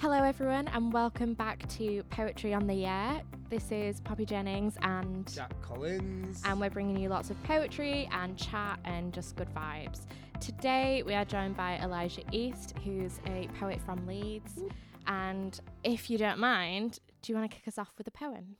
Hello, 0.00 0.22
everyone, 0.22 0.66
and 0.68 0.94
welcome 0.94 1.34
back 1.34 1.68
to 1.68 2.02
Poetry 2.04 2.54
on 2.54 2.66
the 2.66 2.86
Air. 2.86 3.20
This 3.50 3.70
is 3.70 4.00
Poppy 4.00 4.24
Jennings, 4.24 4.78
and 4.80 5.30
Jack 5.30 5.52
Collins. 5.60 6.40
and 6.46 6.58
we're 6.58 6.70
bringing 6.70 6.98
you 6.98 7.10
lots 7.10 7.28
of 7.28 7.40
poetry 7.42 8.08
and 8.10 8.34
chat 8.38 8.80
and 8.86 9.12
just 9.12 9.36
good 9.36 9.54
vibes. 9.54 10.06
Today, 10.40 11.02
we 11.04 11.12
are 11.12 11.26
joined 11.26 11.54
by 11.54 11.78
Elijah 11.82 12.22
East, 12.32 12.72
who's 12.82 13.20
a 13.26 13.46
poet 13.58 13.78
from 13.84 14.06
Leeds. 14.06 14.62
And 15.06 15.60
if 15.84 16.08
you 16.08 16.16
don't 16.16 16.38
mind, 16.38 16.98
do 17.20 17.30
you 17.30 17.38
want 17.38 17.50
to 17.50 17.54
kick 17.54 17.68
us 17.68 17.76
off 17.76 17.92
with 17.98 18.06
a 18.06 18.10
poem? 18.10 18.56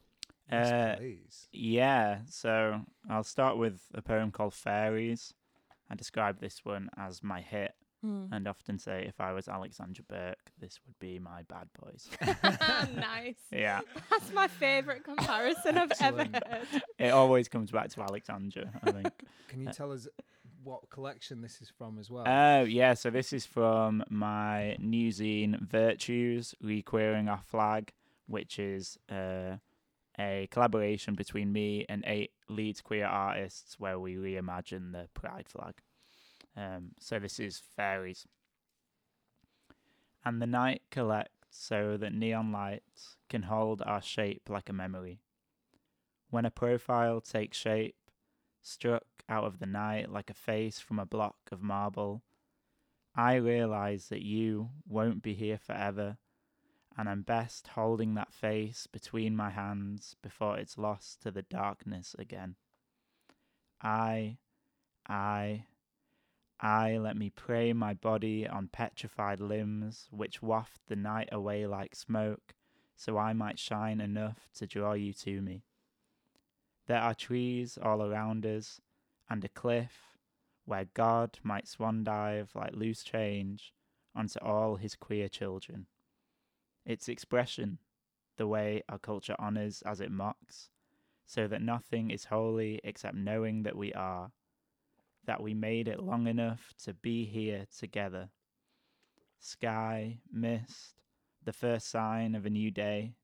Uh, 0.52 0.96
please. 0.96 1.48
Yeah, 1.52 2.18
so 2.28 2.82
I'll 3.08 3.24
start 3.24 3.56
with 3.56 3.80
a 3.94 4.02
poem 4.02 4.30
called 4.30 4.52
Fairies. 4.52 5.32
I 5.90 5.94
describe 5.94 6.38
this 6.38 6.66
one 6.66 6.90
as 6.98 7.22
my 7.22 7.40
hit 7.40 7.72
and 8.02 8.48
often 8.48 8.78
say 8.78 9.04
if 9.06 9.20
I 9.20 9.32
was 9.32 9.46
Alexandra 9.48 10.04
Burke, 10.08 10.50
this 10.58 10.80
would 10.86 10.98
be 10.98 11.18
my 11.18 11.42
Bad 11.42 11.68
Boys. 11.80 12.08
nice. 12.96 13.34
yeah, 13.52 13.80
That's 14.10 14.32
my 14.32 14.48
favourite 14.48 15.04
comparison 15.04 15.76
I've 15.76 15.92
ever 16.00 16.24
heard. 16.24 16.82
it 16.98 17.10
always 17.10 17.48
comes 17.48 17.70
back 17.70 17.90
to 17.90 18.00
Alexandra, 18.02 18.70
I 18.82 18.90
think. 18.92 19.12
Can 19.48 19.60
you 19.62 19.68
uh, 19.68 19.72
tell 19.72 19.92
us 19.92 20.08
what 20.62 20.88
collection 20.90 21.42
this 21.42 21.60
is 21.60 21.70
from 21.76 21.98
as 21.98 22.10
well? 22.10 22.24
Oh, 22.26 22.62
yeah, 22.64 22.94
so 22.94 23.10
this 23.10 23.32
is 23.32 23.44
from 23.46 24.02
my 24.08 24.76
new 24.78 25.10
zine, 25.10 25.60
Virtues, 25.60 26.54
Requeering 26.62 27.28
Our 27.28 27.40
Flag, 27.44 27.92
which 28.26 28.58
is 28.58 28.98
uh, 29.10 29.56
a 30.18 30.48
collaboration 30.50 31.14
between 31.14 31.52
me 31.52 31.84
and 31.88 32.04
eight 32.06 32.32
Leeds 32.48 32.80
queer 32.80 33.06
artists 33.06 33.78
where 33.78 33.98
we 33.98 34.16
reimagine 34.16 34.92
the 34.92 35.08
pride 35.14 35.48
flag. 35.48 35.74
Um, 36.60 36.90
so 36.98 37.18
this 37.18 37.40
is 37.40 37.62
Fairies. 37.74 38.26
And 40.24 40.42
the 40.42 40.46
night 40.46 40.82
collects 40.90 41.32
so 41.50 41.96
that 41.96 42.12
neon 42.12 42.52
lights 42.52 43.16
can 43.30 43.44
hold 43.44 43.82
our 43.86 44.02
shape 44.02 44.42
like 44.50 44.68
a 44.68 44.74
memory. 44.74 45.20
When 46.28 46.44
a 46.44 46.50
profile 46.50 47.22
takes 47.22 47.56
shape, 47.56 47.96
struck 48.62 49.04
out 49.26 49.44
of 49.44 49.58
the 49.58 49.66
night 49.66 50.12
like 50.12 50.28
a 50.28 50.34
face 50.34 50.78
from 50.78 50.98
a 50.98 51.06
block 51.06 51.38
of 51.50 51.62
marble, 51.62 52.22
I 53.16 53.34
realize 53.36 54.08
that 54.08 54.22
you 54.22 54.68
won't 54.86 55.22
be 55.22 55.32
here 55.34 55.58
forever, 55.58 56.18
and 56.96 57.08
I'm 57.08 57.22
best 57.22 57.68
holding 57.68 58.14
that 58.14 58.34
face 58.34 58.86
between 58.86 59.34
my 59.34 59.50
hands 59.50 60.14
before 60.22 60.58
it's 60.58 60.76
lost 60.76 61.22
to 61.22 61.30
the 61.30 61.42
darkness 61.42 62.14
again. 62.18 62.56
I, 63.82 64.36
I, 65.08 65.64
I 66.62 66.98
let 66.98 67.16
me 67.16 67.30
pray 67.30 67.72
my 67.72 67.94
body 67.94 68.46
on 68.46 68.68
petrified 68.68 69.40
limbs 69.40 70.08
which 70.10 70.42
waft 70.42 70.80
the 70.88 70.96
night 70.96 71.30
away 71.32 71.66
like 71.66 71.94
smoke, 71.94 72.54
so 72.94 73.16
I 73.16 73.32
might 73.32 73.58
shine 73.58 73.98
enough 73.98 74.50
to 74.56 74.66
draw 74.66 74.92
you 74.92 75.14
to 75.14 75.40
me. 75.40 75.62
There 76.86 77.00
are 77.00 77.14
trees 77.14 77.78
all 77.80 78.02
around 78.02 78.44
us, 78.44 78.78
and 79.30 79.42
a 79.42 79.48
cliff 79.48 80.18
where 80.66 80.84
God 80.92 81.38
might 81.42 81.66
swan 81.66 82.04
dive 82.04 82.50
like 82.54 82.74
loose 82.74 83.04
change 83.04 83.72
onto 84.14 84.38
all 84.40 84.76
his 84.76 84.96
queer 84.96 85.28
children. 85.28 85.86
Its 86.84 87.08
expression, 87.08 87.78
the 88.36 88.46
way 88.46 88.82
our 88.88 88.98
culture 88.98 89.36
honours 89.38 89.82
as 89.86 90.00
it 90.00 90.10
mocks, 90.10 90.68
so 91.24 91.46
that 91.46 91.62
nothing 91.62 92.10
is 92.10 92.26
holy 92.26 92.80
except 92.84 93.14
knowing 93.14 93.62
that 93.62 93.76
we 93.76 93.94
are, 93.94 94.32
that 95.26 95.42
we 95.42 95.54
made 95.54 95.88
it 95.88 96.02
long 96.02 96.26
enough 96.26 96.72
to 96.84 96.94
be 96.94 97.24
here 97.24 97.66
together. 97.76 98.30
Sky, 99.38 100.18
mist, 100.32 100.94
the 101.42 101.52
first 101.52 101.88
sign 101.88 102.34
of 102.34 102.46
a 102.46 102.50
new 102.50 102.70
day. 102.70 103.14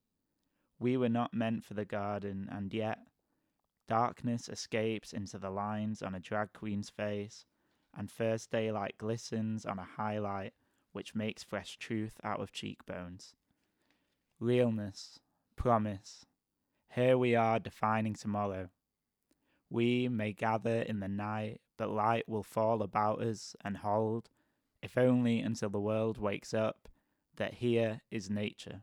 We 0.78 0.96
were 0.96 1.08
not 1.08 1.34
meant 1.34 1.64
for 1.64 1.74
the 1.74 1.84
garden, 1.84 2.48
and 2.50 2.72
yet 2.72 2.98
Darkness 3.88 4.48
escapes 4.48 5.12
into 5.12 5.38
the 5.38 5.50
lines 5.50 6.02
on 6.02 6.14
a 6.14 6.20
drag 6.20 6.52
queen's 6.52 6.90
face, 6.90 7.46
and 7.96 8.10
first 8.10 8.50
daylight 8.50 8.96
glistens 8.98 9.64
on 9.64 9.78
a 9.78 9.84
highlight 9.96 10.54
which 10.92 11.14
makes 11.14 11.44
fresh 11.44 11.76
truth 11.76 12.18
out 12.24 12.40
of 12.40 12.52
cheekbones. 12.52 13.34
Realness, 14.40 15.20
promise. 15.54 16.26
Here 16.92 17.16
we 17.16 17.36
are 17.36 17.60
defining 17.60 18.14
tomorrow. 18.14 18.70
We 19.70 20.08
may 20.08 20.32
gather 20.32 20.82
in 20.82 21.00
the 21.00 21.08
night, 21.08 21.60
but 21.76 21.90
light 21.90 22.28
will 22.28 22.42
fall 22.42 22.82
about 22.82 23.20
us 23.20 23.54
and 23.64 23.78
hold, 23.78 24.28
if 24.82 24.96
only 24.96 25.40
until 25.40 25.70
the 25.70 25.80
world 25.80 26.18
wakes 26.18 26.54
up, 26.54 26.88
that 27.36 27.54
here 27.54 28.00
is 28.10 28.30
nature. 28.30 28.82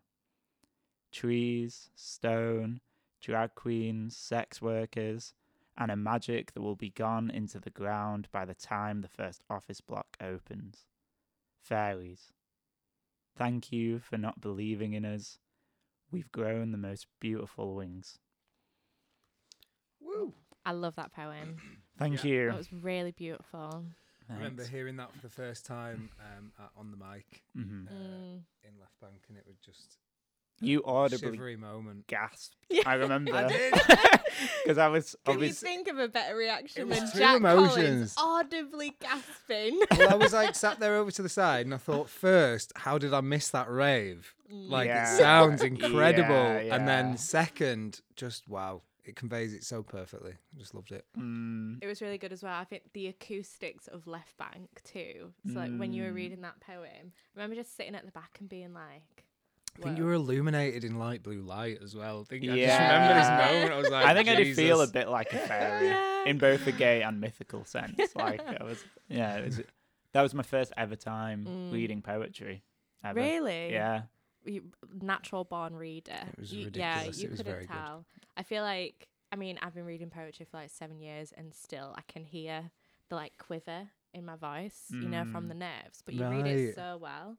Trees, 1.11 1.89
stone, 1.95 2.81
drag 3.21 3.55
queens, 3.55 4.15
sex 4.17 4.61
workers, 4.61 5.33
and 5.77 5.89
a 5.89 5.95
magic 5.95 6.53
that 6.53 6.61
will 6.61 6.75
be 6.75 6.89
gone 6.89 7.29
into 7.29 7.59
the 7.59 7.69
ground 7.69 8.27
by 8.31 8.45
the 8.45 8.53
time 8.53 9.01
the 9.01 9.07
first 9.07 9.41
office 9.49 9.81
block 9.81 10.17
opens. 10.21 10.85
Fairies. 11.63 12.33
Thank 13.35 13.71
you 13.71 13.99
for 13.99 14.17
not 14.17 14.41
believing 14.41 14.93
in 14.93 15.05
us. 15.05 15.39
We've 16.11 16.31
grown 16.31 16.71
the 16.71 16.77
most 16.77 17.07
beautiful 17.19 17.73
wings. 17.73 18.19
Woo! 19.99 20.33
I 20.66 20.72
love 20.72 20.96
that 20.96 21.13
poem. 21.13 21.57
Thank 22.00 22.24
Yeah. 22.24 22.29
you. 22.31 22.47
That 22.47 22.57
was 22.57 22.74
really 22.74 23.12
beautiful. 23.12 23.85
I 24.29 24.34
remember 24.35 24.63
hearing 24.63 24.96
that 24.97 25.12
for 25.13 25.19
the 25.22 25.29
first 25.29 25.66
time 25.66 26.09
um, 26.19 26.51
at, 26.59 26.69
on 26.78 26.91
the 26.91 26.97
mic 26.97 27.44
Mhm. 27.57 27.88
uh, 27.88 27.94
Mm. 27.94 28.41
in 28.63 28.79
Left 28.79 29.00
Bank, 29.01 29.22
and 29.28 29.38
it 29.38 29.46
was 29.46 29.57
just 29.59 29.97
You 30.62 30.79
a 30.81 30.90
audibly 30.90 31.31
shivery 31.34 31.57
moment. 31.57 32.07
gasped. 32.07 32.56
Yeah. 32.69 32.84
I 32.85 32.94
remember. 32.96 33.35
I 33.35 33.47
did. 33.47 33.74
Because 34.63 34.78
I 34.78 34.88
was 34.88 35.16
Can 35.25 35.34
you 35.34 35.38
obviously. 35.40 35.68
think 35.69 35.88
of 35.90 36.00
a 36.00 36.07
better 36.07 36.35
reaction 36.35 36.88
was 36.88 36.97
than 37.00 37.12
two 37.12 37.18
Jack 37.19 37.41
Collins 37.41 37.75
emotions. 37.75 38.16
audibly 38.18 38.95
gasping? 39.00 39.80
well, 39.91 40.09
I 40.09 40.16
was 40.16 40.34
like 40.34 40.56
sat 40.56 40.80
there 40.80 40.95
over 40.95 41.12
to 41.12 41.22
the 41.22 41.30
side, 41.30 41.66
and 41.66 41.74
I 41.75 41.78
thought 41.90 42.09
first, 42.09 42.72
how 42.78 42.97
did 42.97 43.13
I 43.13 43.22
miss 43.22 43.50
that 43.50 43.69
rave? 43.69 44.34
Like 44.50 44.88
Yeah. 44.88 45.13
it 45.13 45.18
sounds 45.18 45.62
incredible, 45.62 46.34
Yeah, 46.34 46.75
and 46.75 46.84
yeah. 46.84 46.85
then 46.85 47.18
second, 47.18 48.01
just 48.16 48.47
wow, 48.47 48.81
it 49.05 49.15
conveys 49.15 49.53
it 49.53 49.63
so 49.63 49.83
perfectly. 49.83 50.31
I 50.33 50.59
just 50.59 50.73
loved 50.73 50.91
it. 50.91 51.05
Mm, 51.17 51.79
It 51.81 51.87
was 51.87 52.01
really 52.01 52.17
good 52.17 52.31
as 52.31 52.41
well. 52.43 52.53
I 52.53 52.63
think 52.63 52.83
the 52.93 53.07
acoustics 53.07 53.87
of 53.87 54.07
Left 54.07 54.37
Bank 54.37 54.81
too. 54.83 55.33
So 55.51 55.59
like 55.59 55.75
when 55.77 55.93
you 55.93 56.03
were 56.03 56.11
Mm. 56.11 56.15
reading 56.15 56.41
that 56.41 56.59
poem, 56.61 57.11
I 57.13 57.29
remember 57.35 57.55
just 57.55 57.75
sitting 57.75 57.95
at 57.95 58.05
the 58.05 58.11
back 58.11 58.37
and 58.39 58.47
being 58.47 58.73
like, 58.73 59.25
I 59.75 59.81
think 59.81 59.85
"Whoa." 59.93 59.97
you 59.97 60.05
were 60.05 60.13
illuminated 60.13 60.83
in 60.83 60.99
light 60.99 61.23
blue 61.23 61.41
light 61.41 61.79
as 61.83 61.95
well. 61.95 62.21
I 62.21 62.23
think 62.25 62.43
I 62.43 62.47
just 62.55 62.79
remember 62.79 63.13
this 63.15 63.27
moment. 63.51 63.73
I 63.73 63.77
was 63.77 63.89
like, 63.89 64.05
I 64.05 64.13
think 64.13 64.29
I 64.29 64.35
did 64.35 64.55
feel 64.55 64.81
a 64.81 64.87
bit 64.87 65.07
like 65.09 65.33
a 65.33 65.37
fairy 65.37 65.87
Yeah. 65.89 66.25
in 66.27 66.37
both 66.37 66.63
the 66.65 66.71
gay 66.71 67.01
and 67.01 67.19
mythical 67.19 67.65
sense. 67.65 68.15
Like 68.15 68.41
I 68.41 68.63
was, 68.63 68.83
yeah, 69.09 69.37
it 69.37 69.45
was, 69.45 69.61
that 70.13 70.21
was 70.21 70.33
my 70.33 70.43
first 70.43 70.71
ever 70.77 70.95
time 70.95 71.45
Mm. 71.45 71.71
reading 71.73 72.01
poetry. 72.01 72.63
Ever. 73.03 73.19
Really? 73.19 73.71
Yeah. 73.73 74.03
You, 74.45 74.63
natural 75.01 75.43
born 75.43 75.75
reader. 75.75 76.11
It 76.33 76.39
was 76.39 76.53
You- 76.53 76.69
Yeah, 76.73 77.01
you 77.01 77.05
It 77.05 77.07
was 77.09 77.21
couldn't 77.21 77.45
very 77.45 77.65
good. 77.65 77.73
tell. 77.73 78.05
I 78.37 78.43
feel 78.43 78.63
like, 78.63 79.07
I 79.31 79.35
mean, 79.35 79.57
I've 79.61 79.73
been 79.73 79.85
reading 79.85 80.09
poetry 80.09 80.45
for 80.49 80.57
like 80.57 80.69
seven 80.69 80.99
years 80.99 81.31
and 81.37 81.53
still 81.53 81.93
I 81.97 82.01
can 82.07 82.23
hear 82.25 82.71
the 83.09 83.15
like 83.15 83.37
quiver 83.37 83.89
in 84.13 84.25
my 84.25 84.35
voice, 84.35 84.85
you 84.91 85.07
know, 85.09 85.23
from 85.25 85.45
Mm. 85.45 85.49
the 85.49 85.53
nerves. 85.55 86.01
But 86.05 86.13
you 86.15 86.27
read 86.27 86.45
it 86.45 86.75
so 86.75 86.97
well. 87.01 87.37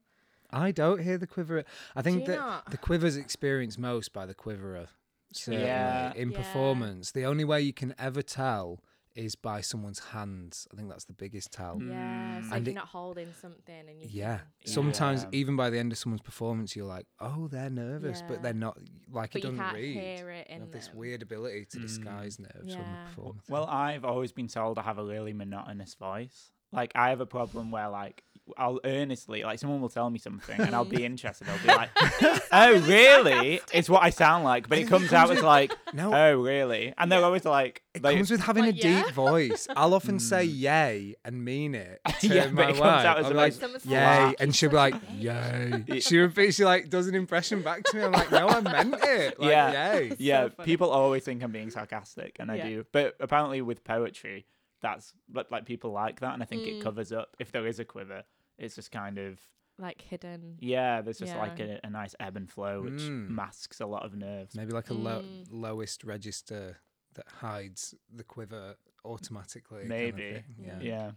I 0.51 0.71
don't 0.73 1.03
hear 1.03 1.19
the 1.19 1.27
quiver. 1.27 1.65
I 1.97 2.03
think 2.03 2.27
that 2.27 2.37
not? 2.37 2.71
the 2.71 2.77
quiver's 2.79 3.17
experienced 3.17 3.79
most 3.79 4.13
by 4.13 4.25
the 4.27 4.35
quiverer. 4.35 4.89
Certainly. 5.33 5.67
Yeah. 5.67 6.13
In 6.15 6.31
Yeah. 6.31 6.37
performance, 6.39 7.11
the 7.13 7.25
only 7.27 7.45
way 7.45 7.61
you 7.61 7.73
can 7.73 7.95
ever 7.99 8.23
tell 8.23 8.81
is 9.15 9.37
by 9.37 9.61
someone's 9.61 9.99
hands. 10.01 10.67
I 10.73 10.77
think 10.77 10.89
that's 10.89 11.05
the 11.05 11.13
biggest 11.13 11.53
tell. 11.53 11.81
Yeah, 11.81 12.41
so 12.41 12.47
if 12.47 12.53
And 12.53 12.67
you're 12.67 12.73
it- 12.73 12.75
not 12.75 12.89
holding 12.89 13.33
something 13.33 13.89
and 13.89 14.03
you 14.03 14.09
Yeah. 14.11 14.39
can, 14.39 14.47
Sometimes, 14.73 15.23
Yeah. 15.23 15.29
even 15.33 15.55
by 15.57 15.71
the 15.71 15.79
end 15.79 15.93
of 15.93 15.99
someone's 15.99 16.23
performance, 16.23 16.75
you're 16.75 16.87
like, 16.87 17.07
"Oh, 17.21 17.47
they're 17.49 17.71
nervous," 17.71 18.21
Yeah. 18.21 18.29
but 18.29 18.43
they're 18.43 18.53
not. 18.55 18.77
Like 19.09 19.33
but 19.33 19.37
it 19.41 19.45
you 19.45 19.51
doesn't 19.51 19.59
can't 19.65 19.75
read. 19.77 19.95
hear 19.95 20.31
it 20.31 20.47
They 20.49 20.55
in 20.55 20.61
have 20.63 20.71
this 20.73 20.93
weird 20.93 21.23
ability 21.23 21.65
to 21.67 21.79
Mm. 21.79 21.83
disguise 21.83 22.39
nerves 22.39 22.55
when 22.75 22.79
Yeah. 22.79 23.05
they 23.05 23.09
perform. 23.11 23.41
Well, 23.49 23.67
I've 23.67 24.05
always 24.05 24.33
been 24.33 24.49
told 24.49 24.79
I 24.79 24.83
have 24.83 24.99
a 24.99 25.05
really 25.05 25.33
monotonous 25.33 25.95
voice. 25.95 26.51
Like 26.73 26.91
I 26.97 27.11
have 27.11 27.21
a 27.21 27.27
problem 27.27 27.71
where 27.71 27.89
like 27.89 28.25
I'll 28.59 28.79
earnestly 28.85 29.43
like 29.43 29.59
someone 29.59 29.81
will 29.81 29.89
tell 29.89 30.11
me 30.11 30.19
something 30.19 30.61
and 30.61 30.75
I'll 30.75 30.85
be 30.85 31.05
interested. 31.11 31.49
I'll 31.49 31.59
be 31.63 31.69
like, 31.69 31.91
"Oh, 32.53 32.79
really?" 32.87 33.61
It's 33.73 33.89
what 33.89 34.03
I 34.03 34.11
sound 34.11 34.45
like, 34.45 34.69
but 34.69 34.79
it 34.79 34.87
comes 34.89 35.13
out 35.13 35.31
as 35.31 35.43
like, 35.43 35.73
no, 35.93 36.13
"Oh, 36.15 36.41
really?" 36.41 36.93
And 36.99 37.11
they're 37.11 37.25
always 37.25 37.45
like, 37.45 37.83
it 37.95 38.03
like 38.03 38.17
comes 38.17 38.31
with 38.31 38.41
having 38.41 38.65
a 38.65 38.71
yeah? 38.71 39.03
deep 39.05 39.15
voice. 39.15 39.67
I'll 39.75 39.95
often 39.95 40.19
say 40.21 40.47
Mm. 40.47 40.53
"yay" 40.59 41.15
and 41.25 41.45
mean 41.45 41.75
it 41.75 42.01
to 42.21 42.27
Yeah, 42.29 42.47
my 42.49 42.53
but 42.53 42.71
it 42.71 42.77
comes 42.77 42.81
wife. 42.81 43.07
out 43.07 43.19
as 43.19 43.27
I'm 43.27 43.33
a 43.33 43.35
like, 43.35 43.61
most 43.63 43.87
"Yay," 43.87 44.35
and 44.39 44.55
she'll 44.55 44.71
be 44.71 44.77
like, 44.77 44.95
"Yay." 45.19 46.01
She 46.01 46.19
repeats. 46.19 46.57
She 46.57 46.65
like 46.65 46.91
does 46.91 47.07
an 47.07 47.15
impression 47.15 47.63
back 47.63 47.83
to 47.85 47.97
me. 47.97 48.03
I'm 48.05 48.13
like, 48.13 48.31
"No, 48.31 48.49
I 48.49 48.61
meant 48.61 48.95
it." 49.03 49.41
Like, 49.41 49.51
Yeah. 49.51 49.93
"Yay." 49.95 50.13
yeah, 50.19 50.49
funny. 50.49 50.67
people 50.67 50.91
always 50.91 51.25
think 51.25 51.43
I'm 51.43 51.51
being 51.53 51.71
sarcastic, 51.71 52.37
and 52.41 52.51
I 52.51 52.57
Yeah. 52.57 52.69
do. 52.69 52.87
But 52.93 53.17
apparently, 53.21 53.63
with 53.63 53.85
poetry, 53.85 54.47
that's 54.85 55.15
like, 55.33 55.51
like 55.51 55.65
people 55.65 55.91
like 55.91 56.21
that, 56.21 56.35
and 56.35 56.43
I 56.43 56.47
think 56.47 56.65
Mm. 56.65 56.69
it 56.73 56.81
covers 56.81 57.11
up 57.11 57.35
if 57.41 57.51
there 57.51 57.67
is 57.67 57.79
a 57.81 57.85
quiver. 57.85 58.23
It's 58.59 58.75
just 58.77 58.93
kind 58.93 59.19
of 59.19 59.41
like 59.79 60.01
hidden. 60.01 60.59
Yeah, 60.61 61.01
there's 61.03 61.19
just 61.19 61.35
Yeah. 61.35 61.41
like 61.41 61.59
a, 61.59 61.81
a 61.83 61.91
nice 61.91 62.15
ebb 62.21 62.37
and 62.37 62.49
flow 62.49 62.83
which 62.83 63.03
Mm. 63.03 63.29
masks 63.31 63.81
a 63.81 63.87
lot 63.87 64.05
of 64.05 64.15
nerves. 64.15 64.55
Maybe 64.55 64.73
like 64.73 64.91
a 64.91 64.95
low, 64.95 65.21
Mm. 65.23 65.47
lowest 65.51 66.05
register 66.05 66.79
that 67.15 67.27
hides 67.29 67.95
the 68.13 68.23
quiver 68.25 68.77
automatically. 69.05 69.81
kind 69.89 69.89
of 69.89 69.89
Maybe. 69.89 70.45
Yeah. 70.59 70.79
Yeah. 70.81 71.11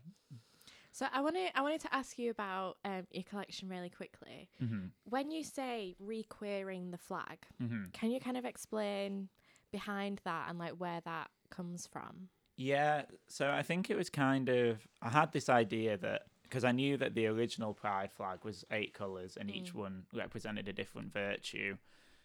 So 0.92 1.06
I 1.14 1.22
wanted 1.22 1.52
I 1.54 1.62
wanted 1.62 1.82
to 1.82 1.94
ask 1.94 2.18
you 2.18 2.32
about 2.32 2.78
um, 2.84 3.06
your 3.12 3.24
collection 3.24 3.70
really 3.70 3.90
quickly. 3.92 4.50
hmm 4.60 4.86
When 5.04 5.30
you 5.30 5.44
say 5.44 5.96
requeering 6.00 6.92
the 6.92 6.98
flag, 6.98 7.40
hmm 7.60 7.84
can 7.94 8.12
you 8.12 8.20
kind 8.20 8.38
of 8.38 8.46
explain 8.46 9.30
behind 9.72 10.22
that 10.24 10.50
and 10.50 10.58
like 10.58 10.74
where 10.80 11.02
that 11.06 11.30
comes 11.52 11.86
from? 11.86 12.30
Yeah, 12.58 13.04
so 13.28 13.52
I 13.52 13.62
think 13.62 13.90
it 13.90 13.96
was 13.96 14.10
kind 14.10 14.50
of 14.50 14.86
I 15.02 15.10
had 15.10 15.32
this 15.32 15.48
idea 15.48 15.96
that 15.98 16.24
because 16.44 16.64
I 16.64 16.72
knew 16.72 16.98
that 16.98 17.14
the 17.14 17.28
original 17.28 17.74
pride 17.74 18.12
flag 18.12 18.40
was 18.44 18.66
eight 18.72 18.94
colors 18.94 19.38
and 19.38 19.50
each 19.52 19.74
Mm. 19.74 19.80
one 19.80 20.06
represented 20.14 20.68
a 20.68 20.74
different 20.74 21.14
virtue. 21.14 21.78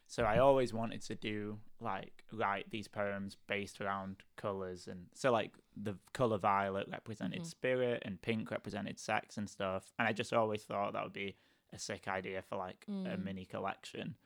So 0.07 0.25
I 0.25 0.39
always 0.39 0.73
wanted 0.73 1.03
to 1.03 1.15
do 1.15 1.59
like 1.81 2.25
write 2.33 2.71
these 2.71 2.89
poems 2.89 3.37
based 3.47 3.81
around 3.81 4.17
colors 4.37 4.87
and 4.89 5.07
so 5.15 5.31
like 5.33 5.53
the 5.77 5.97
color 6.13 6.39
violet 6.39 6.87
represented 6.89 7.43
Mhm. 7.43 7.47
spirit 7.47 8.03
and 8.05 8.21
pink 8.23 8.51
represented 8.51 8.99
sex 8.99 9.37
and 9.39 9.49
stuff 9.51 9.93
and 9.99 10.07
I 10.09 10.13
just 10.13 10.33
always 10.33 10.65
thought 10.65 10.93
that 10.95 11.03
would 11.05 11.13
be 11.13 11.37
a 11.73 11.79
sick 11.79 12.09
idea 12.09 12.43
for 12.43 12.57
like 12.57 12.85
a 12.89 12.91
Mm. 13.17 13.25
mini 13.25 13.45
collection. 13.45 14.17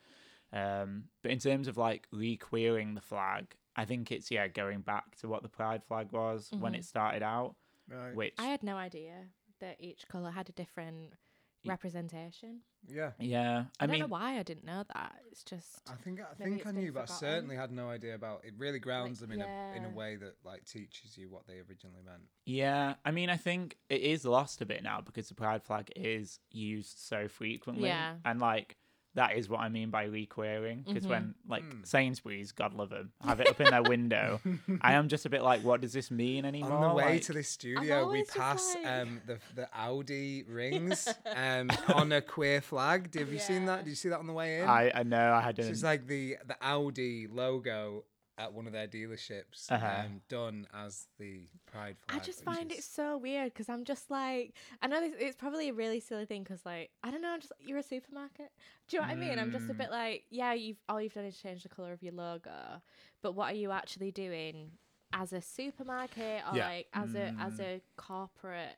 Um, 0.53 1.09
but 1.23 1.31
in 1.33 1.39
terms 1.39 1.69
of 1.69 1.77
like 1.77 2.07
re-queering 2.13 2.95
the 2.95 3.01
flag, 3.01 3.57
I 3.77 3.85
think 3.85 4.11
it's 4.11 4.31
yeah 4.31 4.49
going 4.49 4.81
back 4.81 5.17
to 5.17 5.29
what 5.29 5.43
the 5.43 5.49
pride 5.49 5.85
flag 5.85 6.13
was 6.13 6.51
when 6.59 6.73
Mhm. 6.73 6.79
it 6.79 6.85
started 6.85 7.23
out, 7.23 7.55
Right. 7.89 8.15
which 8.15 8.35
I 8.39 8.47
had 8.47 8.63
no 8.63 8.77
idea 8.77 9.29
that 9.61 9.81
each 9.81 10.09
color 10.09 10.31
had 10.31 10.49
a 10.49 10.53
different 10.53 11.13
representation. 11.65 12.61
Yeah. 12.89 13.13
yeah, 13.19 13.65
I, 13.81 13.85
I, 13.85 13.87
don't 13.87 13.93
mean 13.93 14.01
know 14.03 14.07
why 14.07 14.39
I 14.39 14.43
didn't 14.45 14.65
know 14.65 14.85
that. 14.95 15.17
It's 15.33 15.43
just 15.43 15.81
I 15.91 15.95
think 15.97 16.21
I 16.21 16.35
think 16.35 16.65
I 16.67 16.71
knew, 16.71 16.93
but 16.93 17.03
I 17.11 17.13
certainly 17.13 17.57
had 17.57 17.73
no 17.73 17.89
idea 17.91 18.15
about 18.15 18.45
it. 18.45 18.55
Really 18.57 18.79
grounds 18.79 19.21
Like, 19.21 19.31
them 19.31 19.41
in 19.41 19.47
a 19.47 19.73
in 19.77 19.85
a 19.85 19.91
way 19.91 20.15
that 20.17 20.35
like 20.45 20.65
teaches 20.65 21.19
you 21.19 21.29
what 21.29 21.47
they 21.47 21.55
originally 21.59 22.03
meant. 22.05 22.23
yeah, 22.45 22.95
I 23.05 23.11
mean 23.11 23.29
I 23.29 23.37
think 23.37 23.77
it 23.89 24.01
is 24.03 24.25
lost 24.25 24.61
a 24.61 24.67
bit 24.67 24.83
now 24.85 25.01
because 25.01 25.29
the 25.29 25.35
pride 25.35 25.65
flag 25.65 25.91
is 25.97 26.39
used 26.53 26.99
so 26.99 27.29
frequently, 27.29 27.89
Yeah. 27.89 28.17
and 28.25 28.41
like. 28.41 28.77
That 29.17 29.37
is 29.37 29.49
what 29.49 29.61
I 29.61 29.69
mean 29.71 29.91
by 29.91 30.05
re-queering, 30.05 30.85
because 30.87 31.05
Mhm. 31.05 31.09
when 31.11 31.35
like 31.49 31.65
Mm. 31.65 31.87
Sainsbury's, 31.87 32.53
God 32.53 32.75
love 32.75 32.91
them, 32.91 33.13
have 33.25 33.41
it 33.41 33.49
up 33.49 33.61
in 33.61 33.67
their 33.71 33.83
window, 33.83 34.41
I 34.81 34.93
am 34.93 35.09
just 35.09 35.27
a 35.27 35.31
bit 35.31 35.43
like, 35.43 35.63
what 35.63 35.81
does 35.81 35.93
this 35.93 36.11
mean 36.11 36.45
anymore? 36.45 36.73
On 36.73 36.89
the 36.91 36.95
way 36.95 37.13
Like- 37.15 37.23
to 37.23 37.33
this 37.33 37.49
studio, 37.49 38.11
we 38.13 38.25
pass 38.25 38.75
like- 38.77 38.87
um, 38.87 39.21
the 39.27 39.39
the 39.55 39.69
Audi 39.75 40.45
rings 40.45 41.09
um, 41.35 41.71
on 41.95 42.13
a 42.13 42.21
queer 42.21 42.61
flag. 42.61 43.13
Have 43.15 43.33
you 43.33 43.39
seen 43.39 43.65
that? 43.67 43.85
Did 43.85 43.91
you 43.91 43.97
see 43.97 44.11
that 44.11 44.19
on 44.21 44.27
the 44.27 44.33
way 44.33 44.61
in? 44.61 44.69
I 44.69 44.93
I 44.95 45.03
know 45.03 45.33
I 45.33 45.41
So 45.41 45.45
hadn't. 45.47 45.69
it's 45.71 45.83
like 45.83 46.07
the 46.07 46.37
the 46.47 46.57
Audi 46.63 47.27
logo 47.27 48.05
at 48.39 48.53
one 48.53 48.67
of 48.67 48.73
their 48.73 48.87
dealerships, 48.87 49.71
Uh-huh. 49.71 50.03
um, 50.05 50.21
done 50.29 50.67
as 50.75 51.07
the 51.19 51.47
pride 51.71 51.97
flag. 51.99 52.21
I 52.21 52.25
just 52.25 52.39
which 52.41 52.57
find 52.57 52.71
it 52.73 52.83
so 52.85 53.17
weird 53.19 53.53
because 53.53 53.69
I'm 53.69 53.85
just 53.85 54.11
like 54.11 54.55
I 54.83 54.87
know 54.87 55.01
this, 55.01 55.15
it's 55.19 55.37
probably 55.37 55.69
a 55.71 55.73
really 55.73 56.01
silly 56.01 56.27
thing 56.27 56.43
because 56.43 56.65
like 56.65 56.91
I 57.03 57.11
don't 57.11 57.23
know 57.23 57.31
I'm 57.33 57.41
just 57.41 57.53
you're 57.61 57.79
a 57.79 57.83
supermarket. 57.83 58.51
Do 58.89 58.97
you 58.97 59.03
know 59.03 59.09
what 59.09 59.17
I 59.17 59.21
mean? 59.21 59.39
I'm 59.39 59.51
just 59.51 59.69
a 59.71 59.75
Mm. 59.75 59.79
bit 59.79 59.91
like 59.91 60.25
yeah 60.31 60.53
you've 60.53 60.79
all 60.89 61.01
you've 61.01 61.15
done 61.15 61.25
is 61.25 61.37
change 61.37 61.63
the 61.63 61.69
color 61.69 61.93
of 61.93 62.03
your 62.03 62.13
logo, 62.15 62.83
but 63.23 63.33
what 63.35 63.53
are 63.53 63.57
you 63.57 63.71
actually 63.73 64.11
doing 64.13 64.73
as 65.13 65.33
a 65.33 65.41
supermarket 65.41 66.43
or 66.51 66.57
Yeah. 66.57 66.67
like 66.67 66.87
as 66.93 67.15
a 67.15 67.33
as 67.41 67.55
Mm. 67.55 67.61
a 67.61 67.83
corporate 67.97 68.77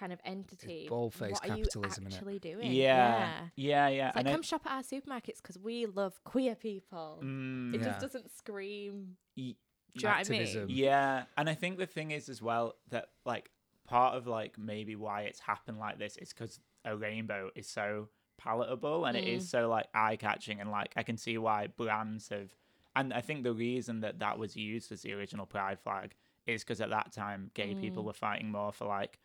kind 0.00 0.12
of 0.12 0.18
entity? 0.24 0.86
bald-faced 0.88 1.32
what 1.32 1.50
are 1.50 1.56
you 1.56 1.64
capitalism, 1.64 2.06
actually 2.06 2.38
doing? 2.38 2.72
yeah, 2.72 3.48
yeah, 3.56 3.88
yeah. 3.88 4.08
It's 4.08 4.16
like 4.16 4.22
and 4.24 4.28
I- 4.28 4.32
come 4.32 4.42
shop 4.42 4.62
at 4.66 4.72
our 4.72 4.82
supermarkets 4.82 5.36
because 5.42 5.58
we 5.58 5.86
love 5.86 6.22
queer 6.24 6.54
people. 6.54 7.20
Mm, 7.22 7.74
It 7.74 7.80
Yeah. 7.80 7.86
just 7.88 8.00
doesn't 8.00 8.30
scream. 8.30 9.16
y- 9.36 9.54
Do 9.94 10.00
you 10.02 10.02
know 10.04 10.08
what 10.08 10.26
I 10.26 10.30
mean? 10.30 10.40
Activism. 10.42 10.66
Yeah, 10.70 11.24
and 11.36 11.48
I 11.50 11.54
think 11.54 11.78
the 11.78 11.86
thing 11.86 12.10
is 12.12 12.28
as 12.28 12.40
well 12.40 12.76
that 12.88 13.10
like 13.24 13.50
part 13.84 14.14
of 14.16 14.26
like 14.26 14.56
maybe 14.56 14.94
why 14.96 15.22
it's 15.22 15.40
happened 15.40 15.78
like 15.78 15.98
this 15.98 16.16
is 16.16 16.32
because 16.32 16.60
a 16.84 16.96
rainbow 16.96 17.50
is 17.56 17.68
so 17.68 18.08
palatable 18.38 19.04
and 19.04 19.16
it 19.16 19.24
Mm. 19.24 19.36
is 19.36 19.48
so 19.50 19.68
like 19.68 19.86
eye 19.92 20.16
catching 20.16 20.60
and 20.60 20.70
like 20.70 20.92
I 20.96 21.02
can 21.02 21.16
see 21.16 21.36
why 21.38 21.66
brands 21.66 22.28
have. 22.30 22.54
And 22.96 23.12
I 23.12 23.20
think 23.20 23.42
the 23.44 23.52
reason 23.52 24.00
that 24.00 24.18
that 24.20 24.38
was 24.38 24.56
used 24.56 24.90
as 24.92 25.02
the 25.02 25.12
original 25.12 25.44
pride 25.46 25.78
flag 25.80 26.14
is 26.46 26.62
because 26.64 26.80
at 26.80 26.90
that 26.90 27.12
time 27.12 27.50
gay 27.54 27.74
people 27.74 28.02
Mm. 28.02 28.06
were 28.06 28.12
fighting 28.12 28.50
more 28.50 28.72
for 28.72 28.86
like 28.86 29.18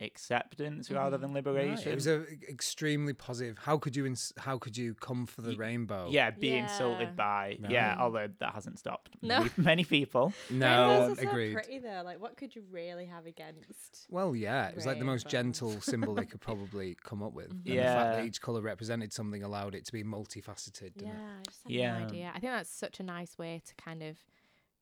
acceptance 0.00 0.90
rather 0.90 1.16
Mhm. 1.16 1.20
than 1.20 1.30
Right, 1.30 1.44
liberation. 1.46 1.92
It 1.92 1.94
was 1.94 2.06
a 2.06 2.22
extremely 2.48 3.12
positive. 3.12 3.58
How 3.58 3.78
could 3.78 3.94
you 3.96 4.06
ins- 4.06 4.32
how 4.38 4.58
could 4.58 4.76
you 4.76 4.94
come 4.94 5.26
for 5.26 5.42
the 5.42 5.50
Y- 5.50 5.56
rainbow? 5.56 6.08
yeah, 6.10 6.30
be 6.30 6.48
Yeah. 6.48 6.62
insulted 6.62 7.16
by 7.16 7.58
yeah, 7.68 7.96
although 7.98 8.28
that 8.38 8.54
hasn't 8.54 8.78
stopped 8.78 9.16
No. 9.22 9.40
many, 9.40 9.50
many 9.56 9.84
people. 9.84 10.32
No, 10.50 10.88
Rainbows 11.00 11.18
are 11.18 11.22
so 11.22 11.28
agreed. 11.30 11.52
pretty 11.54 11.78
though. 11.78 12.02
Like, 12.04 12.20
what 12.20 12.36
could 12.36 12.54
you 12.56 12.62
really 12.70 13.06
have 13.06 13.26
against? 13.26 14.06
Well, 14.10 14.34
yeah, 14.34 14.68
it 14.68 14.74
was 14.76 14.86
like 14.86 14.98
the 14.98 15.04
most 15.04 15.28
gentle 15.28 15.80
symbol 15.80 16.14
they 16.14 16.26
could 16.26 16.40
probably 16.40 16.94
come 17.02 17.22
up 17.22 17.32
with. 17.32 17.50
Mhm. 17.50 17.70
And 17.70 17.78
the 17.78 17.82
fact 17.82 18.16
that 18.16 18.24
each 18.24 18.40
color 18.40 18.60
represented 18.62 19.12
something 19.12 19.42
allowed 19.42 19.74
it 19.74 19.84
to 19.86 19.92
be 19.92 20.02
multifaceted. 20.04 20.94
didn't 20.94 21.08
it? 21.08 21.14
Yeah, 21.14 21.38
I 21.38 21.42
just 21.44 21.62
had 21.64 21.72
Yeah. 21.72 21.98
no 21.98 22.04
idea. 22.06 22.28
I 22.34 22.38
think 22.40 22.52
that's 22.52 22.70
such 22.70 23.00
a 23.00 23.02
nice 23.02 23.36
way 23.38 23.60
to 23.64 23.74
kind 23.76 24.02
of 24.02 24.18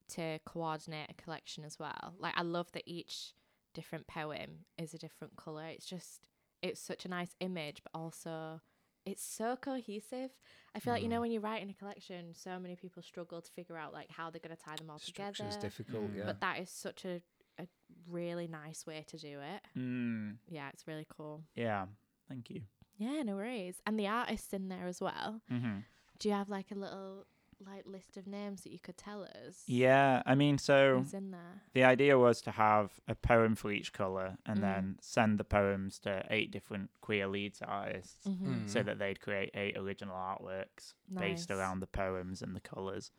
to 0.09 0.39
coordinate 0.47 1.11
a 1.11 1.15
collection 1.15 1.65
as 1.65 1.79
well. 1.79 2.15
Like, 2.19 2.33
I 2.37 2.41
love 2.43 2.73
that 2.73 2.85
each 2.87 3.35
different 3.75 4.07
poem 4.07 4.65
is 4.77 4.95
a 4.95 4.99
different 4.99 5.37
color. 5.37 5.65
It's 5.67 5.87
just 5.87 6.27
it's 6.63 6.81
such 6.81 7.05
a 7.05 7.09
nice 7.09 7.35
image, 7.41 7.83
but 7.85 7.99
also 7.99 8.61
it's 9.07 9.23
so 9.23 9.57
cohesive. 9.57 10.31
I 10.75 10.81
feel 10.81 10.93
like 10.93 11.03
you 11.03 11.09
know 11.09 11.19
Mm. 11.19 11.21
when 11.23 11.31
you 11.31 11.41
write 11.41 11.63
in 11.63 11.71
a 11.71 11.75
collection, 11.75 12.35
so 12.35 12.59
many 12.59 12.77
people 12.77 13.03
struggle 13.03 13.41
to 13.41 13.51
figure 13.53 13.77
out 13.77 13.93
like 13.93 14.11
how 14.11 14.29
they're 14.31 14.41
going 14.41 14.55
to 14.57 14.63
tie 14.63 14.77
them 14.77 14.91
all 14.91 14.99
Structure 14.99 15.45
is 15.47 15.57
together. 15.57 15.69
difficult. 15.69 16.11
Mm. 16.13 16.17
Yeah. 16.19 16.25
But 16.27 16.41
that 16.41 16.59
is 16.61 16.71
such 16.71 17.05
a 17.05 17.23
a 17.61 17.67
really 18.09 18.47
nice 18.47 18.87
way 18.87 19.05
to 19.09 19.17
do 19.19 19.41
it. 19.41 19.63
Mm, 19.77 20.37
Yeah, 20.49 20.69
it's 20.73 20.87
really 20.87 21.07
cool. 21.17 21.43
yeah, 21.57 21.87
thank 22.29 22.51
you. 22.51 22.63
Yeah, 22.99 23.23
no 23.25 23.35
worries. 23.37 23.81
And 23.87 23.99
the 23.99 24.07
artist's 24.07 24.53
in 24.53 24.69
there 24.69 24.87
as 24.87 25.01
well. 25.01 25.41
hmm 25.49 25.79
Do 26.21 26.29
you 26.29 26.35
have 26.37 26.49
like 26.49 26.71
a 26.71 26.77
little 26.77 27.27
like 27.67 27.85
list 27.87 28.17
of 28.17 28.27
names 28.27 28.63
that 28.63 28.73
you 28.73 28.79
could 28.79 28.97
tell 28.97 29.23
us? 29.23 29.63
Yeah, 29.67 30.23
I 30.27 30.35
mean, 30.35 30.59
so 30.59 30.99
Who's 31.01 31.15
in 31.15 31.31
there? 31.33 31.63
the 31.75 31.85
idea 31.85 32.19
was 32.19 32.41
to 32.43 32.51
have 32.53 33.01
a 33.09 33.15
poem 33.15 33.55
for 33.57 33.71
each 33.73 33.93
color 33.93 34.39
and 34.47 34.59
Mm. 34.59 34.63
then 34.63 34.99
send 35.01 35.39
the 35.39 35.45
poems 35.45 35.99
to 36.01 36.25
eight 36.31 36.51
different 36.51 36.91
queer 37.01 37.27
Leeds 37.27 37.61
artists 37.67 38.27
Mm-hmm. 38.27 38.67
so 38.69 38.81
Mm. 38.81 38.85
that 38.87 38.99
they'd 38.99 39.21
create 39.21 39.51
eight 39.55 39.77
original 39.77 40.15
artworks 40.17 40.95
based 41.13 41.51
around 41.51 41.81
the 41.81 41.87
poems 41.87 42.43
and 42.43 42.55
the 42.55 42.61
colors. 42.61 43.11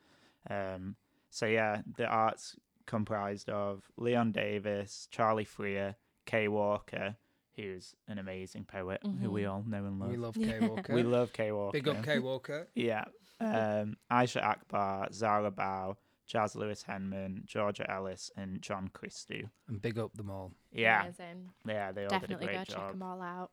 Um, 0.49 0.95
so 1.29 1.45
yeah, 1.45 1.81
the 1.97 2.05
art's 2.07 2.55
comprised 2.85 3.49
of 3.49 3.91
Leon 3.97 4.31
Davis, 4.31 5.07
Charlie 5.11 5.45
Freer, 5.45 5.95
Kay 6.25 6.47
Walker, 6.47 7.17
who's 7.55 7.93
an 8.07 8.17
amazing 8.17 8.63
poet 8.63 9.01
who 9.21 9.29
we 9.29 9.41
Mhm. 9.41 9.51
all 9.51 9.63
know 9.63 9.85
and 9.85 9.99
love. 9.99 10.09
we 10.11 10.17
love 10.17 10.37
Yeah. 10.37 10.47
Kay 10.59 10.67
Walker. 10.67 10.93
We 10.93 11.03
love 11.03 11.33
Kay 11.33 11.51
Walker. 11.51 11.73
Big 11.77 11.87
up 11.89 12.03
Kay 12.03 12.19
Walker. 12.19 12.67
Yeah. 12.73 13.05
Um, 13.39 13.98
Aisha 14.12 14.43
Akbar, 14.43 15.10
Zara 15.13 15.51
Bao, 15.51 15.96
Jazz 16.27 16.55
Lewis 16.55 16.84
Henman, 16.88 17.46
Georgia 17.46 17.89
Ellis, 17.89 18.31
and 18.38 18.62
John 18.62 18.89
Christou. 18.93 19.50
And 19.67 19.81
big 19.81 19.98
up 19.98 20.13
them 20.15 20.29
all. 20.29 20.51
Yeah, 20.72 21.01
Amazing. 21.03 21.50
yeah, 21.65 21.91
they 21.91 22.03
all 22.03 22.10
Definitely 22.10 22.48
did 22.48 22.55
a 22.55 22.58
go 22.58 22.58
great 22.58 22.67
check 22.67 22.91
them 22.91 23.03
all 23.03 23.22
out. 23.22 23.51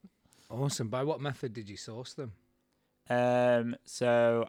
Awesome. 0.51 0.89
By 0.89 1.05
what 1.05 1.21
method 1.21 1.53
did 1.55 1.69
you 1.69 1.77
source 1.77 2.15
them? 2.15 2.33
Um, 3.09 3.77
so 3.85 4.49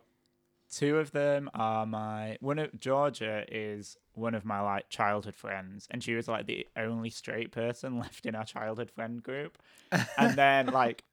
two 0.72 0.98
of 0.98 1.12
them 1.12 1.50
are 1.54 1.86
my 1.86 2.38
one 2.42 2.60
of 2.60 2.78
Georgia 2.80 3.46
is 3.50 3.98
one 4.14 4.36
of 4.36 4.44
my 4.46 4.60
like 4.62 4.90
childhood 4.90 5.36
friends, 5.36 5.88
and 5.92 6.04
she 6.04 6.16
was 6.16 6.28
like 6.28 6.48
the 6.48 6.68
only 6.76 7.10
straight 7.10 7.52
person 7.52 8.00
left 8.00 8.26
in 8.26 8.36
our 8.36 8.46
childhood 8.46 8.92
friend 8.92 9.22
group. 9.24 9.58
And 10.18 10.36
then 10.36 10.68
like 10.68 11.04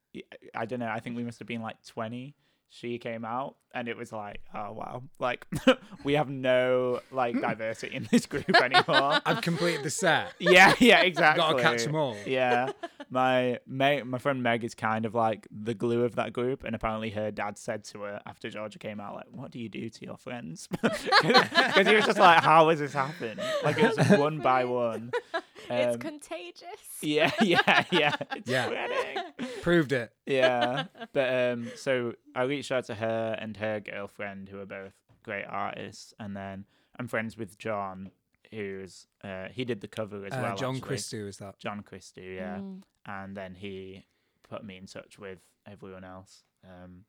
I 0.55 0.65
don't 0.67 0.81
know, 0.81 0.89
I 0.89 1.01
think 1.01 1.17
we 1.17 1.25
must 1.25 1.39
have 1.39 1.49
been 1.49 1.63
like 1.63 1.77
twenty. 1.87 2.35
She 2.77 2.99
came 2.99 3.25
out, 3.25 3.55
and 3.73 3.87
it 3.87 3.97
was 3.97 4.13
like, 4.13 4.41
oh 4.53 4.73
wow, 4.73 5.05
like 5.21 5.47
we 6.05 6.15
have 6.15 6.29
no 6.29 6.99
like 7.13 7.41
diversity 7.41 7.95
in 7.95 8.09
this 8.11 8.27
group 8.27 8.51
anymore. 8.61 9.21
I've 9.25 9.43
completed 9.43 9.85
the 9.85 9.91
set. 9.91 10.33
yeah, 10.41 10.75
yeah, 10.81 11.01
exactly. 11.03 11.41
Got 11.41 11.57
to 11.57 11.63
catch 11.63 11.85
them 11.85 11.95
all. 11.95 12.17
Yeah, 12.27 12.73
my 13.11 13.61
Meg, 13.69 14.05
my 14.07 14.19
friend 14.19 14.43
Meg 14.43 14.65
is 14.65 14.75
kind 14.75 15.07
of 15.07 15.15
like 15.15 15.47
the 15.53 15.73
glue 15.73 16.03
of 16.03 16.17
that 16.17 16.33
group, 16.33 16.65
and 16.65 16.75
apparently 16.75 17.11
her 17.11 17.31
dad 17.31 17.59
said 17.59 17.85
to 17.85 18.01
her 18.01 18.21
after 18.27 18.51
Georgia 18.51 18.81
came 18.81 18.99
out, 18.99 19.15
like, 19.15 19.27
"What 19.31 19.53
do 19.53 19.61
you 19.61 19.69
do 19.69 19.89
to 19.89 20.05
your 20.05 20.17
friends?" 20.17 20.67
Because 20.83 21.87
he 21.87 21.95
was 21.95 22.07
just 22.07 22.19
like, 22.19 22.43
"How 22.43 22.71
has 22.71 22.81
this 22.81 22.93
happened?" 22.93 23.41
Like 23.63 23.79
it 23.79 23.97
was 23.97 24.19
one 24.19 24.41
by 24.41 24.65
one. 24.65 25.13
It's 25.71 25.95
Um, 25.95 26.01
contagious. 26.01 26.81
yeah, 27.03 27.31
yeah, 27.43 27.85
yeah. 27.91 28.17
It's 28.37 28.51
Yeah. 28.51 28.67
spreading. 28.67 29.23
Proved 29.63 29.93
it. 29.93 30.13
Yeah, 30.27 30.85
but 31.13 31.53
um, 31.53 31.71
so 31.77 32.15
I 32.35 32.43
reached 32.43 32.71
out 32.73 32.85
to 32.87 32.95
her 32.97 33.37
and 33.41 33.57
her 33.59 33.81
girlfriend, 33.81 34.49
who 34.49 34.61
are 34.61 34.67
both 34.67 34.93
great 35.23 35.45
artists, 35.45 36.15
and 36.19 36.37
then 36.37 36.65
I'm 36.99 37.09
friends 37.09 37.37
with 37.37 37.59
John, 37.59 38.11
who's 38.51 39.07
uh, 39.23 39.49
he 39.51 39.65
did 39.65 39.81
the 39.81 39.89
cover 39.89 40.25
as 40.27 40.33
Uh, 40.33 40.41
well. 40.43 40.57
John 40.57 40.77
actually. 40.77 40.97
Christou 40.97 41.29
is 41.29 41.39
that? 41.39 41.59
John 41.59 41.83
Christou, 41.83 42.37
yeah. 42.37 42.59
Mm. 42.59 42.83
and 43.07 43.37
then 43.37 43.55
he 43.55 44.07
put 44.49 44.65
me 44.65 44.77
in 44.77 44.87
touch 44.87 45.19
with 45.19 45.39
everyone 45.67 46.05
else. 46.05 46.45
Um, 46.65 47.05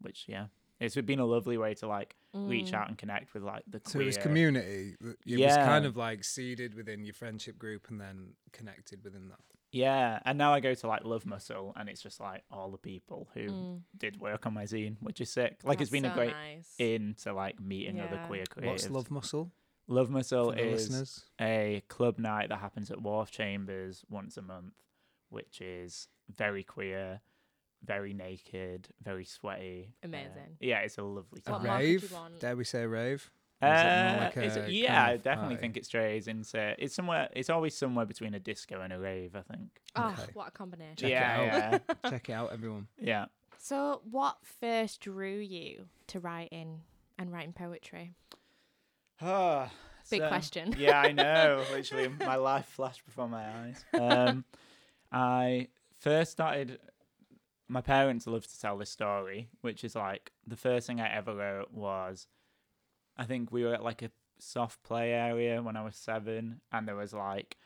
which 0.00 0.24
yeah, 0.28 0.46
it's 0.80 0.94
been 0.96 1.18
a 1.20 1.24
lovely 1.26 1.58
way 1.58 1.74
to 1.74 1.86
like 1.88 2.16
reach 2.46 2.72
Mm. 2.72 2.74
out 2.74 2.88
and 2.88 2.98
connect 2.98 3.34
with 3.34 3.42
like 3.42 3.62
the 3.66 3.80
So 3.84 4.00
it 4.00 4.04
was 4.06 4.16
community. 4.18 4.96
that 5.00 5.16
It 5.26 5.40
was 5.44 5.56
kind 5.56 5.84
of 5.86 5.96
like 5.96 6.24
seeded 6.24 6.74
within 6.74 7.04
your 7.04 7.14
friendship 7.14 7.58
group 7.58 7.88
and 7.88 8.00
then 8.00 8.34
connected 8.52 9.02
within 9.04 9.28
that. 9.28 9.40
Yeah, 9.70 10.20
and 10.24 10.38
now 10.38 10.54
I 10.54 10.60
go 10.60 10.72
to 10.72 10.86
like 10.86 11.04
Love 11.04 11.26
Muscle, 11.26 11.74
and 11.76 11.90
it's 11.90 12.00
just 12.02 12.20
like 12.20 12.42
all 12.50 12.70
the 12.70 12.78
people 12.78 13.28
who 13.34 13.48
Mm. 13.48 13.82
did 13.96 14.18
work 14.18 14.46
on 14.46 14.54
my 14.54 14.64
zine, 14.64 14.96
which 15.00 15.20
is 15.20 15.30
sick. 15.30 15.60
Like 15.62 15.80
it's 15.82 15.90
That's 15.90 16.02
been 16.02 16.10
a 16.10 16.14
great 16.14 16.32
nice. 16.32 16.74
in 16.78 17.14
to 17.22 17.34
like 17.34 17.60
meeting 17.60 18.00
other 18.00 18.22
queer 18.26 18.44
creatives. 18.44 18.66
What's 18.66 18.90
Love 18.90 19.10
Muscle 19.10 19.52
Love 19.86 20.10
Muscle 20.10 20.52
for 20.52 20.58
is 20.58 20.88
listeners? 20.88 21.24
a 21.40 21.82
club 21.88 22.18
night 22.18 22.48
that 22.50 22.60
happens 22.60 22.90
at 22.90 23.00
Wharf 23.02 23.30
Chambers 23.30 24.04
once 24.08 24.36
a 24.38 24.42
month, 24.42 24.74
which 25.28 25.60
is 25.60 26.08
very 26.34 26.62
queer, 26.64 27.20
very 27.84 28.12
naked, 28.14 28.88
very 29.02 29.24
sweaty. 29.24 29.94
uh, 30.02 30.06
Amazing. 30.08 30.56
yeah, 30.60 30.80
it's 30.80 30.98
a 30.98 31.02
lovely 31.02 31.42
A 31.46 31.50
What 31.52 31.58
time. 31.58 31.66
more 31.68 31.76
could 31.78 31.88
you 31.88 31.98
rave? 31.98 32.40
Dare 32.40 32.56
we 32.56 32.64
say 32.64 32.86
rave? 32.86 33.30
Or 33.60 33.66
is 33.74 33.80
it 33.80 33.84
Uh, 33.86 34.18
like 34.20 34.36
a 34.36 34.72
yeah, 34.72 34.86
kind 34.88 35.10
I 35.10 35.16
definitely 35.16 35.54
party? 35.56 35.56
think 35.56 35.76
it 35.78 35.84
strays 35.86 36.28
into 36.28 36.74
it's 36.78 36.94
somewhere. 36.94 37.28
It's 37.34 37.50
always 37.50 37.76
somewhere 37.76 38.06
between 38.06 38.34
a 38.34 38.38
disco 38.38 38.80
and 38.80 38.92
a 38.92 38.98
rave. 38.98 39.34
I 39.34 39.42
think. 39.42 39.80
Oh, 39.96 40.10
Okay. 40.12 40.30
what 40.34 40.48
a 40.48 40.50
combination. 40.52 40.96
Check 40.96 41.08
it 41.08 41.10
yeah, 41.12 41.78
yeah, 41.88 41.94
Check 42.10 42.28
it 42.28 42.32
out, 42.32 42.52
everyone. 42.52 42.86
yeah. 43.00 43.26
So, 43.60 44.00
what 44.08 44.36
first 44.60 45.00
drew 45.00 45.38
you 45.38 45.86
to 46.08 46.20
writing 46.20 46.82
and 47.18 47.32
writing 47.32 47.52
poetry? 47.52 48.12
Ah, 49.20 49.70
Big 50.10 50.20
so- 50.20 50.28
question. 50.28 50.74
yeah, 50.78 51.00
I 51.00 51.10
know. 51.12 51.64
Literally, 51.72 52.08
my 52.08 52.36
life 52.36 52.66
flashed 52.66 53.04
before 53.04 53.28
my 53.28 53.44
eyes. 53.44 53.84
Um, 53.98 54.44
I 55.12 55.68
first 55.98 56.30
started. 56.32 56.78
My 57.68 57.80
parents 57.82 58.26
love 58.26 58.46
to 58.46 58.60
tell 58.60 58.78
this 58.78 58.90
story, 58.90 59.48
which 59.60 59.84
is 59.84 59.94
like 59.94 60.32
the 60.46 60.56
first 60.56 60.86
thing 60.86 61.00
I 61.00 61.14
ever 61.14 61.34
wrote 61.34 61.70
was, 61.72 62.26
I 63.16 63.24
think 63.24 63.52
we 63.52 63.64
were 63.64 63.74
at 63.74 63.82
like 63.84 64.00
a 64.02 64.10
soft 64.38 64.82
play 64.82 65.12
area 65.12 65.62
when 65.62 65.76
I 65.76 65.84
was 65.84 65.96
seven, 65.96 66.60
and 66.72 66.88
there 66.88 66.96
was 66.96 67.12
like 67.12 67.58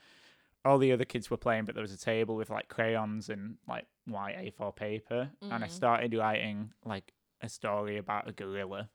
all 0.64 0.78
the 0.78 0.92
other 0.92 1.04
kids 1.04 1.30
were 1.30 1.37
playing, 1.37 1.64
but 1.66 1.75
there 1.75 1.82
was 1.82 1.92
a 1.92 1.99
table 1.99 2.35
with 2.37 2.50
like 2.50 2.68
crayons 2.68 3.28
and 3.28 3.56
like 3.68 3.87
white 4.06 4.37
A4 4.37 4.73
paper, 4.75 5.30
and 5.42 5.62
I 5.64 5.68
Mhm. 5.68 5.71
started 5.71 6.14
writing 6.14 6.73
like 6.85 7.12
a 7.40 7.49
story 7.49 7.97
about 7.97 8.28
a 8.28 8.32
gorilla 8.32 8.90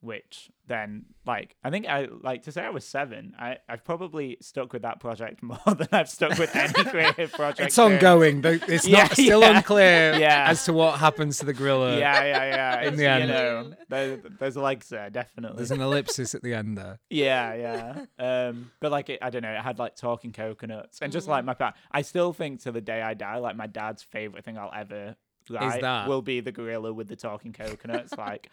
which 0.00 0.50
then 0.68 1.04
like 1.26 1.56
I 1.64 1.70
think 1.70 1.86
I 1.88 2.06
like 2.22 2.42
to 2.42 2.52
say 2.52 2.62
I 2.62 2.70
was 2.70 2.84
seven. 2.86 3.34
I 3.38 3.56
I've 3.68 3.84
probably 3.84 4.36
stuck 4.40 4.72
with 4.72 4.82
that 4.82 5.00
project 5.00 5.42
more 5.42 5.58
than 5.66 5.88
I've 5.90 6.08
stuck 6.08 6.38
with 6.38 6.54
any 6.54 6.84
creative 6.90 7.32
project. 7.32 7.60
It's 7.68 7.74
since. 7.74 7.94
ongoing. 7.94 8.42
though 8.42 8.58
It's 8.68 8.86
Yeah, 8.86 9.02
not 9.04 9.12
still 9.12 9.40
yeah. 9.40 9.56
unclear 9.56 10.14
Yeah. 10.18 10.44
as 10.48 10.64
to 10.66 10.72
what 10.72 10.98
happens 11.00 11.38
to 11.38 11.46
the 11.46 11.52
gorilla. 11.52 11.98
Yeah, 11.98 12.24
yeah, 12.24 12.44
yeah. 12.44 12.80
in 12.82 12.88
It's, 12.88 12.96
the 12.96 13.02
you 13.02 13.08
end. 13.08 13.28
know, 13.28 13.74
there, 13.88 14.16
there's 14.38 14.56
legs 14.56 14.88
there, 14.88 15.10
definitely. 15.10 15.56
There's 15.56 15.70
an 15.72 15.80
ellipsis 15.80 16.34
at 16.34 16.42
the 16.42 16.54
end 16.54 16.78
there. 16.78 16.98
Yeah, 17.10 17.54
yeah. 17.54 18.04
Um, 18.48 18.70
but 18.80 18.92
like 18.92 19.08
it, 19.10 19.18
I 19.20 19.30
don't 19.30 19.42
know, 19.42 19.52
it 19.52 19.60
had 19.60 19.78
like 19.80 19.96
talking 19.96 20.32
coconuts 20.32 21.00
and 21.02 21.10
just 21.12 21.26
Mm. 21.26 21.30
like 21.30 21.44
my 21.44 21.54
pa- 21.54 21.74
I 21.90 22.02
still 22.02 22.32
think 22.32 22.60
to 22.62 22.72
the 22.72 22.80
day 22.80 23.02
I 23.02 23.14
die, 23.14 23.38
like 23.38 23.56
my 23.56 23.66
dad's 23.66 24.02
favorite 24.04 24.44
thing 24.44 24.56
I'll 24.58 24.72
ever 24.74 25.16
write 25.50 25.80
that? 25.80 26.06
will 26.08 26.20
be 26.22 26.40
the 26.40 26.52
gorilla 26.52 26.92
with 26.92 27.08
the 27.08 27.16
talking 27.16 27.52
coconuts. 27.54 28.12
like, 28.16 28.48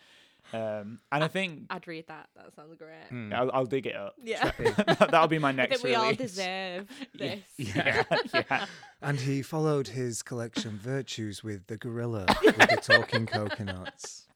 um, 0.53 0.99
and 1.11 1.23
I 1.23 1.27
think 1.27 1.63
I'd 1.69 1.87
read 1.87 2.07
that. 2.07 2.29
That 2.35 2.53
sounds 2.55 2.75
great. 2.77 3.07
Hmm. 3.09 3.33
I'll, 3.33 3.51
I'll 3.51 3.65
dig 3.65 3.87
it 3.87 3.95
up. 3.95 4.15
Yeah. 4.23 4.51
That'll 4.99 5.27
be 5.27 5.39
my 5.39 5.49
I 5.49 5.53
next 5.53 5.81
think 5.81 5.83
we 5.83 5.95
all 5.95 6.13
deserve 6.13 6.87
Yeah. 7.13 7.35
this. 7.57 7.75
Yeah, 7.75 8.03
yeah. 8.33 8.65
And 9.01 9.19
he 9.19 9.41
followed 9.41 9.87
his 9.89 10.21
collection 10.21 10.77
Virtues 10.77 11.43
with 11.43 11.67
the 11.67 11.77
gorilla 11.77 12.25
with 12.43 12.57
the 12.57 12.79
talking 12.81 13.25
coconuts. 13.25 14.27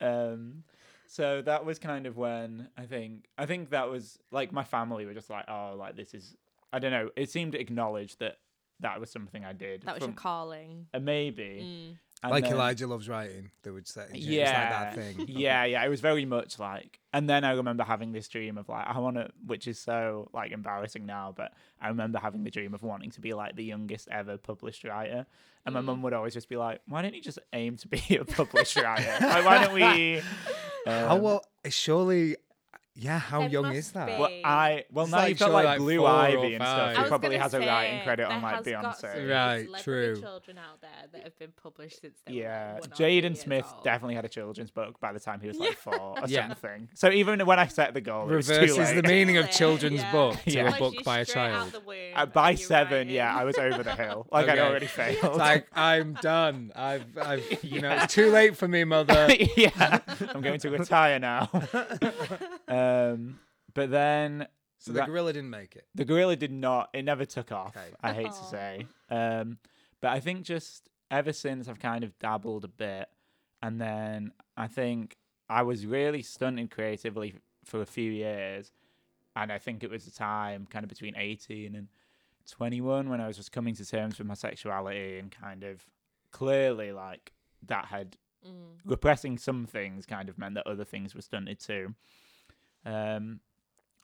um 0.00 0.64
so 1.06 1.42
that 1.42 1.64
was 1.64 1.78
kind 1.78 2.06
of 2.06 2.16
when 2.16 2.68
i 2.76 2.82
think 2.84 3.26
i 3.38 3.46
think 3.46 3.70
that 3.70 3.88
was 3.88 4.18
like 4.32 4.52
my 4.52 4.64
family 4.64 5.06
were 5.06 5.14
just 5.14 5.30
like 5.30 5.44
oh 5.48 5.74
like 5.78 5.94
this 5.96 6.12
is 6.14 6.34
i 6.72 6.78
don't 6.80 6.90
know 6.90 7.10
it 7.16 7.30
seemed 7.30 7.54
acknowledged 7.54 8.18
that 8.18 8.38
that 8.80 8.98
was 8.98 9.10
something 9.10 9.44
i 9.44 9.52
did 9.52 9.82
That 9.82 9.94
was 9.94 10.00
your 10.00 10.08
from- 10.08 10.16
calling. 10.16 10.86
uh, 10.92 10.98
maybe 10.98 11.60
Mm. 11.62 11.96
And 12.24 12.30
like 12.32 12.44
then- 12.44 12.54
Elijah 12.54 12.86
loves 12.86 13.08
writing, 13.08 13.50
they 13.62 13.70
would 13.70 13.86
say. 13.86 14.06
yeah 14.14 14.44
like 14.48 14.70
that 14.70 14.94
thing. 14.96 15.26
yeah 15.28 15.64
yeah 15.64 15.84
it 15.84 15.88
was 15.88 16.00
very 16.00 16.24
much 16.24 16.58
like 16.58 16.98
and 17.12 17.28
then 17.30 17.44
i 17.44 17.52
remember 17.52 17.84
having 17.84 18.10
this 18.12 18.26
dream 18.28 18.58
of 18.58 18.68
like 18.68 18.86
i 18.88 18.98
want 18.98 19.16
to 19.16 19.28
which 19.46 19.68
is 19.68 19.78
so 19.78 20.28
like 20.32 20.50
embarrassing 20.50 21.04
now 21.06 21.32
but 21.36 21.52
i 21.80 21.88
remember 21.88 22.18
having 22.18 22.42
the 22.42 22.50
dream 22.50 22.74
of 22.74 22.82
wanting 22.82 23.10
to 23.10 23.20
be 23.20 23.32
like 23.34 23.54
the 23.56 23.62
youngest 23.64 24.08
ever 24.10 24.36
published 24.38 24.82
writer 24.84 25.26
and 25.66 25.74
my 25.74 25.80
Mm. 25.80 25.84
mum 25.84 26.02
would 26.02 26.12
always 26.14 26.34
just 26.34 26.48
be 26.48 26.56
like 26.56 26.80
why 26.88 27.02
don't 27.02 27.14
you 27.14 27.20
just 27.22 27.38
aim 27.52 27.76
to 27.76 27.88
be 27.88 28.02
a 28.18 28.24
published 28.24 28.76
writer 28.76 29.14
like 29.20 29.44
why 29.44 29.64
don't 29.64 29.74
we 29.74 30.20
How 30.86 31.16
um, 31.16 31.22
well? 31.22 31.44
Surely, 31.68 32.36
yeah. 32.94 33.18
How 33.18 33.40
There 33.40 33.48
young 33.48 33.62
must 33.64 33.76
is 33.78 33.92
that? 33.92 34.06
be. 34.06 34.12
Well, 34.12 34.30
I 34.44 34.84
well 34.90 35.04
It's 35.04 35.12
now 35.12 35.18
like 35.18 35.28
you've 35.30 35.38
got 35.38 35.44
surely 35.46 35.54
like, 35.54 35.64
like 35.66 35.78
Blue 35.78 35.96
four 35.98 36.06
or 36.08 36.12
Ivy 36.12 36.54
and 36.54 36.64
five. 36.64 36.68
stuff. 36.68 36.78
I 36.88 36.94
Who 36.94 37.00
was 37.02 37.08
probably 37.08 37.28
gonna 37.30 37.42
has 37.42 37.54
a 37.54 37.58
say, 37.60 37.66
writing 37.68 38.00
credit 38.04 38.28
there 38.28 38.36
on 38.36 38.42
like 38.42 38.54
has 38.56 38.66
got 38.66 38.98
some 39.00 39.10
Beyonce. 39.10 39.30
Right, 39.30 39.64
celebrity 39.66 39.82
true. 39.82 40.20
children 40.20 40.58
out 40.58 40.80
there 40.80 40.90
that 41.12 41.22
have 41.24 41.38
been 41.38 41.52
published 41.62 42.00
since 42.02 42.18
they 42.26 42.32
were 42.34 42.38
Yeah, 42.40 42.72
like 42.74 42.80
one 42.82 42.92
or 42.92 42.96
two 42.96 43.02
Jaden 43.02 43.22
years 43.22 43.40
Smith 43.40 43.66
old. 43.74 43.84
definitely 43.84 44.14
had 44.14 44.24
a 44.24 44.28
children's 44.28 44.70
book 44.70 45.00
by 45.00 45.12
the 45.12 45.20
time 45.20 45.40
he 45.40 45.48
was 45.48 45.58
like 45.58 45.76
four 45.76 45.94
or 46.00 46.16
Yeah. 46.28 46.48
something. 46.48 46.88
So 46.94 47.10
even 47.10 47.40
when 47.46 47.58
I 47.58 47.66
set 47.66 47.94
the 47.94 48.00
goal, 48.00 48.30
it 48.30 48.34
was 48.36 48.46
too 48.46 48.52
Reverses 48.54 48.88
the 48.90 48.94
late. 48.96 49.04
meaning 49.06 49.36
of 49.38 49.46
Late, 49.46 49.54
children's 49.54 50.00
yeah. 50.00 50.12
book 50.12 50.36
to 50.44 50.50
Yeah. 50.50 50.62
a 50.68 50.70
Push 50.70 50.78
book 50.78 50.94
you 50.94 51.02
by 51.04 51.18
a 51.20 51.24
straight 51.24 51.42
out 51.50 51.52
child. 51.52 51.72
the 51.72 51.80
womb 51.80 51.96
Uh, 52.14 52.22
and 52.22 52.32
by 52.32 52.50
you're 52.50 52.56
seven, 52.58 53.08
yeah. 53.08 53.34
I 53.36 53.44
was 53.44 53.58
over 53.58 53.82
the 53.82 53.94
hill. 53.96 54.26
Like 54.32 54.48
I'd 54.48 54.58
Okay. 54.58 54.68
already 54.68 54.86
failed. 54.86 55.18
It's 55.24 55.36
like 55.36 55.66
I'm 55.74 56.14
done. 56.14 56.72
I've, 56.76 57.04
I've, 57.18 57.64
you 57.64 57.80
know, 57.80 57.90
it's 57.90 58.14
too 58.14 58.30
late 58.30 58.56
for 58.56 58.68
me, 58.68 58.84
mother. 58.84 59.28
yeah, 59.56 59.98
I'm 60.32 60.40
going 60.42 60.60
to 60.60 60.70
retire 60.70 61.18
now. 61.18 61.50
Um, 63.12 63.38
but 63.74 63.90
then 63.90 64.46
So 64.78 64.92
the 64.92 65.00
Ra- 65.00 65.06
gorilla 65.06 65.32
didn't 65.32 65.50
make 65.50 65.76
it. 65.76 65.86
The 65.94 66.04
gorilla 66.04 66.36
did 66.36 66.52
not. 66.52 66.90
It 66.92 67.04
never 67.04 67.24
took 67.24 67.52
off. 67.52 67.76
Okay. 67.76 67.86
I 68.02 68.12
hate 68.12 68.32
to 68.32 68.44
say. 68.44 68.86
Um, 69.10 69.58
but 70.00 70.10
I 70.10 70.20
think 70.20 70.44
just 70.44 70.88
ever 71.10 71.32
since 71.32 71.68
I've 71.68 71.78
kind 71.80 72.04
of 72.04 72.18
dabbled 72.18 72.64
a 72.64 72.68
bit, 72.68 73.08
and 73.62 73.80
then 73.80 74.32
I 74.56 74.66
think 74.66 75.16
I 75.48 75.62
was 75.62 75.86
really 75.86 76.22
stunted 76.22 76.70
creatively 76.70 77.32
f- 77.34 77.40
for 77.64 77.80
a 77.80 77.86
few 77.86 78.10
years, 78.10 78.72
and 79.36 79.50
I 79.52 79.58
think 79.58 79.82
it 79.82 79.90
was 79.90 80.04
the 80.04 80.10
time 80.10 80.66
kind 80.70 80.84
of 80.84 80.88
between 80.88 81.14
eighteen 81.16 81.74
and 81.74 81.88
twenty-one 82.50 83.08
when 83.08 83.20
I 83.20 83.26
was 83.26 83.36
just 83.36 83.52
coming 83.52 83.74
to 83.76 83.86
terms 83.86 84.18
with 84.18 84.26
my 84.26 84.34
sexuality 84.34 85.18
and 85.18 85.30
kind 85.30 85.64
of 85.64 85.84
clearly 86.30 86.92
like 86.92 87.32
that 87.66 87.86
had 87.86 88.16
Mm. 88.46 88.76
repressing 88.84 89.38
some 89.38 89.64
things 89.64 90.04
kind 90.04 90.28
of 90.28 90.36
meant 90.36 90.54
that 90.56 90.66
other 90.66 90.84
things 90.84 91.14
were 91.14 91.22
stunted 91.22 91.58
too. 91.58 91.94
Um, 92.84 93.40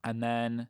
and 0.05 0.23
then, 0.23 0.69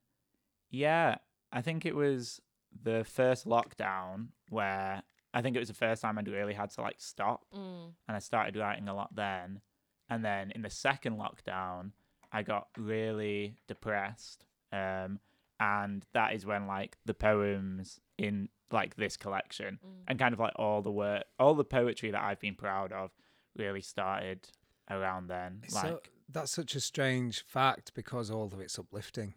yeah, 0.71 1.17
I 1.53 1.63
think 1.63 1.85
it 1.87 1.95
was 1.95 2.41
the 2.83 3.05
first 3.05 3.47
lockdown 3.47 4.29
where 4.49 5.03
I 5.33 5.43
think 5.43 5.55
it 5.57 5.61
was 5.61 5.69
the 5.69 5.75
first 5.75 6.03
time 6.03 6.19
I'd 6.19 6.29
really 6.29 6.55
had 6.55 6.71
to 6.71 6.81
like 6.83 6.97
stop, 6.99 7.45
Mm. 7.55 7.93
and 8.09 8.17
I 8.17 8.19
started 8.19 8.57
writing 8.57 8.89
a 8.89 8.95
lot 8.95 9.15
then. 9.15 9.61
And 10.09 10.25
then 10.25 10.51
in 10.51 10.63
the 10.63 10.71
second 10.71 11.19
lockdown, 11.19 11.93
I 12.33 12.43
got 12.43 12.69
really 12.77 13.57
depressed. 13.69 14.45
Um, 14.73 15.21
and 15.61 16.05
that 16.15 16.33
is 16.35 16.47
when 16.47 16.67
like 16.67 16.97
the 17.05 17.15
poems 17.15 18.01
in 18.19 18.49
like 18.73 18.97
this 18.97 19.17
collection 19.17 19.79
Mm. 19.85 20.05
and 20.09 20.19
kind 20.19 20.33
of 20.33 20.41
like 20.41 20.53
all 20.57 20.83
the 20.83 20.91
work, 20.93 21.25
all 21.39 21.55
the 21.55 21.65
poetry 21.65 22.11
that 22.13 22.23
I've 22.23 22.41
been 22.41 22.55
proud 22.57 22.93
of, 22.93 23.11
really 23.57 23.83
started 23.83 24.49
around 24.89 25.27
then. 25.29 25.61
It's 25.65 25.75
like, 25.75 25.85
so, 25.87 26.01
that's 26.33 26.53
such 26.53 26.75
a 26.75 26.81
strange 26.81 27.43
fact 27.45 27.93
because 27.95 28.31
all 28.31 28.45
of 28.47 28.61
it's 28.61 28.79
uplifting. 28.79 29.35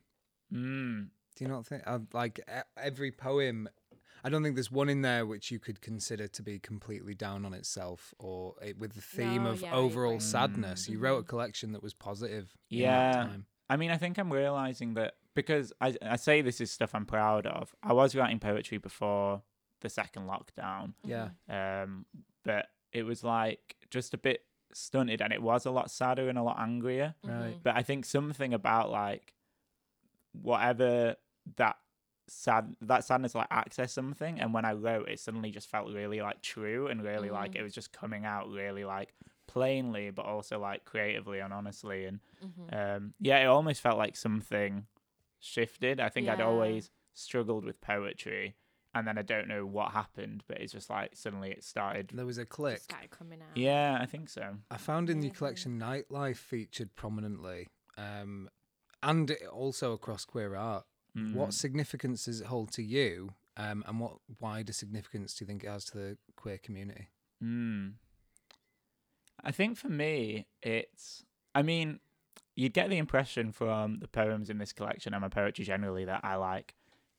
mm, 0.54 1.08
Do 1.36 1.44
you 1.44 1.48
not 1.50 1.66
think? 1.66 1.84
Uh, 1.86 2.00
like 2.14 2.40
e- 2.40 2.62
every 2.78 3.12
poem, 3.12 3.68
I 4.24 4.30
don't 4.30 4.44
think 4.44 4.56
there's 4.56 4.72
one 4.72 4.90
in 4.90 5.02
there 5.02 5.26
which 5.26 5.52
you 5.52 5.60
could 5.60 5.82
consider 5.82 6.28
to 6.28 6.42
be 6.44 6.60
completely 6.60 7.14
down 7.16 7.46
on 7.46 7.54
itself 7.54 8.14
or 8.20 8.56
it, 8.62 8.78
with 8.78 8.94
the 8.94 9.02
theme 9.02 9.44
No, 9.44 9.52
of 9.52 9.62
yeah, 9.62 9.74
overall 9.74 10.14
agree. 10.16 10.20
sadness. 10.22 10.88
You 10.88 11.00
wrote 11.00 11.18
a 11.20 11.24
Mhm. 11.24 11.28
collection 11.28 11.72
that 11.74 11.84
was 11.84 11.94
positive. 11.94 12.56
Yeah. 12.70 13.38
I 13.70 13.78
mean, 13.78 13.92
I 13.92 13.98
think 13.98 14.18
I'm 14.18 14.32
realizing 14.32 14.94
that 14.96 15.16
because 15.34 15.74
I 15.82 15.96
I 16.02 16.16
say 16.18 16.42
this 16.42 16.62
is 16.62 16.70
stuff 16.72 16.94
I'm 16.94 17.06
proud 17.08 17.48
of. 17.48 17.74
I 17.82 17.94
was 17.94 18.16
writing 18.16 18.40
poetry 18.40 18.78
before 18.78 19.42
the 19.82 19.90
second 19.90 20.28
lockdown, 20.28 20.94
Yeah. 21.04 21.30
Mhm. 21.50 21.84
um, 21.84 22.06
but 22.44 22.68
it 22.92 23.04
was 23.04 23.24
like 23.24 23.76
just 23.90 24.14
a 24.14 24.18
bit 24.18 24.46
stunted, 24.76 25.22
and 25.22 25.32
it 25.34 25.42
was 25.42 25.66
a 25.66 25.72
lot 25.72 25.90
sadder 25.92 26.30
and 26.30 26.38
a 26.38 26.44
lot 26.44 26.60
angrier. 26.60 27.16
Right. 27.24 27.56
Mhm. 27.56 27.64
But 27.64 27.76
I 27.76 27.84
think 27.84 28.06
something 28.06 28.54
about 28.54 28.90
like 28.92 29.34
whatever 30.34 31.16
that 31.58 31.78
sad 32.28 32.76
that 32.82 33.04
sadness 33.04 33.36
like 33.36 33.48
access 33.52 33.92
something, 33.92 34.40
and 34.40 34.54
when 34.54 34.66
I 34.66 34.74
wrote, 34.74 35.10
it 35.10 35.20
suddenly 35.20 35.52
just 35.52 35.70
felt 35.70 35.92
really 35.94 36.22
like 36.22 36.42
true 36.42 36.88
and 36.88 37.04
really 37.04 37.30
like 37.30 37.52
Mm. 37.52 37.58
it 37.58 37.64
was 37.64 37.74
just 37.74 37.92
coming 37.92 38.26
out 38.26 38.50
really 38.50 38.86
like 38.86 39.14
plainly, 39.48 40.10
but 40.10 40.26
also 40.26 40.58
like 40.60 40.86
creatively 40.86 41.40
and 41.40 41.54
honestly, 41.54 42.06
and 42.06 42.20
Mhm. 42.44 42.74
um, 42.98 43.14
yeah, 43.20 43.40
it 43.40 43.46
almost 43.46 43.82
felt 43.82 43.98
like 43.98 44.16
something 44.16 44.88
shifted. 45.40 46.00
I 46.00 46.10
think 46.10 46.30
I'd 46.30 46.40
always 46.42 46.92
struggled 47.14 47.66
with 47.66 47.80
poetry, 47.82 48.56
and 48.96 49.08
then 49.08 49.18
I 49.18 49.22
don't 49.24 49.48
know 49.48 49.66
what 49.66 49.92
happened, 49.92 50.44
but 50.48 50.60
it's 50.60 50.74
just 50.74 50.90
like 50.90 51.12
suddenly 51.16 51.52
it 51.52 51.64
started. 51.64 52.12
There 52.14 52.26
was 52.26 52.38
a 52.38 52.42
Just 52.42 52.50
click. 52.52 52.80
started 52.80 53.10
coming 53.10 53.42
out. 53.42 53.58
Yeah, 53.58 53.98
I 54.00 54.06
think 54.06 54.30
so. 54.30 54.56
I 54.70 54.78
found 54.78 55.10
in 55.10 55.20
the 55.20 55.30
collection 55.30 55.80
nightlife 55.80 56.38
featured 56.38 56.96
prominently, 56.96 57.70
um, 57.98 58.50
and 59.02 59.32
it 59.32 59.42
also 59.52 59.94
across 59.94 60.26
queer 60.26 60.56
art. 60.56 60.86
Mm. 61.18 61.34
What 61.34 61.54
significance 61.54 62.26
does 62.26 62.42
it 62.42 62.48
hold 62.48 62.72
to 62.74 62.84
you, 62.84 63.32
um, 63.58 63.84
and 63.88 64.00
what 64.00 64.14
wider 64.40 64.74
significance 64.74 65.34
do 65.36 65.44
you 65.44 65.48
think 65.48 65.64
it 65.64 65.70
has 65.70 65.86
to 65.86 65.98
the 65.98 66.18
queer 66.36 66.58
community? 66.58 67.10
Mm. 67.44 67.94
I 69.44 69.52
think 69.52 69.78
for 69.78 69.90
me, 69.90 70.48
it's. 70.62 71.24
I 71.56 71.62
mean, 71.62 72.00
you'd 72.56 72.74
get 72.74 72.90
the 72.90 72.98
impression 72.98 73.52
from 73.52 74.00
the 74.00 74.08
poems 74.08 74.50
in 74.50 74.58
this 74.58 74.74
collection 74.74 75.14
and 75.14 75.22
my 75.22 75.28
poetry 75.30 75.66
generally 75.66 76.06
that 76.06 76.22
I 76.24 76.36
like 76.36 76.74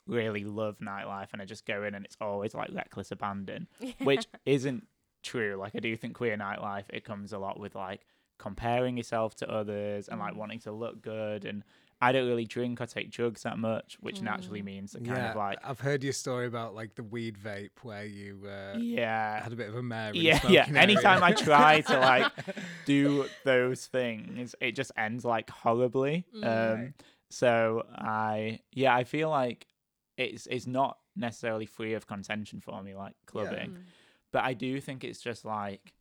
really 0.07 0.45
love 0.45 0.79
nightlife 0.79 1.29
and 1.33 1.41
I 1.41 1.45
just 1.45 1.65
go 1.67 1.83
in 1.85 1.95
and 1.95 2.05
it's 2.05 2.17
always 2.21 2.55
like 2.55 2.71
reckless 2.73 3.11
abandon, 3.11 3.69
which 4.03 4.27
isn't 4.45 4.87
true. 5.23 5.57
Like, 5.57 5.75
I 5.75 5.79
do 5.81 5.97
think 5.97 6.15
queer 6.15 6.37
nightlife, 6.37 6.85
it 6.91 7.05
comes 7.05 7.33
a 7.33 7.39
lot 7.39 7.59
with 7.59 7.75
like 7.75 8.03
comparing 8.39 8.97
yourself 8.97 9.35
to 9.37 9.51
others 9.51 10.09
and 10.09 10.19
like 10.21 10.35
Mm. 10.35 10.39
wanting 10.39 10.59
to 10.61 10.73
look 10.73 11.01
good. 11.01 11.45
And 11.45 11.63
I 12.03 12.11
don't 12.13 12.27
really 12.29 12.45
drink 12.45 12.81
or 12.81 12.87
take 12.87 13.11
drugs 13.11 13.45
that 13.45 13.57
much, 13.57 13.97
which 14.01 14.21
naturally 14.21 14.61
Mm. 14.61 14.65
means 14.65 14.93
that 14.93 15.05
kind 15.07 15.23
of 15.25 15.37
like, 15.37 15.59
I've 15.65 15.81
heard 15.81 16.03
your 16.05 16.13
story 16.13 16.47
about 16.47 16.75
like 16.75 16.97
the 16.97 17.05
weed 17.05 17.39
vape 17.39 17.71
where 17.83 18.05
you 18.05 18.43
uh, 18.47 18.77
yeah. 18.77 19.43
had 19.43 19.53
a 19.53 19.57
bit 19.57 19.69
of 19.69 19.77
a 19.77 19.83
mare. 19.83 20.11
yeah, 20.15 20.41
yeah. 20.49 20.65
smoking 20.65 20.77
Anytime 20.77 21.23
I 21.23 21.33
try 21.33 21.81
to 21.83 21.99
like 21.99 22.33
do 22.85 23.27
those 23.45 23.87
things, 23.87 24.55
it 24.61 24.73
just 24.73 24.91
ends 24.99 25.25
like 25.25 25.49
horribly. 25.49 26.27
Mm. 26.37 26.75
Um, 26.75 26.95
so 27.31 27.87
I, 27.95 28.61
yeah, 28.73 28.95
I 28.95 29.05
feel 29.05 29.31
like 29.31 29.67
it's 30.17 30.47
it's 30.47 30.67
not 30.67 30.99
necessarily 31.17 31.67
free 31.67 31.95
of 31.95 32.07
contention 32.07 32.61
for 32.61 32.83
me, 32.83 32.95
like 32.95 33.15
clubbing, 33.27 33.71
Mm. 33.71 33.83
but 34.33 34.45
I 34.45 34.53
do 34.55 34.81
think 34.81 35.05
it's 35.05 35.21
just 35.21 35.45
like 35.45 35.95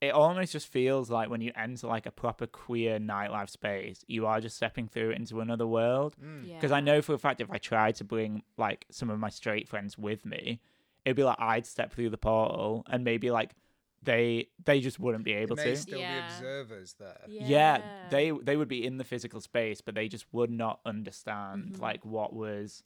it 0.00 0.12
almost 0.12 0.52
just 0.52 0.66
feels 0.66 1.10
like 1.10 1.30
when 1.30 1.40
you 1.40 1.52
enter 1.54 1.86
like 1.86 2.06
a 2.06 2.10
proper 2.10 2.44
queer 2.46 2.98
nightlife 2.98 3.48
space, 3.48 4.04
you 4.08 4.26
are 4.26 4.40
just 4.40 4.56
stepping 4.56 4.88
through 4.88 5.10
into 5.10 5.40
another 5.40 5.66
world 5.66 6.16
Mm. 6.20 6.48
Yeah. 6.48 6.54
because 6.56 6.72
I 6.72 6.80
know 6.80 7.00
for 7.02 7.14
a 7.14 7.18
fact 7.18 7.40
if 7.40 7.50
I 7.50 7.58
tried 7.58 7.94
to 7.96 8.04
bring 8.04 8.42
like 8.56 8.84
some 8.90 9.10
of 9.10 9.18
my 9.20 9.28
straight 9.28 9.68
friends 9.68 9.96
with 9.96 10.26
me, 10.26 10.60
it'd 11.04 11.16
be 11.16 11.22
like 11.22 11.38
I'd 11.38 11.66
step 11.66 11.92
through 11.92 12.10
the 12.10 12.18
portal 12.18 12.84
and 12.90 13.04
maybe 13.04 13.30
like 13.30 13.54
they 14.02 14.48
they 14.64 14.80
just 14.80 14.98
wouldn't 14.98 15.22
be 15.22 15.32
able 15.34 15.54
There 15.54 15.66
may 15.66 15.70
to. 15.72 15.76
still 15.76 16.00
Yeah. 16.00 16.20
be 16.28 16.34
observers 16.34 16.94
there. 16.94 17.20
Yeah. 17.28 18.08
they 18.10 18.32
they 18.32 18.56
would 18.56 18.66
be 18.66 18.84
in 18.84 18.96
the 18.96 19.04
physical 19.04 19.40
space, 19.40 19.80
but 19.80 19.94
they 19.94 20.08
just 20.08 20.26
would 20.34 20.50
not 20.50 20.80
understand 20.84 21.74
Mhm. 21.74 21.80
like 21.80 22.04
what 22.04 22.32
was 22.32 22.82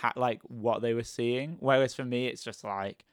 ha- 0.00 0.12
like 0.16 0.40
what 0.42 0.82
they 0.82 0.94
were 0.94 1.02
seeing. 1.04 1.56
Whereas 1.60 1.94
for 1.94 2.04
me, 2.04 2.26
it's 2.26 2.42
just 2.42 2.64
like 2.64 3.04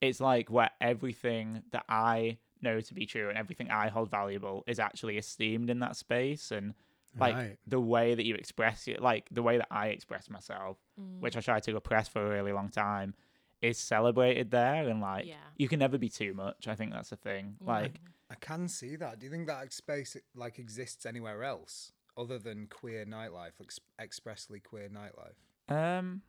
it's 0.00 0.20
like 0.20 0.50
where 0.50 0.70
everything 0.80 1.62
that 1.70 1.84
I 1.88 2.38
know 2.60 2.80
to 2.80 2.94
be 2.94 3.06
true 3.06 3.28
and 3.28 3.38
everything 3.38 3.70
I 3.70 3.88
hold 3.88 4.10
valuable 4.10 4.64
is 4.66 4.78
actually 4.80 5.16
esteemed 5.18 5.70
in 5.70 5.78
that 5.80 5.96
space 5.96 6.50
and 6.50 6.74
like 7.18 7.34
Right. 7.34 7.58
the 7.66 7.78
way 7.80 8.14
that 8.14 8.24
you 8.24 8.34
express 8.34 8.88
it 8.88 9.00
like 9.02 9.28
the 9.30 9.42
way 9.42 9.58
that 9.58 9.68
I 9.70 9.88
express 9.88 10.30
myself 10.30 10.78
Mm. 11.00 11.20
which 11.20 11.36
I 11.36 11.40
tried 11.40 11.62
to 11.64 11.74
repress 11.74 12.08
for 12.08 12.24
a 12.26 12.30
really 12.30 12.52
long 12.52 12.68
time, 12.68 13.14
is 13.62 13.78
celebrated 13.78 14.50
there. 14.50 14.88
And 14.88 15.00
like, 15.00 15.24
Yeah. 15.26 15.36
you 15.56 15.68
can 15.68 15.78
never 15.78 15.96
be 15.98 16.08
too 16.08 16.34
much. 16.34 16.66
I 16.68 16.74
think 16.74 16.92
that's 16.92 17.10
the 17.10 17.16
thing. 17.16 17.56
Like, 17.60 17.94
Mm. 17.94 18.08
I 18.30 18.34
can 18.34 18.66
see 18.68 18.96
that. 18.96 19.18
Do 19.20 19.26
you 19.26 19.30
think 19.32 19.46
that 19.46 19.72
space 19.72 20.16
like 20.34 20.58
exists 20.58 21.06
anywhere 21.06 21.44
else 21.44 21.92
other 22.16 22.38
than 22.38 22.66
queer 22.66 23.04
nightlife, 23.06 23.52
ex- 23.60 23.78
expressly 24.00 24.58
queer 24.60 24.88
nightlife? 24.88 25.36
Um, 25.68 26.22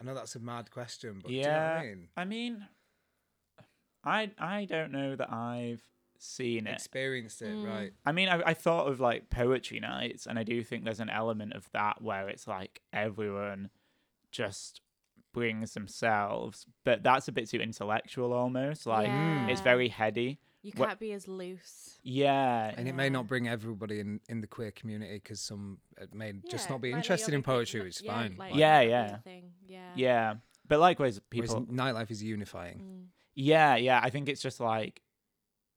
I 0.00 0.04
know 0.04 0.14
that's 0.14 0.36
a 0.36 0.40
mad 0.40 0.70
question, 0.70 1.20
but 1.22 1.28
do 1.28 1.34
you 1.34 1.42
know 1.42 1.48
what 1.48 1.56
yeah. 1.56 1.80
I 1.80 1.84
mean? 1.84 2.08
I 2.16 2.24
mean, 2.24 2.66
I 4.04 4.30
I 4.38 4.64
don't 4.64 4.92
know 4.92 5.16
that 5.16 5.32
I've 5.32 5.82
seen 6.18 6.66
it. 6.66 6.74
Experienced 6.74 7.42
it, 7.42 7.48
Mm. 7.56 7.66
right? 7.66 7.92
I 8.04 8.12
mean, 8.12 8.28
I, 8.28 8.42
I 8.46 8.54
thought 8.54 8.88
of 8.88 9.00
like 9.00 9.30
poetry 9.30 9.80
nights, 9.80 10.26
and 10.26 10.38
I 10.38 10.42
do 10.42 10.62
think 10.62 10.84
there's 10.84 11.00
an 11.00 11.10
element 11.10 11.52
of 11.54 11.68
that 11.72 12.02
where 12.02 12.28
it's 12.28 12.46
like 12.46 12.80
everyone 12.92 13.70
just 14.30 14.80
brings 15.32 15.74
themselves, 15.74 16.66
but 16.84 17.02
that's 17.02 17.28
a 17.28 17.32
bit 17.32 17.48
too 17.48 17.58
intellectual 17.60 18.32
almost. 18.32 18.86
Like, 18.86 19.10
it's 19.48 19.60
very 19.60 19.88
heady. 19.88 20.40
You 20.62 20.72
can't 20.72 20.98
be 20.98 21.12
as 21.12 21.28
loose. 21.28 21.98
Yeah. 22.02 22.72
And 22.76 22.88
it 22.88 22.94
may 22.94 23.08
not 23.08 23.26
bring 23.26 23.48
everybody 23.48 24.00
in, 24.00 24.20
in 24.28 24.40
the 24.40 24.46
queer 24.46 24.70
community 24.72 25.14
because 25.14 25.40
some 25.40 25.78
uh, 26.00 26.06
may 26.12 26.32
just 26.50 26.68
not 26.68 26.80
be 26.80 26.90
like, 26.90 26.98
interested 26.98 27.32
in 27.32 27.42
poetry, 27.42 27.78
not- 27.80 27.84
which 27.86 27.96
is 27.96 28.02
yeah, 28.02 28.12
fine. 28.12 28.36
like, 28.38 28.50
Like, 28.50 28.58
Yeah, 28.58 28.78
not 28.80 28.88
yeah. 28.88 29.16
thing, 29.18 29.52
Yeah. 29.66 29.90
Yeah. 29.94 30.34
But 30.66 30.80
likewise, 30.80 31.20
whereas 31.32 31.54
people. 31.54 31.66
nightlife 31.72 32.10
is 32.10 32.22
unifying. 32.22 32.78
Mm. 32.78 33.06
Yeah, 33.34 33.76
yeah. 33.76 34.00
I 34.02 34.10
think 34.10 34.28
it's 34.28 34.42
just 34.42 34.58
like, 34.60 35.00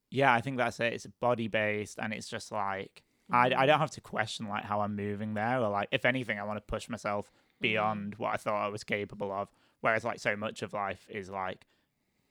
yeah, 0.10 0.34
I 0.34 0.42
think 0.42 0.58
that's 0.58 0.80
it. 0.82 0.94
It's 0.94 1.06
body 1.22 1.48
based, 1.48 1.98
and 2.00 2.12
it's 2.12 2.28
just 2.28 2.52
like 2.52 3.04
I, 3.32 3.46
I 3.46 3.50
Mm. 3.52 3.68
don't 3.68 3.80
have 3.80 3.92
to 3.92 4.02
question 4.02 4.48
like 4.50 4.66
how 4.66 4.82
I'm 4.82 4.96
moving 4.98 5.36
there, 5.36 5.60
or 5.62 5.70
like 5.70 5.88
if 5.92 6.04
anything, 6.06 6.38
I 6.40 6.44
want 6.44 6.58
to 6.58 6.62
push 6.62 6.90
myself 6.90 7.32
Mm. 7.32 7.62
beyond 7.62 8.16
what 8.16 8.34
I 8.34 8.38
thought 8.38 8.66
I 8.66 8.68
was 8.70 8.84
capable 8.84 9.32
of. 9.32 9.48
Whereas 9.82 10.04
like 10.04 10.20
so 10.20 10.36
much 10.36 10.64
of 10.64 10.74
life 10.74 11.08
is 11.10 11.30
like 11.30 11.66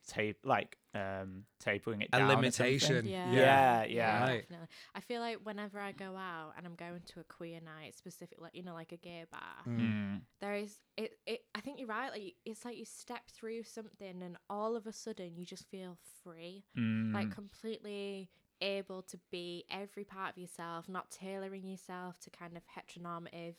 tape, 0.06 0.38
like 0.44 0.76
um 0.92 1.44
tapering 1.61 2.00
it 2.03 2.09
A 2.12 2.18
down. 2.18 2.22
or 2.22 2.33
something. 2.33 2.37
limitation. 2.42 3.07
Yeah. 3.07 3.33
Yeah, 3.33 3.85
yeah. 3.85 4.20
Right. 4.22 4.40
Definitely. 4.42 4.66
I 4.94 5.00
feel 5.00 5.20
like 5.20 5.38
whenever 5.44 5.79
I 5.79 5.92
go 5.92 6.16
out 6.16 6.55
and 6.57 6.66
I'm 6.66 6.74
going 6.74 7.00
to 7.14 7.20
a 7.20 7.24
queer 7.24 7.61
night, 7.61 7.96
specifically, 7.96 8.42
like 8.42 8.55
you 8.57 8.64
know, 8.64 8.74
like 8.74 8.90
a 8.92 8.96
gay 8.96 9.24
bar. 9.31 9.40
Mm. 9.68 10.22
there 10.40 10.55
is 10.57 10.81
it. 10.96 11.12
It. 11.26 11.42
I 11.55 11.61
think 11.61 11.79
you're 11.79 11.87
right. 11.88 12.11
Like 12.11 12.35
it's 12.44 12.64
like 12.64 12.76
you 12.76 12.85
step 12.85 13.29
through 13.31 13.62
something, 13.62 14.22
and 14.22 14.37
all 14.48 14.74
of 14.74 14.87
a 14.87 14.92
sudden 14.92 15.37
you 15.37 15.44
just 15.46 15.68
feel 15.70 15.96
free, 16.24 16.64
Mm. 16.76 17.14
like 17.14 17.31
completely 17.31 18.29
able 18.62 19.00
to 19.03 19.18
be 19.31 19.64
every 19.70 20.05
part 20.05 20.33
of 20.33 20.38
yourself, 20.38 20.88
not 20.88 21.11
tailoring 21.11 21.66
yourself 21.66 22.18
to 22.20 22.31
kind 22.31 22.57
of 22.57 22.62
heteronormative 22.76 23.55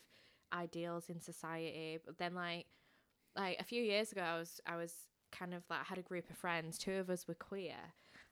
ideals 0.53 1.09
in 1.09 1.19
society. 1.21 1.97
But 2.05 2.17
then, 2.17 2.35
like, 2.35 2.65
like 3.35 3.57
a 3.59 3.63
few 3.63 3.81
years 3.81 4.11
ago, 4.11 4.21
I 4.21 4.37
was 4.37 4.59
I 4.65 4.75
was 4.75 4.93
kind 5.31 5.53
of 5.53 5.63
like 5.69 5.79
I 5.81 5.83
had 5.85 5.97
a 5.97 6.01
group 6.03 6.29
of 6.29 6.37
friends. 6.37 6.77
Two 6.77 6.93
of 6.95 7.09
us 7.09 7.27
were 7.27 7.33
queer, 7.35 7.75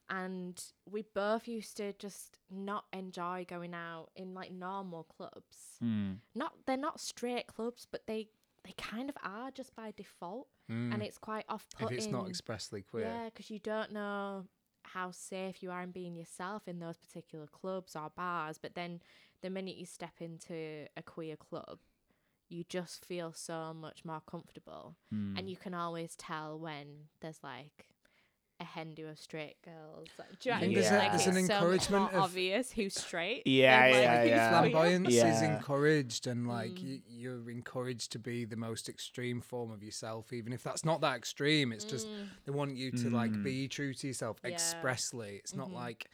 and 0.10 0.62
we 0.90 1.04
both 1.14 1.48
used 1.48 1.78
to 1.78 1.94
just 1.94 2.38
not 2.50 2.86
enjoy 2.94 3.46
going 3.48 3.74
out 3.74 4.10
in 4.16 4.34
like 4.34 4.52
normal 4.52 5.04
clubs. 5.04 5.78
Mm. 5.84 6.18
Not 6.36 6.54
they're 6.66 6.78
not 6.78 7.00
straight 7.00 7.48
clubs, 7.48 7.88
but 7.92 8.08
they 8.08 8.28
they 8.66 8.74
kind 8.78 9.10
of 9.10 9.16
are 9.24 9.52
just 9.52 9.76
by 9.76 9.92
default, 9.96 10.48
Mm. 10.70 10.94
and 10.94 11.02
it's 11.02 11.18
quite 11.18 11.46
off 11.50 11.66
putting. 11.78 11.98
if 11.98 12.04
it's 12.04 12.12
not 12.12 12.28
expressly 12.30 12.82
queer. 12.84 13.06
Yeah, 13.06 13.26
because 13.26 13.50
you 13.50 13.58
don't 13.60 13.92
know 13.92 14.46
how 14.84 15.12
safe 15.12 15.62
you 15.64 15.72
are 15.72 15.82
in 15.82 15.92
being 15.92 16.16
yourself 16.16 16.68
in 16.68 16.80
those 16.80 16.98
particular 16.98 17.48
clubs 17.48 17.96
or 17.96 18.10
bars. 18.16 18.58
But 18.58 18.76
then 18.76 19.02
the 19.42 19.50
minute 19.50 19.76
you 19.78 19.86
step 19.86 20.14
into 20.20 20.86
a 20.98 21.02
queer 21.04 21.36
club, 21.36 21.80
you 22.50 22.64
just 22.68 23.06
feel 23.06 23.32
so 23.32 23.74
much 23.74 24.04
more 24.04 24.22
comfortable. 24.26 24.96
Mm. 25.14 25.38
And 25.38 25.50
you 25.50 25.56
can 25.56 25.74
always 25.74 26.16
tell 26.16 26.58
when 26.60 26.88
there's 27.22 27.40
like 27.44 27.86
a 28.62 28.66
Hindu 28.66 29.08
of 29.08 29.18
straight 29.18 29.56
girls. 29.64 30.08
Like, 30.18 30.38
do 30.40 30.50
you 30.50 30.52
know 30.52 30.56
what 30.56 30.60
think 30.62 30.74
mean? 30.74 30.82
there's 30.82 30.92
a- 30.92 30.98
Like, 30.98 31.12
there's 31.12 31.28
it's 31.28 31.38
an 31.38 31.38
encouragement 31.38 32.12
more 32.12 32.22
of- 32.22 32.26
obvious 32.32 32.72
who's 32.72 32.94
straight. 33.00 33.48
Yeah, 33.48 33.84
than, 33.84 33.92
like, 33.94 34.02
yeah, 34.04 34.20
who's 34.22 34.30
yeah. 34.32 34.50
queer. 34.60 34.72
Flamboyance 34.72 35.14
is 35.16 35.42
encouraged, 35.44 36.28
and 36.28 36.48
like 36.48 36.72
Mm. 36.72 36.84
you, 36.84 37.02
you're 37.08 37.50
encouraged 37.52 38.12
to 38.14 38.20
be 38.20 38.44
the 38.44 38.58
most 38.58 38.90
extreme 38.90 39.40
form 39.40 39.72
of 39.72 39.82
yourself, 39.82 40.34
even 40.34 40.52
if 40.52 40.62
that's 40.62 40.84
not 40.84 41.00
that 41.02 41.16
extreme. 41.16 41.72
It's 41.72 41.86
just 41.86 42.08
Mm. 42.08 42.28
they 42.46 42.52
want 42.52 42.76
you 42.76 42.92
to 42.92 43.10
like 43.10 43.32
Mm. 43.32 43.44
be 43.44 43.68
true 43.70 43.94
to 43.94 44.08
yourself 44.08 44.40
Yeah. 44.44 44.50
expressly. 44.50 45.38
It's 45.38 45.56
not 45.56 45.70
Mhm. 45.70 45.74
like, 45.76 46.10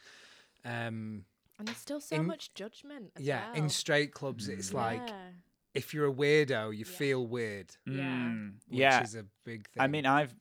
um, 0.64 1.24
And 1.58 1.66
there's 1.66 1.78
still 1.78 2.00
so 2.00 2.14
in- 2.16 2.26
much 2.26 2.52
judgment. 2.54 3.12
As 3.16 3.22
yeah, 3.24 3.46
well. 3.50 3.54
in 3.64 3.68
straight 3.70 4.12
clubs, 4.12 4.48
it's 4.48 4.72
like 4.72 5.00
Yeah. 5.08 5.30
If 5.76 5.94
you're 5.94 6.08
a 6.08 6.12
weirdo, 6.12 6.72
you 6.76 6.84
Yeah. 6.88 6.96
feel 6.98 7.26
weird, 7.26 7.70
Yeah. 7.86 8.02
Mm. 8.02 8.52
which 8.68 8.78
yeah. 8.80 9.02
is 9.02 9.14
a 9.14 9.24
big 9.44 9.68
thing. 9.68 9.82
I 9.82 9.86
mean, 9.86 10.06
I've 10.06 10.34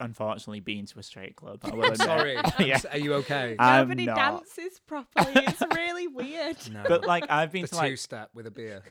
unfortunately 0.00 0.60
been 0.60 0.84
to 0.86 0.98
a 0.98 1.02
straight 1.02 1.36
club. 1.36 1.60
I 1.64 1.70
will 1.74 1.84
admit. 1.84 1.98
sorry, 1.98 2.36
Yeah. 2.58 2.80
are 2.90 2.98
you 2.98 3.14
okay? 3.14 3.56
I'm 3.58 3.88
Nobody 3.88 4.06
not. 4.06 4.16
dances 4.16 4.80
properly. 4.86 5.32
It's 5.36 5.62
really 5.74 6.08
weird. 6.08 6.56
no, 6.72 6.82
But 6.88 7.06
like 7.06 7.24
I've 7.30 7.52
been 7.52 7.62
the 7.62 7.68
to 7.68 7.76
like 7.76 7.90
two 7.90 7.96
step 7.96 8.30
with 8.34 8.46
a 8.46 8.50
beer. 8.50 8.82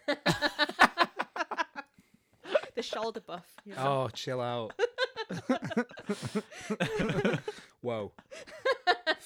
the 2.76 2.82
shoulder 2.82 3.20
buff. 3.20 3.46
you 3.66 3.76
know. 3.76 4.06
Oh, 4.06 4.10
chill 4.14 4.42
out. 4.42 4.74
Whoa. 7.82 8.12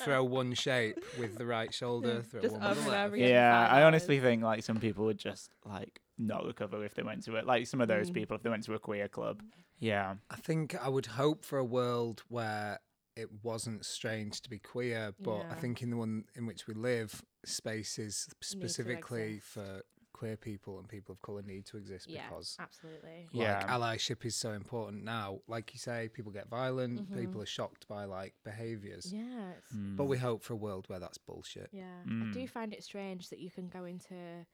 Throw 0.08 0.24
one 0.24 0.54
shape 0.54 1.04
with 1.20 1.38
the 1.38 1.46
right 1.46 1.74
shoulder, 1.74 2.22
throw 2.30 2.42
Just 2.42 2.54
one 2.56 2.62
with 2.70 2.72
over 2.78 2.82
the 2.86 2.90
left. 2.92 3.16
yeah, 3.18 3.68
I 3.70 3.84
honestly 3.84 4.20
think 4.20 4.44
like 4.44 4.64
some 4.64 4.80
people 4.80 5.06
would 5.06 5.18
just 5.20 5.52
like 5.66 6.00
not 6.18 6.46
recover 6.46 6.84
if 6.84 6.94
they 6.96 7.04
went 7.04 7.24
to 7.26 7.36
it. 7.36 7.46
Like 7.46 7.68
some 7.68 7.82
of 7.82 7.88
those 7.88 8.10
Mm. 8.10 8.14
people 8.16 8.36
if 8.36 8.44
they 8.44 8.50
went 8.50 8.64
to 8.64 8.74
a 8.74 8.80
queer 8.80 9.08
club. 9.08 9.42
Yeah. 9.80 10.16
I 10.32 10.36
think 10.38 10.76
I 10.84 10.90
would 10.90 11.06
hope 11.06 11.46
for 11.46 11.60
a 11.60 11.64
world 11.66 12.24
where 12.30 12.80
it 13.16 13.30
wasn't 13.44 13.86
strange 13.86 14.42
to 14.42 14.50
be 14.50 14.60
queer, 14.60 15.14
but 15.20 15.46
I 15.52 15.56
think 15.56 15.82
in 15.82 15.90
the 15.90 15.98
one 15.98 16.26
in 16.36 16.46
which 16.46 16.68
we 16.68 16.74
live, 16.76 17.24
spaces 17.46 18.28
specifically 18.42 19.40
for 19.40 19.82
queer 20.18 20.36
people 20.36 20.80
and 20.80 20.88
people 20.88 21.14
of 21.14 21.22
color 21.22 21.42
need 21.44 21.66
to 21.68 21.78
exist 21.78 22.08
Yeah, 22.10 22.28
because 22.30 22.56
absolutely. 22.60 23.28
Yeah. 23.32 23.68
allyship 23.68 24.26
is 24.26 24.36
so 24.36 24.52
important 24.54 25.04
now. 25.04 25.40
Like 25.48 25.74
you 25.74 25.80
say, 25.80 26.10
people 26.18 26.32
get 26.32 26.48
violent, 26.50 27.14
people 27.14 27.40
Mhm. 27.40 27.44
are 27.44 27.46
shocked 27.58 27.88
by 27.88 28.06
like 28.06 28.34
behaviors. 28.44 29.14
Yeah, 29.14 29.52
it's, 29.58 29.72
But 29.72 30.04
Mm. 30.06 30.08
we 30.14 30.18
hope 30.18 30.42
for 30.44 30.54
a 30.54 30.58
world 30.68 30.90
where 30.90 31.00
that's 31.00 31.18
bullshit. 31.20 31.70
yeah. 31.72 32.02
I 32.06 32.10
Mm. 32.10 32.34
do 32.34 32.48
find 32.48 32.74
it 32.74 32.84
strange 32.84 33.30
that 33.30 33.40
you 33.40 33.52
can 33.52 33.68
go 33.70 33.86
into 33.86 34.46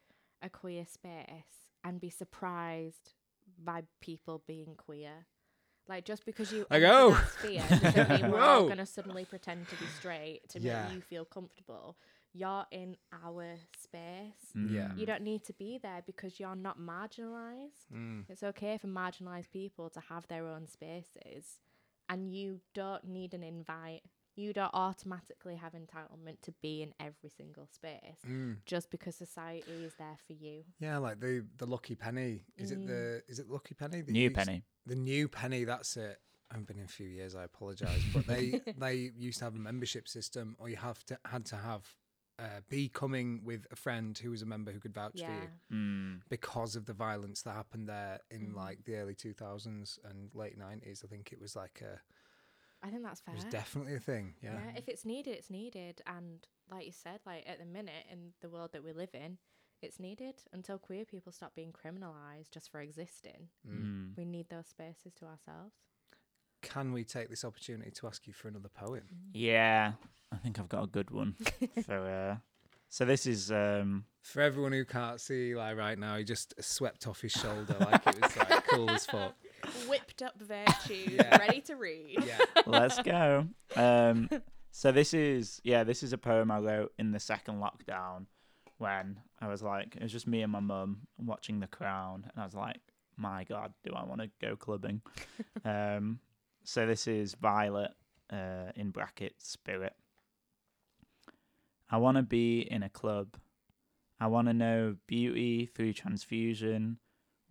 a 0.41 0.49
queer 0.49 0.85
space 0.85 1.69
and 1.83 1.99
be 2.01 2.09
surprised 2.09 3.13
by 3.57 3.83
people 4.01 4.43
being 4.45 4.75
queer. 4.75 5.25
Like 5.87 6.05
just 6.05 6.25
because 6.25 6.51
you 6.53 6.65
I 6.71 6.79
go 6.79 7.07
oh. 7.07 7.11
that 7.11 7.29
sphere 7.29 7.65
doesn't 8.07 8.09
mean 8.21 8.31
we're 8.31 8.39
all 8.39 8.61
Whoa. 8.63 8.69
gonna 8.69 8.85
suddenly 8.85 9.25
pretend 9.25 9.67
to 9.69 9.75
be 9.75 9.85
straight 9.87 10.47
to 10.49 10.59
Yeah. 10.59 10.85
make 10.85 10.93
you 10.95 11.01
feel 11.01 11.25
comfortable. 11.25 11.97
You're 12.33 12.65
in 12.71 12.97
our 13.23 13.55
space. 13.79 14.51
Yeah. 14.55 14.91
You 14.95 15.05
don't 15.05 15.21
need 15.21 15.43
to 15.45 15.53
be 15.53 15.77
there 15.81 16.01
because 16.05 16.39
you're 16.39 16.55
not 16.55 16.79
marginalized. 16.79 17.85
Mm. 17.93 18.25
It's 18.29 18.43
okay 18.43 18.77
for 18.77 18.87
marginalized 18.87 19.51
people 19.51 19.89
to 19.91 19.99
have 20.09 20.27
their 20.27 20.47
own 20.47 20.67
spaces, 20.67 21.59
and 22.09 22.33
you 22.33 22.59
don't 22.73 23.03
need 23.05 23.33
an 23.33 23.43
invite. 23.43 24.01
You 24.35 24.51
don't 24.51 24.73
automatically 24.73 25.57
have 25.57 25.73
entitlement 25.73 26.41
to 26.41 26.51
be 26.59 26.81
in 26.81 26.93
every 26.99 27.29
single 27.29 27.67
space 27.67 28.17
Mm. 28.27 28.57
just 28.65 28.89
because 28.89 29.15
society 29.15 29.83
is 29.85 29.93
there 29.99 30.17
for 30.25 30.33
you. 30.33 30.63
Yeah, 30.79 30.97
like 30.97 31.19
the 31.19 31.45
the 31.57 31.67
lucky 31.67 31.93
penny. 31.95 32.43
Is 32.57 32.71
Mm. 32.71 32.75
it 32.83 32.87
the 32.87 33.23
is 33.27 33.37
it 33.39 33.47
lucky 33.47 33.75
penny? 33.75 34.01
that 34.01 34.11
New 34.11 34.21
used- 34.21 34.35
penny. 34.35 34.63
The 34.87 34.95
new 34.95 35.27
penny. 35.27 35.65
That's 35.65 35.95
it. 35.97 36.19
I 36.49 36.55
haven't 36.55 36.67
been 36.67 36.79
in 36.79 36.85
a 36.85 36.87
few 36.87 37.07
years. 37.07 37.35
I 37.35 37.43
apologise, 37.43 38.01
but 38.11 38.25
they 38.25 38.59
they 38.77 38.95
used 39.15 39.37
to 39.39 39.45
have 39.45 39.55
a 39.55 39.59
membership 39.59 40.07
system, 40.07 40.55
or 40.59 40.67
you 40.67 40.77
have 40.77 41.03
to 41.05 41.19
had 41.25 41.45
to 41.47 41.55
have 41.57 41.85
uh, 42.39 42.61
be 42.69 42.89
coming 42.89 43.41
with 43.43 43.65
a 43.71 43.75
friend 43.75 44.17
who 44.17 44.31
was 44.31 44.41
a 44.41 44.45
member 44.45 44.71
who 44.71 44.79
could 44.79 44.93
vouch 44.93 45.19
for 45.21 45.31
you 45.31 45.49
Mm. 45.77 46.21
because 46.29 46.75
of 46.75 46.85
the 46.85 46.93
violence 46.93 47.41
that 47.43 47.53
happened 47.53 47.87
there 47.87 48.19
in 48.31 48.51
Mm. 48.51 48.55
like 48.55 48.83
the 48.85 48.95
early 48.95 49.15
two 49.15 49.33
thousands 49.33 49.99
and 50.03 50.33
late 50.33 50.57
nineties. 50.57 51.03
I 51.03 51.07
think 51.07 51.31
it 51.31 51.39
was 51.39 51.55
like 51.55 51.81
a 51.81 52.01
I 52.85 52.89
think 52.89 53.03
that's 53.03 53.21
fair. 53.21 53.33
it 53.33 53.37
was 53.37 53.45
definitely 53.45 53.95
a 53.95 53.99
thing. 53.99 54.35
Yeah. 54.41 54.59
If 54.75 54.89
it's 54.89 55.05
needed, 55.05 55.35
it's 55.37 55.49
needed. 55.49 56.01
And 56.05 56.45
like 56.69 56.85
you 56.85 56.91
said, 56.91 57.21
like 57.25 57.43
at 57.47 57.59
the 57.59 57.65
minute 57.65 58.05
in 58.11 58.33
the 58.41 58.49
world 58.49 58.71
that 58.73 58.83
we 58.83 58.91
live 58.93 59.13
in, 59.13 59.37
it's 59.81 59.99
needed 59.99 60.35
until 60.51 60.77
queer 60.79 61.05
people 61.05 61.31
stop 61.31 61.55
being 61.55 61.71
criminalized 61.71 62.49
just 62.51 62.69
for 62.71 62.81
existing. 62.81 63.49
Mm. 63.65 63.81
Mm. 63.83 64.17
We 64.17 64.25
need 64.25 64.49
those 64.49 64.67
spaces 64.67 65.13
to 65.15 65.25
ourselves. 65.25 65.75
Can 66.63 66.91
we 66.93 67.03
take 67.03 67.29
this 67.29 67.45
opportunity 67.45 67.91
to 67.91 68.07
ask 68.07 68.25
you 68.25 68.33
for 68.33 68.47
another 68.47 68.69
poem? 68.69 69.03
Yeah, 69.33 69.91
I 70.31 70.37
think 70.37 70.59
I've 70.59 70.69
got 70.69 70.83
a 70.83 70.87
good 70.87 71.11
one 71.11 71.35
for. 71.85 72.09
Uh, 72.09 72.37
so 72.89 73.05
this 73.05 73.25
is 73.25 73.51
um, 73.51 74.05
For 74.21 74.41
everyone 74.41 74.71
who 74.71 74.85
can't 74.85 75.19
see 75.21 75.49
Eli 75.51 75.73
right 75.73 75.97
now, 75.97 76.15
he 76.17 76.23
just 76.23 76.53
swept 76.63 77.07
off 77.07 77.21
his 77.21 77.31
shoulder 77.31 77.75
like 77.79 78.05
it 78.07 78.21
was 78.21 78.37
like 78.37 78.67
cool 78.67 78.89
as 78.89 79.05
fuck. 79.05 79.35
Whipped 79.89 80.21
up 80.21 80.39
virtues, 80.39 81.13
Yeah. 81.13 81.37
ready 81.37 81.61
to 81.61 81.75
read. 81.75 82.17
Yeah. 82.25 82.37
let's 82.65 82.99
go. 83.01 83.47
Um, 83.75 84.29
so 84.71 84.91
this 84.91 85.13
is 85.13 85.59
yeah, 85.63 85.83
this 85.83 86.01
is 86.03 86.13
a 86.13 86.17
poem 86.17 86.49
I 86.51 86.59
wrote 86.59 86.93
in 86.99 87.11
the 87.11 87.19
second 87.19 87.61
lockdown 87.61 88.25
when 88.77 89.19
I 89.41 89.47
was 89.47 89.61
like, 89.63 89.95
it 89.95 90.03
was 90.03 90.11
just 90.11 90.27
me 90.27 90.41
and 90.41 90.51
my 90.51 90.59
mum 90.59 91.01
watching 91.17 91.59
The 91.59 91.67
Crown, 91.67 92.25
and 92.31 92.41
I 92.41 92.45
was 92.45 92.53
like, 92.55 92.79
my 93.17 93.43
God, 93.45 93.73
do 93.85 93.93
I 93.93 94.03
want 94.03 94.21
to 94.21 94.29
go 94.41 94.55
clubbing? 94.55 95.01
um, 95.65 96.19
so 96.63 96.85
this 96.85 97.07
is 97.07 97.35
Violet 97.35 97.91
uh, 98.31 98.71
in 98.75 98.91
brackets 98.91 99.49
Spirit. 99.49 99.93
I 101.89 101.97
want 101.97 102.17
to 102.17 102.23
be 102.23 102.61
in 102.61 102.83
a 102.83 102.89
club. 102.89 103.35
I 104.19 104.27
want 104.27 104.47
to 104.47 104.53
know 104.53 104.95
beauty 105.07 105.65
through 105.65 105.93
transfusion. 105.93 106.99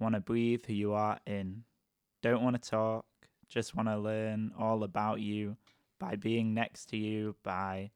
Want 0.01 0.15
to 0.15 0.21
breathe 0.21 0.65
who 0.67 0.73
you 0.73 0.95
are 0.95 1.21
in. 1.27 1.65
Don't 2.23 2.43
want 2.43 2.61
to 2.61 2.71
talk. 2.71 3.05
Just 3.49 3.75
want 3.75 3.89
to 3.89 3.99
learn 3.99 4.53
all 4.59 4.83
about 4.83 5.21
you 5.21 5.57
by 6.01 6.17
being 6.17 6.55
next 6.55 6.87
to 6.87 6.97
you 6.97 7.37
by 7.45 7.91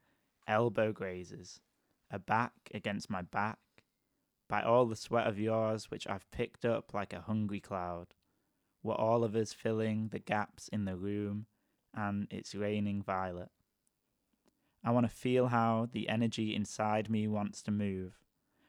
elbow 0.46 0.92
grazes, 0.92 1.61
a 2.11 2.18
back 2.18 2.52
against 2.74 3.09
my 3.09 3.22
back, 3.22 3.59
by 4.48 4.62
all 4.62 4.85
the 4.85 4.94
sweat 4.94 5.26
of 5.26 5.40
yours 5.40 5.90
which 5.90 6.07
I've 6.07 6.31
picked 6.31 6.64
up 6.64 6.92
like 6.92 7.12
a 7.12 7.22
hungry 7.22 7.61
cloud. 7.61 8.09
We're 8.87 8.94
all 8.94 9.25
of 9.25 9.35
us 9.35 9.53
filling 9.53 10.11
the 10.12 10.20
gaps 10.20 10.68
in 10.68 10.85
the 10.85 10.94
room, 10.94 11.46
and 11.92 12.29
it's 12.31 12.55
raining 12.55 13.03
violet. 13.03 13.51
I 14.85 14.92
want 14.92 15.11
to 15.11 15.12
feel 15.12 15.49
how 15.49 15.88
the 15.90 16.09
energy 16.09 16.55
inside 16.55 17.11
me 17.11 17.27
wants 17.27 17.62
to 17.62 17.72
move. 17.72 18.14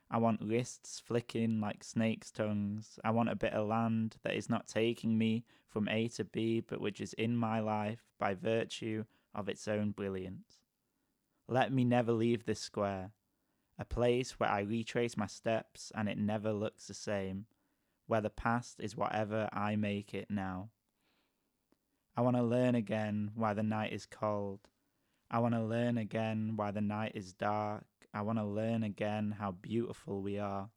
I 0.10 0.18
want 0.18 0.42
wrists 0.42 1.00
flicking 1.00 1.62
like 1.62 1.84
snakes' 1.84 2.32
tongues. 2.32 2.98
I 3.04 3.12
want 3.12 3.30
a 3.30 3.36
bit 3.36 3.54
of 3.54 3.68
land 3.68 4.16
that 4.24 4.34
is 4.34 4.50
not 4.50 4.66
taking 4.66 5.20
me 5.20 5.46
from 5.68 5.88
A 5.88 6.08
to 6.08 6.24
B, 6.24 6.62
but 6.62 6.82
which 6.82 7.00
is 7.00 7.14
in 7.14 7.38
my 7.38 7.60
life 7.60 8.02
by 8.18 8.34
virtue 8.34 9.04
of 9.36 9.48
its 9.48 9.68
own 9.68 9.92
brilliance. 9.92 10.62
Let 11.48 11.72
me 11.72 11.86
never 11.86 12.12
leave 12.12 12.46
this 12.46 12.60
square, 12.60 13.12
a 13.78 13.86
place 13.86 14.40
where 14.40 14.50
I 14.50 14.62
retrace 14.62 15.16
my 15.16 15.28
steps 15.28 15.92
and 15.94 16.10
it 16.10 16.18
never 16.18 16.52
looks 16.54 16.88
the 16.88 16.96
same, 16.96 17.46
where 18.08 18.22
the 18.22 18.30
past 18.30 18.80
is 18.80 18.98
whatever 18.98 19.48
I 19.54 19.76
make 19.76 20.14
it 20.14 20.28
now. 20.30 20.70
I 22.16 22.22
want 22.22 22.36
to 22.36 22.44
learn 22.44 22.74
again 22.74 23.32
why 23.36 23.54
the 23.54 23.64
night 23.64 23.94
is 23.94 24.08
cold. 24.08 24.62
I 25.30 25.40
want 25.40 25.54
to 25.54 25.62
learn 25.62 25.98
again 25.98 26.54
why 26.56 26.72
the 26.72 26.82
night 26.82 27.12
is 27.14 27.34
dark. 27.34 27.86
I 28.14 28.22
want 28.22 28.40
to 28.40 28.46
learn 28.46 28.82
again 28.82 29.36
how 29.38 29.52
beautiful 29.52 30.22
we 30.22 30.40
are. 30.40 30.70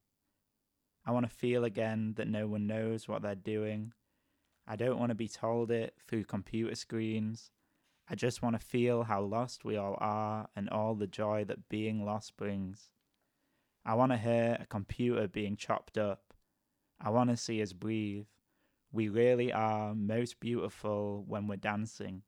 I 1.07 1.13
want 1.13 1.29
to 1.29 1.35
feel 1.35 1.65
again 1.65 2.15
that 2.17 2.29
no 2.29 2.47
one 2.47 2.67
knows 2.67 3.09
what 3.09 3.23
they're 3.23 3.35
doing. 3.35 3.93
I 4.67 4.77
don't 4.77 4.99
want 4.99 5.11
to 5.11 5.15
be 5.15 5.29
told 5.29 5.71
it 5.71 5.95
through 6.07 6.25
computer 6.25 6.75
screens. 6.75 7.51
I 8.09 8.17
just 8.17 8.43
want 8.43 8.61
to 8.61 8.65
feel 8.65 9.05
how 9.05 9.23
lost 9.23 9.65
we 9.65 9.77
all 9.77 9.97
are 9.99 10.49
and 10.55 10.69
all 10.69 10.95
the 10.95 11.07
joy 11.07 11.45
that 11.45 11.69
being 11.69 12.05
lost 12.05 12.37
brings. 12.37 12.91
I 13.85 13.95
want 13.95 14.13
to 14.13 14.19
hear 14.19 14.59
a 14.61 14.67
computer 14.67 15.27
being 15.27 15.57
chopped 15.57 15.97
up. 15.97 16.35
I 17.01 17.11
want 17.11 17.31
to 17.31 17.37
see 17.37 17.63
us 17.63 17.73
breathe. 17.73 18.27
We 18.93 19.09
really 19.09 19.53
are 19.53 19.95
most 19.95 20.41
beautiful 20.41 21.25
when 21.27 21.47
we're 21.47 21.57
dancing. 21.57 22.23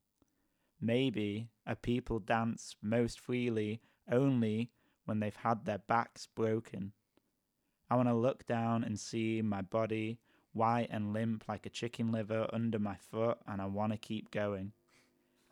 Maybe 0.80 1.48
a 1.66 1.76
people 1.76 2.18
dance 2.18 2.76
most 2.82 3.20
freely 3.20 3.80
only 4.10 4.70
when 5.04 5.20
they've 5.20 5.36
had 5.36 5.64
their 5.64 5.78
backs 5.78 6.26
broken. 6.26 6.92
I 7.90 7.96
want 7.96 8.08
to 8.08 8.14
look 8.14 8.46
down 8.46 8.84
and 8.84 8.98
see 8.98 9.42
my 9.42 9.60
body 9.60 10.18
white 10.52 10.88
and 10.90 11.12
limp 11.12 11.44
like 11.48 11.66
a 11.66 11.70
chicken 11.70 12.12
liver 12.12 12.48
under 12.52 12.78
my 12.78 12.96
foot, 12.96 13.38
and 13.46 13.60
I 13.60 13.66
want 13.66 13.92
to 13.92 13.98
keep 13.98 14.30
going. 14.30 14.72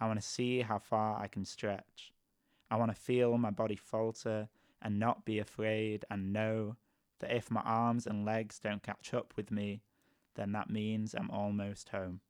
I 0.00 0.06
want 0.06 0.20
to 0.20 0.26
see 0.26 0.62
how 0.62 0.78
far 0.78 1.20
I 1.20 1.26
can 1.26 1.44
stretch. 1.44 2.12
I 2.70 2.76
want 2.76 2.90
to 2.90 3.00
feel 3.00 3.36
my 3.36 3.50
body 3.50 3.76
falter 3.76 4.48
and 4.80 4.98
not 4.98 5.24
be 5.24 5.38
afraid, 5.38 6.04
and 6.10 6.32
know 6.32 6.76
that 7.20 7.34
if 7.34 7.50
my 7.50 7.60
arms 7.62 8.06
and 8.06 8.24
legs 8.24 8.58
don't 8.58 8.82
catch 8.82 9.14
up 9.14 9.32
with 9.36 9.50
me, 9.50 9.82
then 10.34 10.52
that 10.52 10.70
means 10.70 11.14
I'm 11.14 11.30
almost 11.30 11.90
home. 11.90 12.20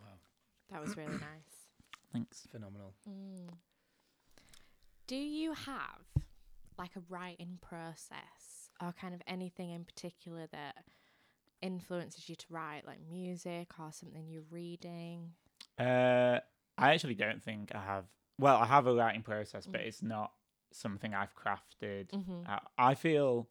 Wow. 0.00 0.06
That 0.70 0.80
was 0.80 0.96
really 0.96 1.12
nice. 1.12 1.68
Thanks. 2.12 2.46
Phenomenal. 2.50 2.94
Mm. 3.08 3.54
Do 5.06 5.16
you 5.16 5.52
have 5.52 6.24
like 6.78 6.96
a 6.96 7.02
writing 7.08 7.58
process 7.60 8.70
or 8.80 8.92
kind 8.92 9.14
of 9.14 9.22
anything 9.26 9.70
in 9.70 9.84
particular 9.84 10.46
that 10.52 10.76
influences 11.60 12.28
you 12.28 12.34
to 12.36 12.46
write, 12.50 12.86
like 12.86 12.98
music 13.10 13.68
or 13.78 13.92
something 13.92 14.26
you're 14.28 14.42
reading? 14.50 15.32
Uh, 15.78 16.38
I 16.78 16.92
actually 16.94 17.14
don't 17.14 17.42
think 17.42 17.72
I 17.74 17.82
have. 17.82 18.04
Well, 18.38 18.56
I 18.56 18.66
have 18.66 18.86
a 18.86 18.94
writing 18.94 19.22
process, 19.22 19.66
but 19.66 19.80
Mm. 19.80 19.86
it's 19.86 20.02
not 20.02 20.32
something 20.74 21.14
I've 21.14 21.34
crafted. 21.34 22.10
Mm-hmm. 22.10 22.42
Uh, 22.48 22.58
I 22.78 22.94
feel 22.94 23.48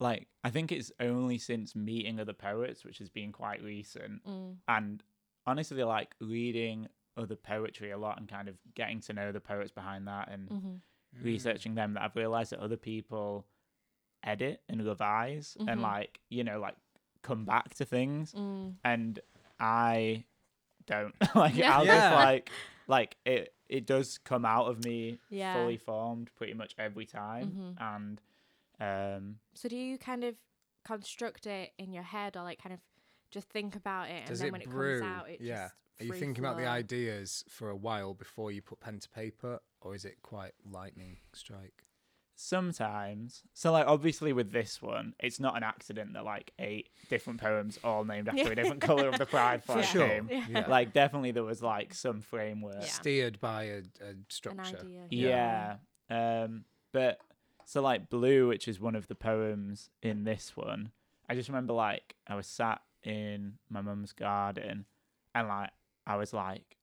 like 0.00 0.28
I 0.42 0.50
think 0.50 0.72
it's 0.72 0.90
only 1.00 1.38
since 1.38 1.74
meeting 1.76 2.18
other 2.20 2.32
poets, 2.32 2.84
which 2.84 2.98
has 2.98 3.08
been 3.08 3.32
quite 3.32 3.62
recent, 3.62 4.24
Mm. 4.24 4.56
and 4.68 5.02
honestly, 5.46 5.82
like 5.84 6.14
reading 6.20 6.88
other 7.16 7.36
poetry 7.36 7.90
a 7.90 7.98
lot 7.98 8.18
and 8.18 8.28
kind 8.28 8.48
of 8.48 8.56
getting 8.74 9.00
to 9.00 9.12
know 9.12 9.32
the 9.32 9.40
poets 9.40 9.70
behind 9.70 10.08
that 10.08 10.28
and 10.30 10.48
Mm-hmm. 10.48 10.74
researching 11.22 11.74
them 11.74 11.92
that 11.94 12.02
I've 12.02 12.16
realized 12.16 12.52
that 12.52 12.60
other 12.60 12.76
people 12.78 13.46
edit 14.24 14.62
and 14.68 14.84
revise 14.86 15.56
Mhm. 15.60 15.68
and 15.72 15.82
like 15.82 16.20
you 16.30 16.42
know 16.44 16.58
like 16.60 16.76
come 17.22 17.44
back 17.44 17.74
to 17.74 17.84
things 17.84 18.32
Mm. 18.32 18.76
and 18.84 19.20
I 19.60 20.24
don't 20.86 21.14
like 21.36 21.54
Yeah. 21.56 21.76
I'll 21.76 21.84
Yeah. 21.86 21.94
just 22.10 22.14
like 22.14 22.50
like 22.88 23.16
it 23.26 23.54
it 23.72 23.86
does 23.86 24.18
come 24.18 24.44
out 24.44 24.66
of 24.66 24.84
me 24.84 25.18
Yeah. 25.30 25.54
fully 25.54 25.76
formed 25.78 26.30
pretty 26.36 26.54
much 26.54 26.74
every 26.78 27.06
time 27.06 27.56
Mhm. 27.56 27.80
and 27.80 28.20
um 28.80 29.38
So 29.54 29.68
do 29.68 29.76
you 29.76 29.98
kind 29.98 30.24
of 30.24 30.36
construct 30.84 31.46
it 31.46 31.72
in 31.78 31.92
your 31.92 32.02
head 32.02 32.36
or 32.36 32.42
like 32.42 32.58
kind 32.62 32.72
of 32.74 32.80
just 33.30 33.48
think 33.48 33.74
about 33.76 34.08
it 34.10 34.22
Does 34.26 34.40
and 34.40 34.40
then 34.40 34.48
it 34.48 34.52
when 34.52 34.60
it 34.62 34.68
brew? 34.70 35.00
comes 35.00 35.16
out 35.20 35.30
it 35.30 35.40
Yeah. 35.40 35.64
just 35.64 35.74
Are 36.00 36.04
you 36.04 36.10
free 36.12 36.20
thinking 36.20 36.44
about 36.44 36.56
the 36.58 36.66
ideas 36.66 37.44
for 37.48 37.70
a 37.70 37.76
while 37.76 38.12
before 38.14 38.50
you 38.52 38.60
put 38.62 38.80
pen 38.80 38.98
to 38.98 39.08
paper, 39.08 39.60
or 39.80 39.94
is 39.94 40.04
it 40.04 40.20
quite 40.22 40.52
lightning 40.64 41.18
strike? 41.32 41.84
Sometimes. 42.42 43.42
So 43.54 43.72
like 43.72 43.86
obviously 43.86 44.32
with 44.32 44.52
this 44.52 44.80
one, 44.82 45.14
it's 45.20 45.40
not 45.40 45.56
an 45.56 45.62
accident 45.62 46.14
that 46.14 46.24
like 46.24 46.52
eight 46.58 46.88
different 47.08 47.40
poems 47.40 47.78
all 47.84 48.04
named 48.04 48.28
after 48.28 48.52
a 48.52 48.54
different 48.54 48.80
color 48.80 49.08
of 49.08 49.18
the 49.18 49.26
pride 49.26 49.62
For 49.64 49.74
flag 49.74 49.84
sure. 49.86 50.08
came. 50.08 50.28
Yeah. 50.50 50.66
Like 50.68 50.92
definitely 50.92 51.30
there 51.32 51.44
was 51.44 51.62
like 51.62 51.94
some 51.94 52.20
framework. 52.20 52.76
Yeah. 52.80 52.86
Steered 52.86 53.40
by 53.40 53.64
a, 53.64 53.76
a 54.02 54.08
An 54.08 54.24
structure. 54.28 54.78
idea. 54.78 55.78
Yeah. 56.10 56.44
Um 56.44 56.64
but 56.92 57.18
so 57.64 57.80
like 57.80 58.10
blue, 58.10 58.48
which 58.48 58.68
is 58.68 58.80
one 58.80 58.94
of 58.96 59.06
the 59.08 59.14
poems 59.14 59.90
in 60.02 60.24
this 60.24 60.56
one, 60.56 60.90
I 61.28 61.34
just 61.34 61.48
remember 61.48 61.72
like 61.72 62.16
I 62.26 62.34
was 62.34 62.46
sat 62.46 62.82
in 63.04 63.54
my 63.70 63.80
mum's 63.80 64.12
garden 64.12 64.84
and 65.34 65.48
like 65.48 65.70
I 66.06 66.16
was 66.16 66.32
like 66.32 66.76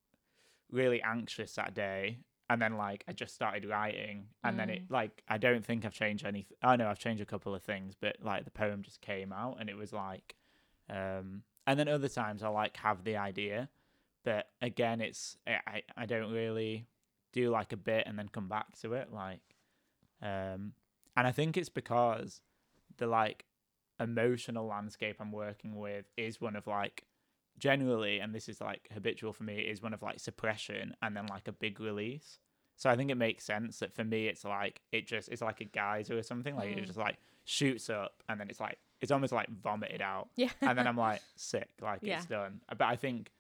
really 0.72 1.02
anxious 1.02 1.54
that 1.56 1.74
day 1.74 2.20
and 2.50 2.62
then 2.62 2.78
like 2.78 3.04
I 3.08 3.14
just 3.14 3.36
started 3.36 3.66
writing 3.66 4.28
and 4.44 4.58
then 4.60 4.70
it 4.70 4.82
like 4.90 5.24
I 5.28 5.38
don't 5.38 5.64
think 5.64 5.86
I've 5.86 5.94
changed 5.94 6.26
anything. 6.26 6.58
I 6.64 6.76
know 6.76 6.88
I've 6.88 7.00
changed 7.00 7.22
a 7.22 7.26
couple 7.26 7.54
of 7.54 7.62
things, 7.64 7.94
but 8.00 8.18
like 8.24 8.46
the 8.46 8.52
poem 8.52 8.82
just 8.82 9.02
came 9.02 9.32
out 9.32 9.58
and 9.60 9.70
it 9.70 9.78
was 9.78 9.94
like 9.94 10.36
um 10.90 11.44
and 11.68 11.80
then 11.80 11.88
other 11.88 12.10
times 12.10 12.42
I 12.42 12.48
like 12.50 12.78
have 12.78 13.04
the 13.04 13.18
idea 13.18 13.70
but 14.26 14.50
again 14.62 15.02
it's 15.02 15.38
I 15.48 15.60
I- 15.68 15.84
I 15.98 16.06
don't 16.06 16.32
really 16.32 16.88
do 17.32 17.50
like 17.52 17.72
a 17.74 17.78
bit 17.78 18.06
and 18.08 18.18
then 18.18 18.28
come 18.30 18.48
back 18.48 18.76
to 18.82 18.94
it 18.94 19.14
like 19.14 19.42
um 20.22 20.74
and 21.16 21.28
I 21.28 21.32
think 21.32 21.58
it's 21.58 21.70
because 21.70 22.42
the 22.98 23.08
like 23.08 23.46
emotional 24.00 24.66
landscape 24.66 25.18
I'm 25.20 25.32
working 25.32 25.76
with 25.76 26.06
is 26.18 26.42
one 26.42 26.56
of 26.56 26.66
like 26.68 27.04
generally 27.60 28.20
and 28.20 28.34
this 28.34 28.48
is 28.50 28.62
like 28.62 28.88
habitual 28.94 29.34
for 29.34 29.44
me 29.44 29.60
is 29.60 29.82
one 29.82 29.94
of 29.94 30.02
like 30.02 30.20
suppression 30.20 30.96
and 31.02 31.16
then 31.16 31.26
like 31.28 31.48
a 31.48 31.52
big 31.52 31.80
release 31.80 32.40
so 32.78 32.90
I 32.90 32.96
think 32.96 33.12
it 33.12 33.16
makes 33.16 33.44
sense 33.44 33.80
that 33.80 33.94
for 33.94 34.04
me 34.06 34.28
it's 34.28 34.46
like 34.46 34.82
it 34.92 35.06
just 35.06 35.30
it's 35.30 35.42
like 35.42 35.60
a 35.62 35.66
geyser 35.66 36.18
or 36.18 36.24
something 36.24 36.56
like 36.56 36.70
it 36.70 36.78
Mm. 36.78 36.86
just 36.86 36.98
like 36.98 37.18
shoots 37.46 37.90
up 37.90 38.24
and 38.30 38.40
then 38.40 38.50
it's 38.50 38.60
like 38.60 38.78
it's 39.02 39.12
almost 39.12 39.34
like 39.34 39.50
vomited 39.50 40.02
out 40.02 40.30
Yeah. 40.36 40.50
and 40.62 40.78
then 40.78 40.88
I'm 40.88 40.98
like 40.98 41.22
sick 41.36 41.70
like 41.82 42.00
Yeah. 42.02 42.18
it's 42.18 42.26
done 42.26 42.62
but 42.70 42.82
I 42.88 42.96
think 42.96 43.32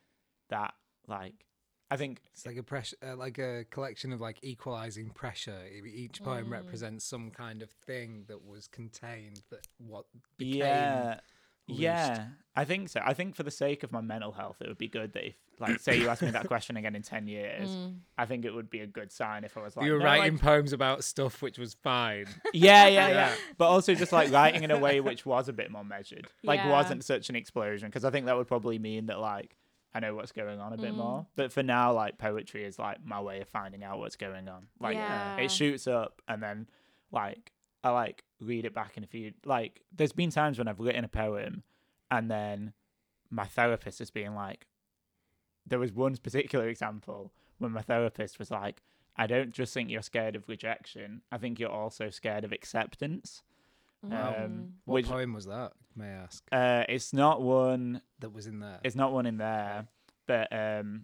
that 0.49 0.73
like 1.07 1.45
I 1.91 1.97
think 1.97 2.21
It's 2.33 2.45
like 2.45 2.57
a 2.57 2.61
pressure, 2.61 2.97
uh, 3.03 3.15
like 3.15 3.39
a 3.39 3.65
collection 3.71 4.13
of 4.13 4.21
like 4.21 4.37
equalizing 4.43 5.09
pressure. 5.09 5.63
Each 5.83 6.21
poem 6.23 6.45
Mm. 6.45 6.51
represents 6.51 7.03
some 7.03 7.31
kind 7.31 7.63
of 7.63 7.71
thing 7.71 8.25
that 8.27 8.45
was 8.45 8.67
contained 8.67 9.41
that 9.49 9.65
what 9.79 10.05
became. 10.37 10.57
yeah 10.59 11.19
released. 11.69 11.81
yeah 11.81 12.25
i 12.55 12.65
think 12.65 12.89
so 12.89 12.99
i 13.05 13.13
think 13.13 13.35
for 13.35 13.43
the 13.43 13.51
sake 13.51 13.83
of 13.83 13.91
my 13.91 14.01
mental 14.01 14.31
health 14.31 14.57
it 14.61 14.67
would 14.67 14.77
be 14.77 14.87
good 14.87 15.13
that 15.13 15.25
if 15.25 15.35
like 15.59 15.79
say 15.79 15.97
you 15.97 16.09
asked 16.09 16.21
me 16.21 16.31
that 16.31 16.47
question 16.47 16.75
again 16.77 16.95
in 16.95 17.01
10 17.01 17.27
years 17.27 17.69
Mm. 17.69 17.99
i 18.17 18.25
think 18.25 18.43
it 18.45 18.51
would 18.53 18.69
be 18.69 18.79
a 18.81 18.87
good 18.87 19.11
sign 19.11 19.43
if 19.43 19.55
i 19.57 19.61
was 19.61 19.77
like 19.77 19.85
you 19.85 19.93
were 19.93 19.99
"No, 19.99 20.05
writing 20.05 20.33
like- 20.33 20.41
poems 20.41 20.73
about 20.73 21.03
stuff 21.03 21.41
which 21.41 21.57
was 21.57 21.75
fine. 21.75 22.25
yeah, 22.53 22.87
yeah 22.87 23.07
yeah 23.07 23.09
Yeah. 23.09 23.35
but 23.57 23.67
also 23.67 23.93
just 23.95 24.11
like 24.11 24.31
writing 24.31 24.63
in 24.63 24.71
a 24.71 24.77
way 24.79 24.99
which 24.99 25.25
was 25.25 25.47
a 25.47 25.53
bit 25.53 25.71
more 25.71 25.85
measured 25.85 26.27
like 26.43 26.59
Yeah. 26.59 26.71
wasn't 26.71 27.03
such 27.05 27.29
an 27.29 27.35
explosion 27.35 27.87
because 27.89 28.03
i 28.05 28.09
think 28.09 28.25
that 28.25 28.35
would 28.37 28.47
probably 28.47 28.79
mean 28.79 29.05
that 29.07 29.19
like 29.19 29.55
i 29.93 29.99
know 29.99 30.13
what's 30.15 30.31
going 30.31 30.59
on 30.59 30.73
a 30.73 30.77
bit 30.77 30.93
Mm. 30.93 30.97
more 30.97 31.27
but 31.35 31.51
for 31.51 31.63
now 31.63 31.93
like 31.93 32.17
poetry 32.17 32.63
is 32.65 32.77
like 32.79 32.97
my 33.05 33.21
way 33.21 33.41
of 33.41 33.47
finding 33.47 33.83
out 33.83 33.99
what's 33.99 34.15
going 34.15 34.47
on 34.49 34.67
like 34.79 34.95
Yeah. 34.95 35.37
it 35.37 35.51
shoots 35.51 35.87
up 35.87 36.21
and 36.27 36.41
then 36.43 36.67
like 37.11 37.51
I 37.83 37.91
like 37.91 38.23
read 38.41 38.65
it 38.65 38.73
back 38.73 38.97
in 38.97 39.03
a 39.03 39.07
few 39.07 39.33
like 39.45 39.81
there's 39.95 40.11
been 40.13 40.31
times 40.31 40.57
when 40.57 40.67
I've 40.67 40.79
written 40.79 41.03
a 41.05 41.09
poem 41.09 41.63
and 42.11 42.29
then 42.29 42.73
my 43.29 43.45
therapist 43.45 43.99
has 43.99 44.11
been 44.11 44.33
like 44.35 44.65
there 45.67 45.79
was 45.79 45.91
one 45.93 46.15
particular 46.17 46.67
example 46.67 47.31
when 47.59 47.71
my 47.71 47.81
therapist 47.81 48.39
was 48.39 48.49
like 48.51 48.81
I 49.17 49.27
don't 49.27 49.51
just 49.53 49.73
think 49.73 49.89
you're 49.89 50.01
scared 50.01 50.35
of 50.35 50.47
rejection 50.49 51.21
I 51.31 51.37
think 51.37 51.59
you're 51.59 51.69
also 51.71 52.09
scared 52.09 52.43
of 52.43 52.51
acceptance 52.51 53.43
Wow. 54.01 54.45
um 54.45 54.73
What 54.85 54.95
which 54.95 55.07
poem 55.07 55.33
was 55.33 55.45
that? 55.45 55.73
May 55.95 56.05
I 56.07 56.23
ask? 56.23 56.43
uh 56.51 56.83
it's 56.87 57.11
not 57.13 57.41
one 57.41 58.01
That 58.19 58.29
was 58.33 58.47
in 58.47 58.59
there. 58.59 58.79
it's 58.83 58.95
not 58.95 59.11
one 59.11 59.25
in 59.25 59.37
there, 59.37 59.87
but 60.25 60.47
um, 60.53 61.03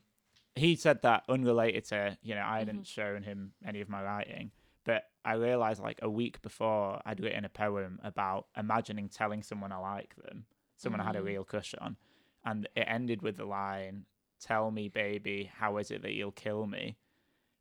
he 0.56 0.76
said 0.78 1.02
that 1.02 1.24
unrelated 1.28 1.84
to 1.86 2.18
you 2.24 2.36
know 2.36 2.42
I 2.44 2.60
hadn't 2.60 2.84
Mhm. 2.84 2.88
shown 2.88 3.24
him 3.24 3.52
any 3.66 3.82
of 3.82 3.90
my 3.90 4.02
writing, 4.02 4.52
but 4.86 5.04
I 5.26 5.34
realized 5.34 5.82
like 5.82 6.00
a 6.02 6.10
week 6.10 6.42
before 6.42 7.02
I'd 7.06 7.20
written 7.20 7.44
a 7.46 7.50
poem 7.50 8.00
about 8.04 8.48
imagining 8.56 9.10
telling 9.10 9.44
someone 9.44 9.72
I 9.72 9.78
like 9.78 10.16
them, 10.16 10.46
someone 10.78 11.02
I 11.02 11.06
had 11.06 11.16
a 11.16 11.22
Mhm. 11.22 11.26
real 11.26 11.44
crush 11.44 11.74
on, 11.82 11.98
and 12.46 12.70
it 12.76 12.86
ended 12.88 13.22
with 13.22 13.36
the 13.38 13.46
line, 13.46 14.06
"Tell 14.40 14.72
me, 14.72 14.88
baby, 14.88 15.46
how 15.46 15.78
is 15.78 15.92
it 15.92 16.02
that 16.04 16.14
you'll 16.14 16.32
kill 16.32 16.66
me?" 16.68 16.98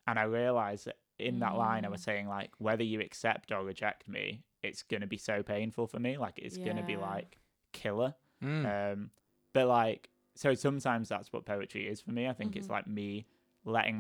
And 0.06 0.18
I 0.18 0.24
realized 0.24 0.86
that 0.86 0.98
in 1.18 1.38
that 1.40 1.56
line 1.56 1.84
I 1.84 1.88
was 1.88 2.00
Mm. 2.02 2.04
saying 2.04 2.28
like 2.28 2.52
whether 2.58 2.82
you 2.84 3.00
accept 3.00 3.50
or 3.52 3.64
reject 3.64 4.06
me, 4.08 4.44
it's 4.62 4.82
gonna 4.82 5.06
be 5.06 5.16
so 5.16 5.42
painful 5.42 5.86
for 5.86 5.98
me, 5.98 6.18
like 6.18 6.38
it's 6.38 6.58
gonna 6.58 6.82
be 6.82 6.96
like 6.96 7.38
killer. 7.72 8.14
Mm. 8.42 8.66
Um, 8.92 9.10
but 9.52 9.66
like, 9.68 10.10
so 10.34 10.52
sometimes 10.54 11.08
that's 11.08 11.32
what 11.32 11.46
poetry 11.46 11.86
is 11.88 12.00
for 12.00 12.10
me. 12.12 12.26
I 12.28 12.32
think 12.34 12.56
it's 12.56 12.66
Mhm. 12.66 12.70
like 12.70 12.86
me 12.86 13.26
letting 13.64 13.98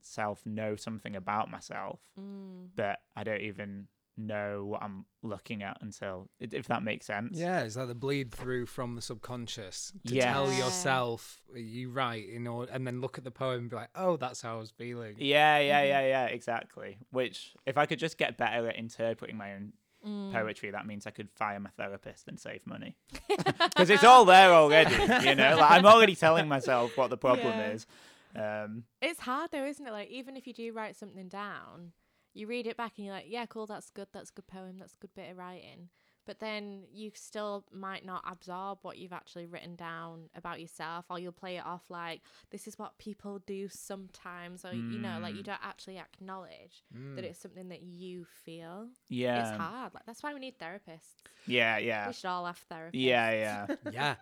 myself 0.00 0.44
know 0.46 0.76
something 0.76 1.16
about 1.16 1.50
myself, 1.50 2.00
Mm. 2.18 2.68
but 2.76 3.00
I 3.16 3.24
don't 3.24 3.40
even 3.42 3.88
know 4.16 4.64
what 4.64 4.82
I'm 4.82 5.04
looking 5.22 5.62
at 5.62 5.78
until, 5.80 6.28
if 6.40 6.66
that 6.66 6.82
makes 6.82 7.06
sense. 7.06 7.38
Yeah, 7.38 7.60
it's 7.60 7.76
like 7.76 7.86
the 7.86 7.94
bleed 7.94 8.32
through 8.32 8.66
from 8.66 8.96
the 8.96 9.02
subconscious 9.02 9.92
to 10.06 10.14
tell 10.20 10.52
yourself 10.52 11.40
you 11.54 11.90
write 11.90 12.28
in 12.28 12.46
order, 12.48 12.72
and 12.72 12.84
then 12.86 13.00
look 13.00 13.16
at 13.18 13.22
the 13.24 13.30
poem 13.30 13.60
and 13.60 13.70
be 13.70 13.76
like, 13.76 13.90
"Oh, 13.94 14.16
that's 14.16 14.42
how 14.42 14.56
I 14.56 14.58
was 14.58 14.70
feeling." 14.70 15.14
Yeah, 15.18 15.58
yeah, 15.58 15.82
Mhm. 15.82 15.88
yeah, 15.88 16.00
yeah, 16.06 16.24
exactly. 16.26 16.98
Which, 17.10 17.54
if 17.64 17.78
I 17.78 17.86
could 17.86 18.00
just 18.00 18.18
get 18.18 18.36
better 18.36 18.68
at 18.68 18.76
interpreting 18.76 19.36
my 19.36 19.54
own 19.54 19.72
Mm. 20.04 20.32
poetry, 20.32 20.70
that 20.70 20.86
means 20.86 21.06
I 21.06 21.10
could 21.10 21.28
fire 21.30 21.58
my 21.60 21.70
therapist 21.70 22.26
and 22.28 22.38
save 22.40 22.64
money. 22.66 22.96
Because 23.28 23.90
it's 23.90 24.04
all 24.04 24.24
there 24.24 24.52
already, 24.52 24.94
you 25.26 25.34
know? 25.36 25.56
Like, 25.58 25.70
I'm 25.72 25.86
already 25.86 26.14
telling 26.16 26.48
myself 26.48 26.96
what 26.96 27.10
the 27.10 27.16
problem 27.16 27.56
Yeah. 27.58 27.70
is. 27.72 27.86
Um, 28.36 28.84
It's 29.00 29.20
hard 29.20 29.50
though, 29.52 29.64
isn't 29.66 29.86
it? 29.86 29.92
Like 29.92 30.08
even 30.10 30.36
if 30.36 30.46
you 30.46 30.52
do 30.52 30.72
write 30.72 30.96
something 30.96 31.28
down, 31.28 31.92
you 32.34 32.46
read 32.46 32.66
it 32.66 32.76
back 32.76 32.92
and 32.96 33.06
you're 33.06 33.14
like, 33.14 33.26
yeah, 33.28 33.46
cool, 33.46 33.66
that's 33.66 33.90
good, 33.90 34.08
that's 34.12 34.30
a 34.30 34.34
good 34.34 34.46
poem, 34.46 34.76
that's 34.78 34.94
a 34.94 34.98
good 34.98 35.14
bit 35.14 35.30
of 35.30 35.36
writing. 35.38 35.88
But 36.26 36.40
then 36.40 36.82
you 36.92 37.10
still 37.14 37.64
might 37.72 38.04
not 38.04 38.22
absorb 38.30 38.80
what 38.82 38.98
you've 38.98 39.14
actually 39.14 39.46
written 39.46 39.76
down 39.76 40.28
about 40.36 40.60
yourself, 40.60 41.06
or 41.08 41.18
you'll 41.18 41.32
play 41.32 41.56
it 41.56 41.64
off 41.64 41.84
like 41.88 42.20
this 42.50 42.68
is 42.68 42.78
what 42.78 42.98
people 42.98 43.38
do 43.46 43.66
sometimes, 43.70 44.62
or 44.62 44.74
you 44.74 44.98
know, 44.98 45.18
like 45.22 45.34
you 45.34 45.40
Mm. 45.40 45.46
don't 45.46 45.64
actually 45.64 45.98
acknowledge 45.98 46.84
Mm. 46.94 47.14
that 47.16 47.24
it's 47.24 47.38
something 47.38 47.68
that 47.70 47.80
you 47.82 48.26
feel. 48.44 48.88
yeah. 49.08 49.40
It's 49.48 49.56
hard. 49.58 49.94
Like 49.94 50.04
that's 50.04 50.22
why 50.22 50.34
we 50.34 50.40
need 50.40 50.58
therapists. 50.58 51.14
Yeah, 51.46 51.78
yeah. 51.78 52.06
We 52.08 52.12
should 52.12 52.26
all 52.28 52.44
have 52.44 52.62
therapists. 52.70 52.90
Yeah, 52.92 53.30
yeah. 53.30 53.66
yeah, 53.92 54.16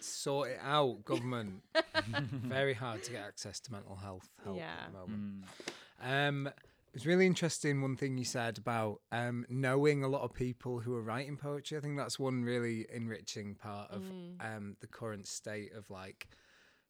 sort 0.00 0.50
it 0.50 0.60
out, 0.62 1.04
government. 1.04 1.62
Very 2.32 2.74
hard 2.74 3.02
to 3.04 3.10
get 3.12 3.22
access 3.24 3.60
to 3.60 3.72
mental 3.72 3.96
health 3.96 4.28
help 4.44 4.56
Yeah. 4.56 4.72
at 4.86 4.92
the 4.92 4.98
moment. 4.98 5.44
Mm. 6.04 6.28
Um, 6.28 6.46
it 6.46 6.94
was 6.94 7.06
really 7.06 7.26
interesting 7.26 7.82
one 7.82 7.96
thing 7.96 8.16
you 8.18 8.24
said 8.24 8.58
about 8.58 9.00
um, 9.12 9.44
knowing 9.48 10.02
a 10.02 10.08
lot 10.08 10.22
of 10.22 10.32
people 10.32 10.80
who 10.80 10.94
are 10.94 11.02
writing 11.02 11.36
poetry. 11.36 11.76
I 11.76 11.80
think 11.80 11.96
that's 11.96 12.18
one 12.18 12.42
really 12.44 12.86
enriching 12.92 13.54
part 13.56 13.90
of 13.90 14.02
Mm. 14.02 14.56
um, 14.56 14.76
the 14.80 14.86
current 14.86 15.26
state 15.28 15.72
of 15.74 15.90
like 15.90 16.28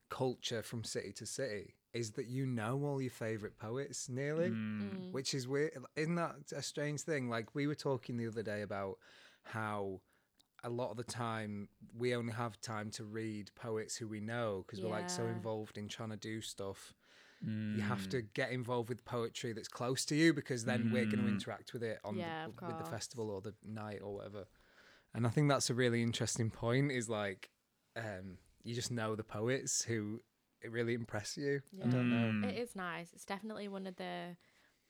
culture 0.08 0.62
from 0.62 0.84
city 0.84 1.12
to 1.12 1.26
city 1.26 1.74
is 1.92 2.12
that 2.12 2.26
you 2.26 2.46
know 2.46 2.80
all 2.84 3.00
your 3.00 3.10
favorite 3.10 3.58
poets 3.58 4.08
nearly, 4.08 4.50
Mm. 4.50 4.90
Mm. 5.08 5.12
which 5.12 5.34
is 5.34 5.48
weird. 5.48 5.72
Isn't 5.96 6.14
that 6.16 6.36
a 6.54 6.62
strange 6.62 7.02
thing? 7.02 7.28
Like 7.28 7.54
we 7.54 7.66
were 7.66 7.74
talking 7.74 8.16
the 8.16 8.26
other 8.26 8.42
day 8.42 8.62
about 8.62 8.98
how 9.44 10.00
a 10.64 10.68
lot 10.70 10.90
of 10.90 10.96
the 10.96 11.04
time 11.04 11.68
we 11.96 12.14
only 12.14 12.32
have 12.32 12.60
time 12.60 12.90
to 12.90 13.04
read 13.04 13.50
poets 13.54 13.96
who 13.96 14.08
we 14.08 14.20
know 14.20 14.64
because 14.66 14.82
we're 14.82 14.90
like 14.90 15.08
so 15.10 15.26
involved 15.26 15.78
in 15.78 15.88
trying 15.88 16.10
to 16.10 16.16
do 16.16 16.40
stuff 16.40 16.94
you 17.72 17.82
have 17.82 18.00
Mm. 18.06 18.10
to 18.10 18.22
get 18.22 18.50
involved 18.50 18.88
with 18.88 19.04
poetry 19.04 19.52
that's 19.52 19.68
close 19.68 20.04
to 20.06 20.16
you 20.16 20.32
because 20.34 20.64
then 20.64 20.90
we're 20.90 21.04
going 21.06 21.20
to 21.24 21.30
Mm. 21.30 21.34
interact 21.34 21.72
with 21.72 21.82
it 21.84 22.00
on 22.04 22.16
Yeah, 22.16 22.46
the, 22.46 22.66
with 22.66 22.78
the 22.78 22.84
festival 22.84 23.30
or 23.30 23.40
the 23.40 23.54
night 23.64 24.00
or 24.02 24.14
whatever. 24.14 24.46
And 25.14 25.26
I 25.26 25.30
think 25.30 25.48
that's 25.48 25.70
a 25.70 25.74
really 25.74 26.02
interesting 26.02 26.50
point. 26.50 26.90
Is 26.90 27.08
like 27.08 27.50
um, 27.94 28.38
you 28.64 28.74
just 28.74 28.90
know 28.90 29.14
the 29.14 29.22
poets 29.24 29.82
who 29.84 30.20
it 30.62 30.70
really 30.72 30.94
impress 30.94 31.36
you. 31.36 31.60
I 31.84 31.86
don't 31.88 32.10
know. 32.10 32.32
Mm. 32.32 32.44
It 32.50 32.58
is 32.58 32.74
nice. 32.74 33.12
It's 33.12 33.24
definitely 33.24 33.68
one 33.68 33.86
of 33.86 33.96
the 33.96 34.36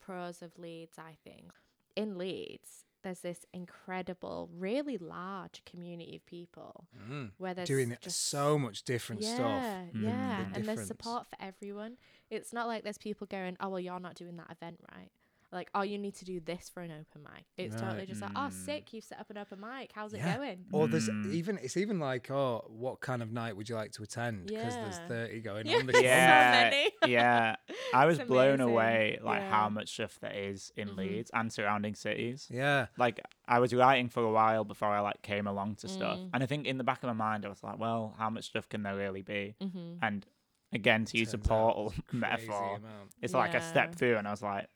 pros 0.00 0.40
of 0.40 0.58
Leeds, 0.58 0.98
I 0.98 1.16
think. 1.24 1.52
In 1.96 2.16
Leeds, 2.16 2.84
there's 3.02 3.20
this 3.20 3.46
incredible, 3.52 4.48
really 4.52 4.98
large 4.98 5.64
community 5.64 6.16
of 6.16 6.26
people 6.26 6.86
Mm. 7.08 7.32
where 7.38 7.54
there's 7.54 7.68
Doing 7.68 7.96
just 8.00 8.26
so 8.28 8.58
much 8.58 8.82
different 8.84 9.22
yeah, 9.22 9.34
stuff. 9.34 9.94
Mm. 9.94 10.02
Yeah, 10.02 10.48
The 10.50 10.56
and 10.56 10.64
there's 10.66 10.86
support 10.86 11.26
for 11.28 11.36
everyone. 11.40 11.96
It's 12.30 12.52
not 12.52 12.66
like 12.66 12.82
there's 12.84 12.98
people 12.98 13.26
going, 13.26 13.56
"Oh 13.60 13.68
well, 13.68 13.80
you're 13.80 14.00
not 14.00 14.14
doing 14.14 14.36
that 14.36 14.50
event 14.50 14.80
right," 14.94 15.10
like, 15.50 15.70
oh, 15.74 15.80
you 15.82 15.96
need 15.98 16.14
to 16.16 16.24
do 16.26 16.40
this 16.40 16.68
for 16.68 16.82
an 16.82 16.90
open 16.90 17.22
mic. 17.22 17.44
It's 17.56 17.74
totally 17.74 18.00
Right. 18.00 18.08
just 18.08 18.20
like, 18.20 18.32
oh, 18.36 18.48
Mm. 18.48 18.52
sick, 18.52 18.92
you've 18.92 19.04
set 19.04 19.18
up 19.18 19.30
an 19.30 19.38
open 19.38 19.60
mic. 19.60 19.92
How's 19.94 20.12
it 20.12 20.22
going? 20.22 20.66
Or 20.72 20.86
there's 20.88 21.08
Mm. 21.08 21.32
even 21.32 21.58
it's 21.62 21.76
even 21.78 21.98
like, 21.98 22.30
oh, 22.30 22.66
what 22.68 23.00
kind 23.00 23.22
of 23.22 23.32
night 23.32 23.56
would 23.56 23.66
you 23.68 23.74
like 23.74 23.92
to 23.92 24.02
attend? 24.02 24.46
Because 24.48 24.74
there's 24.74 24.98
30 25.08 25.40
going 25.40 25.66
Yeah. 25.66 25.76
on 25.78 25.86
this 25.86 25.96
So. 25.96 26.02
Yeah, 26.02 26.70
many. 26.70 27.12
yeah. 27.12 27.56
I 27.94 28.04
was 28.04 28.18
It's 28.18 28.28
blown 28.28 28.56
amazing. 28.60 28.72
away 28.72 29.18
like 29.22 29.40
Yeah. 29.40 29.50
how 29.50 29.68
much 29.70 29.88
stuff 29.94 30.20
there 30.20 30.32
is 30.32 30.70
in 30.76 30.88
Mhm. 30.90 30.96
Leeds 30.96 31.30
and 31.32 31.50
surrounding 31.52 31.94
cities. 31.94 32.46
Yeah. 32.50 32.88
Like 32.98 33.20
I 33.46 33.58
was 33.58 33.72
writing 33.74 34.10
for 34.10 34.22
a 34.22 34.30
while 34.30 34.64
before 34.64 34.88
I 34.88 35.00
like 35.00 35.22
came 35.22 35.46
along 35.46 35.76
to 35.76 35.88
stuff, 35.88 36.18
Mm. 36.18 36.30
and 36.34 36.42
I 36.42 36.46
think 36.46 36.66
in 36.66 36.76
the 36.76 36.84
back 36.84 37.02
of 37.02 37.06
my 37.06 37.12
mind 37.14 37.46
I 37.46 37.48
was 37.48 37.62
like, 37.62 37.78
well, 37.78 38.14
how 38.18 38.28
much 38.28 38.44
stuff 38.44 38.68
can 38.68 38.82
there 38.82 38.94
really 38.96 39.22
be? 39.22 39.56
Mm-hmm. 39.62 39.94
And 40.02 40.26
again, 40.72 41.06
to 41.06 41.16
use 41.16 41.32
a 41.32 41.38
portal 41.38 41.88
there's 41.88 41.98
a 41.98 42.02
crazy 42.02 42.18
metaphor, 42.20 42.76
amount. 42.76 43.14
it's 43.22 43.32
like 43.32 43.52
I 43.52 43.54
Yeah. 43.54 43.60
stepped 43.60 43.94
through 43.94 44.18
and 44.18 44.28
I 44.28 44.30
was 44.30 44.42
like, 44.42 44.66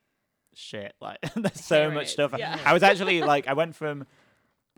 shit, 0.54 0.94
like 1.00 1.18
there's 1.36 1.64
so 1.64 1.82
Here 1.82 1.90
much 1.90 2.08
stuff. 2.12 2.34
yeah. 2.38 2.58
I 2.64 2.72
was 2.72 2.82
actually 2.82 3.20
like, 3.22 3.46
I 3.48 3.52
went 3.54 3.74
from 3.74 4.06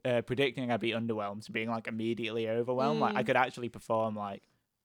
uh, 0.04 0.22
predicting 0.22 0.70
I'd 0.70 0.80
be 0.80 0.90
underwhelmed 0.92 1.44
to 1.46 1.52
being 1.52 1.70
like 1.70 1.86
immediately 1.86 2.48
overwhelmed. 2.48 3.00
Like 3.00 3.16
I 3.16 3.22
Mm. 3.22 3.26
could 3.26 3.36
actually 3.36 3.68
perform 3.70 4.14
like, 4.16 4.42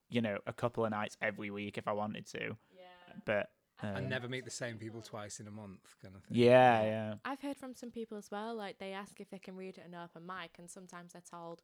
you 0.09 0.21
know, 0.21 0.37
a 0.47 0.53
couple 0.53 0.85
of 0.85 0.91
nights 0.91 1.17
every 1.21 1.51
week 1.51 1.77
if 1.77 1.87
I 1.87 1.91
wanted 1.93 2.25
to. 2.27 2.55
Yeah. 2.71 3.13
But 3.25 3.49
And 3.81 3.97
um, 4.05 4.09
never 4.09 4.27
meet 4.27 4.45
the 4.45 4.51
same 4.51 4.77
people 4.77 5.01
twice 5.01 5.39
in 5.39 5.47
a 5.47 5.51
month, 5.51 5.95
kind 6.01 6.15
of 6.15 6.23
thing. 6.23 6.37
yeah, 6.37 6.81
yeah. 6.83 7.13
I've 7.25 7.41
heard 7.41 7.57
from 7.57 7.75
some 7.75 7.91
people 7.91 8.17
as 8.17 8.29
well, 8.31 8.55
like 8.55 8.79
they 8.79 8.93
ask 8.93 9.19
if 9.19 9.29
they 9.29 9.39
can 9.39 9.55
read 9.55 9.77
at 9.77 9.85
an 9.85 9.95
open 9.95 10.25
mic, 10.25 10.51
and 10.57 10.69
sometimes 10.69 11.13
they're 11.13 11.21
told, 11.29 11.61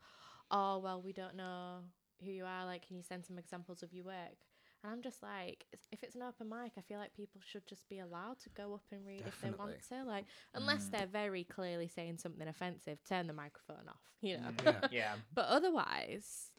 "Oh, 0.51 0.77
well, 0.79 1.01
we 1.01 1.11
don't 1.13 1.35
know 1.35 1.79
who 2.23 2.31
you 2.31 2.45
are. 2.45 2.65
Like, 2.65 2.85
can 2.88 2.95
you 2.97 3.03
send 3.03 3.25
some 3.25 3.38
examples 3.38 3.83
of 3.83 3.93
your 3.93 4.05
work?" 4.05 4.38
And 4.85 4.93
I'm 4.93 5.01
just 5.01 5.23
like, 5.23 5.65
if 5.91 6.03
it's 6.03 6.13
an 6.13 6.21
open 6.21 6.47
mic, 6.47 6.73
I 6.77 6.81
feel 6.81 6.99
like 6.99 7.11
people 7.15 7.41
should 7.43 7.65
just 7.65 7.89
be 7.89 7.97
allowed 7.97 8.37
to 8.43 8.49
go 8.49 8.75
up 8.75 8.83
and 8.91 9.03
read 9.03 9.23
if 9.25 9.41
they 9.41 9.49
want 9.49 9.71
to. 9.89 10.03
Like, 10.03 10.25
unless 10.53 10.85
Mm. 10.87 10.91
they're 10.91 11.07
very 11.07 11.43
clearly 11.43 11.87
saying 11.87 12.19
something 12.19 12.47
offensive, 12.47 13.03
turn 13.03 13.25
the 13.25 13.33
microphone 13.33 13.87
off. 13.89 14.01
You 14.21 14.37
know. 14.37 14.51
Yeah. 14.63 14.87
Yeah. 14.91 15.15
But 15.33 15.47
otherwise, 15.47 16.51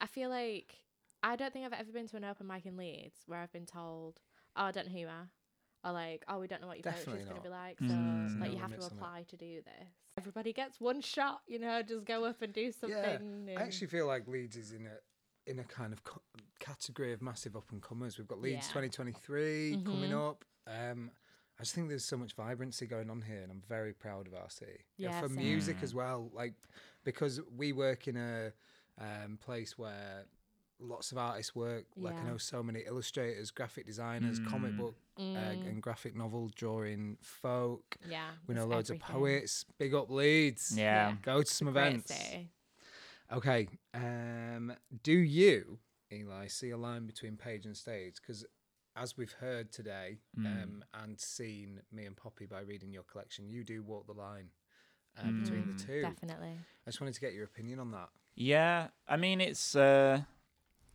I 0.00 0.06
feel 0.06 0.30
like 0.30 0.76
I 1.22 1.36
don't 1.36 1.52
think 1.52 1.66
I've 1.66 1.74
ever 1.78 1.92
been 1.92 2.08
to 2.08 2.16
an 2.16 2.24
open 2.24 2.46
mic 2.46 2.64
in 2.64 2.76
Leeds 2.78 3.20
where 3.26 3.40
I've 3.40 3.52
been 3.52 3.66
told, 3.66 4.20
"Oh, 4.56 4.64
I 4.64 4.70
don't 4.72 4.86
know 4.86 4.92
who 4.92 4.98
you 5.00 5.08
are," 5.08 5.28
or 5.84 5.92
like, 5.92 6.24
"Oh, 6.28 6.38
we 6.40 6.46
don't 6.46 6.62
know 6.62 6.68
what 6.68 6.78
your 6.78 6.82
Definitely 6.84 7.24
poetry's 7.24 7.28
going 7.28 7.36
to 7.36 7.42
be 7.42 7.48
like, 7.50 7.78
so 7.80 7.84
Mm. 7.84 8.40
like 8.40 8.48
No 8.48 8.54
you 8.54 8.60
have 8.60 8.70
to 8.70 8.76
limits 8.76 8.86
on 8.86 8.92
it. 8.92 8.94
apply 8.96 9.22
to 9.24 9.36
do 9.36 9.62
this." 9.62 9.88
Everybody 10.18 10.52
gets 10.54 10.80
one 10.80 11.00
shot, 11.02 11.42
you 11.46 11.58
know, 11.58 11.82
just 11.82 12.04
go 12.06 12.24
up 12.24 12.40
and 12.42 12.52
do 12.52 12.72
something. 12.72 12.98
and- 13.48 13.50
I 13.50 13.62
actually 13.62 13.86
feel 13.88 14.06
like 14.06 14.26
Leeds 14.26 14.56
is 14.56 14.72
in 14.72 14.86
a 14.86 14.96
in 15.46 15.58
a 15.58 15.64
kind 15.64 15.92
of 15.92 16.04
co- 16.04 16.22
category 16.58 17.12
of 17.12 17.20
massive 17.22 17.56
up 17.56 17.70
and 17.72 17.82
comers. 17.82 18.18
We've 18.18 18.28
got 18.28 18.40
Leeds 18.40 18.66
Yeah. 18.66 18.72
2023 18.72 19.82
coming 19.84 20.10
Mhm. 20.10 20.28
up. 20.30 20.44
Um, 20.66 21.10
I 21.58 21.62
just 21.64 21.74
think 21.74 21.88
there's 21.88 22.04
so 22.04 22.16
much 22.16 22.32
vibrancy 22.34 22.86
going 22.86 23.10
on 23.10 23.22
here, 23.22 23.42
and 23.42 23.50
I'm 23.50 23.60
very 23.62 23.92
proud 23.92 24.26
of 24.26 24.34
our 24.34 24.48
city. 24.50 24.84
Yeah, 24.96 25.20
for 25.20 25.28
same. 25.28 25.36
music 25.36 25.76
Mm. 25.78 25.82
as 25.82 25.94
well, 25.94 26.30
like 26.32 26.54
because 27.04 27.40
we 27.56 27.72
work 27.72 28.08
in 28.08 28.16
a 28.16 28.52
um, 28.98 29.38
place 29.38 29.78
where 29.78 30.26
lots 30.78 31.12
of 31.12 31.18
artists 31.18 31.54
work. 31.54 31.86
Like 31.96 32.14
I 32.14 32.18
Yeah. 32.18 32.24
know 32.32 32.36
so 32.36 32.62
many 32.62 32.80
illustrators, 32.80 33.50
graphic 33.50 33.86
designers, 33.86 34.38
comic 34.40 34.72
Mm. 34.72 34.76
book 34.76 34.96
uh, 35.16 35.20
Mm, 35.22 35.66
and 35.68 35.82
graphic 35.82 36.14
novel 36.14 36.48
drawing 36.54 37.16
folk. 37.20 37.96
yeah, 38.06 38.32
We 38.46 38.54
know 38.54 38.62
it's 38.64 38.70
loads 38.70 38.90
everything. 38.90 39.06
of 39.08 39.12
poets. 39.20 39.64
Big 39.78 39.94
up 39.94 40.10
Leeds. 40.10 40.76
Yeah. 40.76 41.10
Yeah. 41.10 41.16
Go 41.22 41.42
to 41.42 41.50
some 41.50 41.72
Great 41.72 41.86
events. 41.86 42.14
city. 42.14 42.50
Okay. 43.32 43.68
Um, 43.94 44.74
do 45.02 45.12
you, 45.12 45.78
Eli, 46.12 46.46
see 46.48 46.70
a 46.70 46.76
line 46.76 47.06
between 47.06 47.36
page 47.36 47.64
and 47.66 47.76
stage? 47.76 48.16
Because 48.20 48.44
as 48.94 49.16
we've 49.16 49.32
heard 49.32 49.72
today 49.72 50.18
Mm. 50.38 50.46
um, 50.46 50.84
and 51.02 51.18
seen 51.18 51.80
me 51.90 52.04
and 52.04 52.16
Poppy 52.16 52.46
by 52.46 52.60
reading 52.60 52.92
your 52.92 53.04
collection, 53.04 53.48
you 53.48 53.64
do 53.64 53.82
walk 53.82 54.06
the 54.06 54.12
line 54.12 54.50
uh, 55.18 55.30
between 55.30 55.66
the 55.66 55.72
Mm. 55.74 55.86
two. 55.86 56.02
Definitely. 56.02 56.58
I 56.86 56.90
just 56.90 57.00
wanted 57.00 57.14
to 57.14 57.20
get 57.20 57.32
your 57.32 57.44
opinion 57.44 57.78
on 57.78 57.90
that. 57.92 58.10
Yeah. 58.34 58.88
I 59.08 59.16
mean, 59.16 59.40
it's 59.40 59.74
uh, 59.76 60.22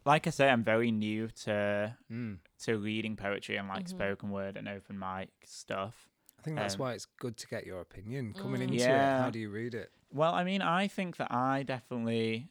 like 0.05 0.27
I 0.27 0.29
say, 0.29 0.49
I'm 0.49 0.63
very 0.63 0.91
new 0.91 1.27
to 1.45 1.97
Mm. 2.11 2.39
to 2.65 2.77
reading 2.77 3.15
poetry 3.15 3.57
and 3.57 3.67
like 3.67 3.85
Mhm. 3.85 3.89
spoken 3.89 4.29
word 4.29 4.57
and 4.57 4.67
open 4.67 4.97
mic 4.99 5.29
stuff. 5.45 6.07
I 6.39 6.43
think 6.43 6.57
that's 6.57 6.75
Um, 6.75 6.81
why 6.81 6.93
it's 6.93 7.05
good 7.05 7.35
to 7.37 7.47
get 7.47 7.65
your 7.65 7.81
opinion 7.81 8.33
coming 8.35 8.61
Mm. 8.61 8.73
into 8.73 8.93
it. 8.93 9.17
How 9.17 9.29
do 9.31 9.39
you 9.39 9.49
read 9.49 9.73
it? 9.73 9.91
Well, 10.11 10.33
I 10.33 10.43
mean, 10.43 10.61
I 10.61 10.87
think 10.87 11.17
that 11.17 11.31
I 11.31 11.63
definitely, 11.63 12.49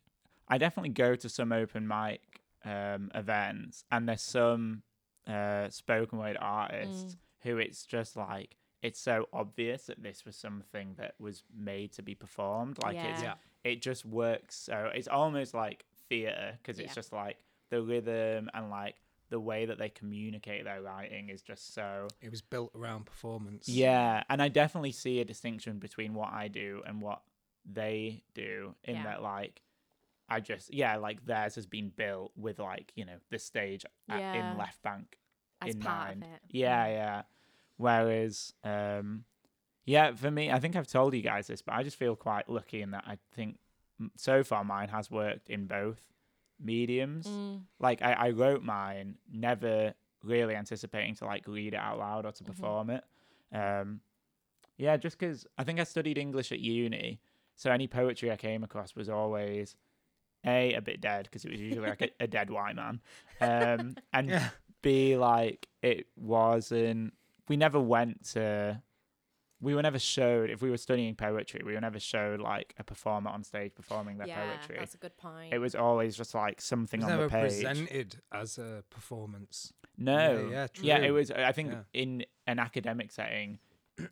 I 0.48 0.58
definitely 0.58 0.90
go 0.90 1.14
to 1.16 1.28
some 1.28 1.52
open 1.52 1.86
mic 1.88 2.42
um, 2.64 3.10
events, 3.14 3.84
and 3.90 4.08
there's 4.08 4.22
some 4.22 4.82
uh, 5.26 5.68
spoken 5.70 6.18
word 6.18 6.36
artists 6.40 7.14
Mm. 7.14 7.18
who 7.42 7.58
it's 7.58 7.84
just 7.86 8.16
like 8.16 8.56
it's 8.82 9.00
so 9.00 9.28
obvious 9.32 9.86
that 9.86 10.02
this 10.02 10.24
was 10.24 10.36
something 10.36 10.94
that 10.98 11.14
was 11.18 11.42
made 11.56 11.92
to 11.92 12.02
be 12.02 12.14
performed. 12.14 12.78
Like 12.78 13.02
it's 13.04 13.20
Yeah. 13.22 13.34
it 13.64 13.82
just 13.82 14.04
works 14.04 14.54
so 14.56 14.90
it's 14.94 15.08
almost 15.08 15.54
like 15.54 15.84
theater 16.08 16.58
because 16.62 16.78
it's 16.78 16.90
Yeah. 16.90 16.94
just 16.94 17.12
like 17.12 17.38
the 17.70 17.82
rhythm 17.82 18.48
and 18.54 18.70
like 18.70 18.94
the 19.28 19.40
way 19.40 19.66
that 19.66 19.78
they 19.78 19.88
communicate 19.88 20.62
their 20.64 20.80
writing 20.82 21.28
is 21.30 21.42
just 21.42 21.74
so 21.74 22.06
It 22.20 22.30
was 22.30 22.42
built 22.42 22.70
around 22.76 23.06
performance. 23.06 23.66
yeah 23.68 24.22
and 24.28 24.40
i 24.40 24.46
definitely 24.48 24.92
see 24.92 25.18
a 25.20 25.24
distinction 25.24 25.78
between 25.80 26.14
what 26.14 26.32
i 26.32 26.46
do 26.46 26.80
and 26.86 27.00
what 27.02 27.22
they 27.70 28.22
do 28.34 28.74
in 28.84 28.94
Yeah. 28.96 29.04
that 29.04 29.22
like 29.22 29.60
i 30.28 30.40
just 30.40 30.72
yeah 30.72 30.96
like 30.96 31.24
theirs 31.24 31.54
has 31.56 31.66
been 31.66 31.88
built 31.90 32.32
with 32.36 32.58
like 32.58 32.92
you 32.96 33.04
know 33.04 33.16
the 33.30 33.38
stage 33.38 33.84
at, 34.08 34.18
Yeah. 34.18 34.32
in 34.34 34.56
left 34.56 34.82
bank 34.82 35.18
As 35.60 35.74
in 35.74 35.80
part 35.80 36.08
mind 36.08 36.24
yeah 36.48 36.86
yeah 36.88 37.22
whereas 37.76 38.52
um 38.64 39.24
yeah 39.84 40.14
for 40.14 40.30
me 40.30 40.50
i 40.50 40.58
think 40.58 40.76
i've 40.76 40.86
told 40.86 41.14
you 41.14 41.22
guys 41.22 41.46
this 41.46 41.62
but 41.62 41.74
i 41.74 41.82
just 41.82 41.96
feel 41.96 42.16
quite 42.16 42.48
lucky 42.48 42.82
in 42.82 42.90
that 42.92 43.04
i 43.06 43.18
think 43.34 43.58
so 44.16 44.42
far 44.44 44.64
mine 44.64 44.88
has 44.88 45.10
worked 45.10 45.48
in 45.50 45.66
both 45.66 46.00
mediums 46.60 47.26
Mm. 47.28 47.62
like 47.78 48.02
I, 48.02 48.12
I 48.12 48.30
wrote 48.30 48.62
mine 48.62 49.16
never 49.30 49.94
really 50.22 50.54
anticipating 50.56 51.14
to 51.16 51.24
like 51.26 51.46
read 51.46 51.74
it 51.74 51.76
out 51.78 51.98
loud 51.98 52.24
or 52.26 52.32
to 52.32 52.42
Mhm. 52.44 52.46
perform 52.46 52.90
it 52.90 53.04
um 53.52 54.00
yeah 54.76 54.96
just 54.96 55.18
because 55.18 55.46
i 55.58 55.64
think 55.64 55.78
i 55.78 55.84
studied 55.84 56.18
english 56.18 56.50
at 56.52 56.58
uni 56.60 57.20
so 57.56 57.70
any 57.70 57.86
poetry 57.88 58.30
i 58.30 58.36
came 58.36 58.62
across 58.62 58.94
was 58.94 59.08
always 59.08 59.74
a 60.46 60.74
a 60.74 60.80
bit 60.80 61.00
dead 61.00 61.24
because 61.24 61.44
it 61.44 61.50
was 61.50 61.60
usually 61.60 61.88
like 61.88 62.02
a, 62.02 62.10
a 62.20 62.26
dead 62.26 62.50
white 62.50 62.76
man 62.76 63.00
um 63.40 63.96
and 64.12 64.28
Yeah. 64.30 64.48
b 64.82 65.16
like 65.16 65.68
it 65.82 66.06
wasn't 66.16 67.14
we 67.48 67.56
never 67.56 67.80
went 67.80 68.24
to 68.32 68.80
we 69.60 69.74
were 69.74 69.80
never 69.82 69.98
showed 69.98 70.50
if 70.50 70.60
we 70.60 70.70
were 70.70 70.76
studying 70.76 71.14
poetry 71.16 71.62
we 71.64 71.72
were 71.74 71.80
never 71.80 71.98
showed 71.98 72.40
like 72.40 72.74
a 72.78 72.84
performer 72.84 73.30
on 73.30 73.42
stage 73.42 73.74
performing 73.74 74.18
their 74.18 74.28
yeah, 74.28 74.44
poetry 74.58 74.76
that's 74.78 74.94
a 74.94 74.98
good 74.98 75.16
point. 75.16 75.52
it 75.52 75.58
was 75.58 75.74
always 75.74 76.14
just 76.16 76.34
like 76.34 76.58
It 76.58 76.60
something 76.60 77.00
was 77.00 77.04
on 77.04 77.10
never 77.12 77.24
the 77.24 77.30
page 77.30 77.42
presented 77.64 78.20
as 78.30 78.58
a 78.58 78.84
performance. 78.90 79.72
no 79.96 80.48
yeah, 80.52 80.66
yeah, 80.82 80.98
it 80.98 81.10
was 81.10 81.30
i 81.30 81.52
think 81.52 81.72
Yeah. 81.72 81.82
in 81.94 82.24
an 82.46 82.58
academic 82.58 83.10
setting 83.10 83.58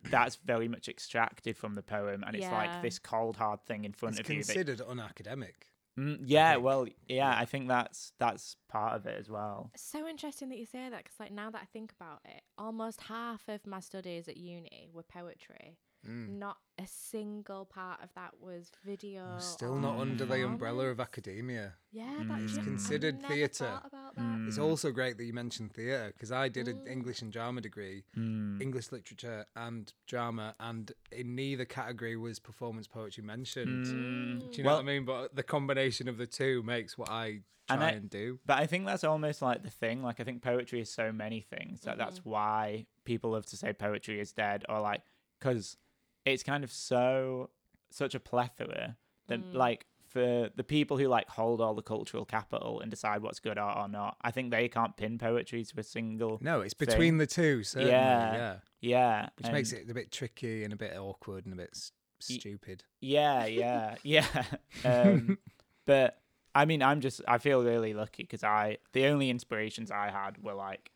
that's 0.09 0.37
very 0.37 0.67
much 0.67 0.87
extracted 0.89 1.57
from 1.57 1.75
the 1.75 1.83
poem 1.83 2.23
and 2.25 2.35
it's 2.35 2.43
Yeah. 2.45 2.55
like 2.57 2.81
this 2.81 2.99
cold 2.99 3.37
hard 3.37 3.63
thing 3.65 3.85
in 3.85 3.93
front 3.93 4.19
It's 4.19 4.27
of 4.29 4.35
you 4.35 4.43
that 4.43 4.53
considered 4.53 4.79
unacademic. 4.87 5.53
Mm, 5.97 6.19
yeah 6.25 6.53
think. 6.53 6.63
well 6.65 6.87
yeah, 6.87 6.93
Yeah. 7.07 7.37
i 7.39 7.45
think 7.45 7.67
that's 7.69 8.11
that's 8.19 8.57
part 8.67 8.95
of 8.95 9.05
it 9.05 9.17
as 9.17 9.29
well 9.29 9.71
so 9.77 10.07
interesting 10.07 10.49
that 10.49 10.57
you 10.57 10.65
say 10.65 10.89
that 10.89 11.03
because, 11.03 11.19
like, 11.19 11.31
now 11.31 11.49
that 11.51 11.61
I 11.61 11.65
think 11.71 11.93
about 11.99 12.19
it, 12.25 12.41
almost 12.57 13.01
half 13.01 13.47
of 13.47 13.65
my 13.65 13.79
studies 13.79 14.27
at 14.27 14.35
uni 14.35 14.89
were 14.91 15.03
poetry. 15.03 15.77
Mm. 16.07 16.37
Not 16.39 16.57
a 16.77 16.85
single 16.87 17.65
part 17.65 18.03
of 18.03 18.09
that 18.15 18.33
was 18.39 18.71
video. 18.83 19.23
We're 19.33 19.39
Still 19.39 19.75
not 19.77 19.97
under 19.99 20.25
the 20.25 20.45
umbrella 20.45 20.85
of 20.89 20.99
academia. 20.99 21.73
Yeah, 21.91 22.13
Mm. 22.19 22.27
that's 22.27 22.55
It's 22.57 22.63
considered 22.65 23.21
theatre. 23.23 23.65
thought 23.65 23.85
about 23.87 24.15
that. 24.15 24.21
Mm. 24.23 24.47
It's 24.47 24.57
also 24.57 24.91
great 24.91 25.17
that 25.17 25.23
you 25.23 25.33
mentioned 25.33 25.73
theatre 25.73 26.11
because 26.13 26.31
I 26.31 26.49
did 26.49 26.67
an 26.67 26.79
Mm. 26.81 26.89
English 26.91 27.21
and 27.21 27.31
drama 27.31 27.61
degree, 27.61 28.03
Mm. 28.15 28.61
English 28.61 28.91
literature 28.91 29.45
and 29.55 29.93
drama, 30.05 30.55
and 30.59 30.91
in 31.11 31.35
neither 31.35 31.65
category 31.65 32.15
was 32.17 32.39
performance 32.39 32.87
poetry 32.87 33.23
mentioned. 33.23 33.85
Mm. 33.85 34.51
Do 34.51 34.57
you 34.57 34.63
know 34.63 34.67
Well- 34.71 34.75
what 34.77 34.81
I 34.83 34.85
mean? 34.85 35.05
But 35.05 35.35
the 35.35 35.43
combination 35.43 36.07
of 36.07 36.17
the 36.17 36.27
two 36.27 36.61
makes 36.63 36.97
what 36.97 37.09
I 37.09 37.41
And 37.67 37.79
try 37.79 37.87
I- 37.87 37.91
and 37.93 38.09
do. 38.09 38.39
But 38.45 38.59
I 38.59 38.67
think 38.67 38.85
that's 38.85 39.03
almost 39.03 39.41
like 39.41 39.63
the 39.63 39.71
thing. 39.71 40.03
Like 40.03 40.19
I 40.19 40.23
think 40.23 40.43
poetry 40.43 40.81
is 40.81 40.91
so 40.91 41.11
many 41.11 41.41
things 41.41 41.81
that 41.81 41.97
that's 41.97 42.19
Mm-hmm. 42.19 42.29
why 42.29 42.85
people 43.05 43.31
love 43.31 43.45
to 43.47 43.57
say 43.57 43.73
poetry 43.73 44.19
is 44.19 44.31
dead, 44.33 44.65
or 44.69 44.79
like 44.81 45.01
because 45.39 45.77
it's 46.25 46.43
kind 46.43 46.63
of 46.63 46.71
so 46.71 47.49
such 47.91 48.15
a 48.15 48.19
plethora 48.19 48.97
that 49.27 49.39
Mm. 49.39 49.53
like 49.53 49.85
for 50.07 50.49
the 50.55 50.63
people 50.63 50.97
who 50.97 51.07
like 51.07 51.27
hold 51.29 51.59
all 51.61 51.73
the 51.73 51.81
cultural 51.81 52.23
capital 52.25 52.79
and 52.79 52.89
decide 52.89 53.21
what's 53.21 53.39
good 53.39 53.57
art 53.57 53.77
or 53.77 53.87
not, 53.89 54.15
I 54.21 54.31
think 54.31 54.49
they 54.51 54.67
can't 54.69 54.95
pin 54.95 55.17
poetry 55.17 55.63
to 55.65 55.79
a 55.79 55.83
single. 55.83 56.39
No, 56.41 56.61
it's 56.61 56.73
thing. 56.73 56.87
between 56.87 57.17
the 57.17 57.27
two, 57.27 57.63
certainly. 57.63 57.91
Yeah. 57.91 58.33
Yeah. 58.33 58.55
Yeah, 58.81 59.29
Which 59.37 59.51
makes 59.51 59.71
it 59.73 59.89
a 59.89 59.93
bit 59.95 60.11
tricky 60.11 60.63
and 60.63 60.71
a 60.71 60.75
bit 60.75 60.95
awkward 60.95 61.45
and 61.45 61.53
a 61.53 61.57
bit 61.57 61.71
s- 61.73 61.91
stupid. 62.19 62.83
Yeah, 63.01 63.45
yeah, 63.47 63.95
yeah. 64.03 64.43
Um, 64.85 65.39
but 65.85 66.21
I 66.53 66.65
mean, 66.65 66.83
I'm 66.83 67.01
just 67.01 67.19
I 67.27 67.39
feel 67.39 67.63
really 67.63 67.93
lucky 67.95 68.23
because 68.23 68.43
I 68.43 68.77
the 68.93 69.07
only 69.07 69.29
inspirations 69.31 69.89
I 69.91 70.11
had 70.11 70.41
were 70.43 70.53
like 70.53 70.91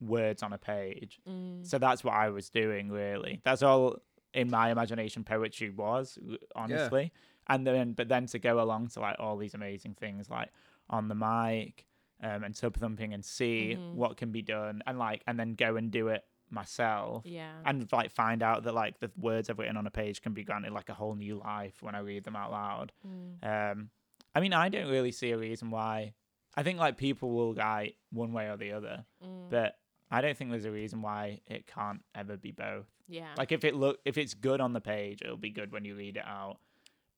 words 0.00 0.42
on 0.42 0.52
a 0.52 0.58
page. 0.58 1.20
Mm. 1.28 1.66
So 1.66 1.78
that's 1.78 2.04
what 2.04 2.14
I 2.14 2.28
was 2.28 2.50
doing 2.50 2.90
really. 2.90 3.40
That's 3.44 3.62
all 3.62 3.96
in 4.34 4.50
my 4.50 4.70
imagination 4.70 5.24
poetry 5.24 5.70
was, 5.70 6.18
r- 6.30 6.36
honestly. 6.54 7.12
And 7.48 7.66
then 7.66 7.92
but 7.92 8.08
then 8.08 8.26
to 8.26 8.38
go 8.38 8.60
along 8.60 8.88
to 8.88 9.00
like 9.00 9.16
all 9.18 9.36
these 9.36 9.54
amazing 9.54 9.94
things 9.94 10.30
like 10.30 10.50
on 10.88 11.08
the 11.08 11.14
mic 11.14 11.86
um, 12.22 12.44
and 12.44 12.54
sub 12.56 12.76
thumping 12.76 13.12
and 13.14 13.24
see 13.24 13.76
Mhm. 13.76 13.94
what 13.94 14.16
can 14.16 14.30
be 14.30 14.42
done 14.42 14.82
and 14.86 14.98
like 14.98 15.22
and 15.26 15.38
then 15.40 15.54
go 15.54 15.76
and 15.76 15.90
do 15.90 16.08
it 16.08 16.24
myself 16.50 17.22
Yeah. 17.26 17.52
and 17.64 17.90
like 17.92 18.12
find 18.12 18.42
out 18.42 18.62
that 18.64 18.74
like 18.74 19.00
the 19.00 19.10
words 19.16 19.50
I've 19.50 19.58
written 19.58 19.76
on 19.76 19.86
a 19.86 19.90
page 19.90 20.22
can 20.22 20.32
be 20.34 20.44
granted 20.44 20.72
like 20.72 20.88
a 20.88 20.94
whole 20.94 21.14
new 21.16 21.36
life 21.36 21.82
when 21.82 21.94
I 21.94 22.00
read 22.00 22.24
them 22.24 22.36
out 22.36 22.52
loud. 22.52 22.92
Mm. 23.06 23.42
Um, 23.72 23.90
I 24.34 24.40
mean, 24.40 24.52
I 24.52 24.68
don't 24.68 24.88
really 24.90 25.12
see 25.12 25.30
a 25.32 25.38
reason 25.38 25.70
why. 25.70 26.14
I 26.54 26.62
think 26.62 26.78
like 26.78 26.96
people 26.98 27.30
will 27.30 27.54
write 27.54 27.96
one 28.10 28.32
way 28.32 28.48
or 28.50 28.56
the 28.56 28.72
other, 28.72 29.04
Mm. 29.24 29.50
but 29.50 29.78
I 30.12 30.20
don't 30.20 30.36
think 30.36 30.50
there's 30.50 30.64
a 30.64 30.70
reason 30.70 31.02
why 31.02 31.40
it 31.46 31.66
can't 31.66 32.02
ever 32.14 32.36
be 32.36 32.52
both. 32.52 32.86
yeah. 33.08 33.28
Like 33.36 33.50
if 33.52 33.64
it 33.64 33.74
look 33.74 33.98
if 34.04 34.16
it's 34.18 34.34
good 34.34 34.60
on 34.60 34.72
the 34.72 34.80
page, 34.80 35.22
it'll 35.22 35.36
be 35.36 35.50
good 35.50 35.72
when 35.72 35.84
you 35.84 35.94
read 35.96 36.16
it 36.16 36.24
out. 36.26 36.58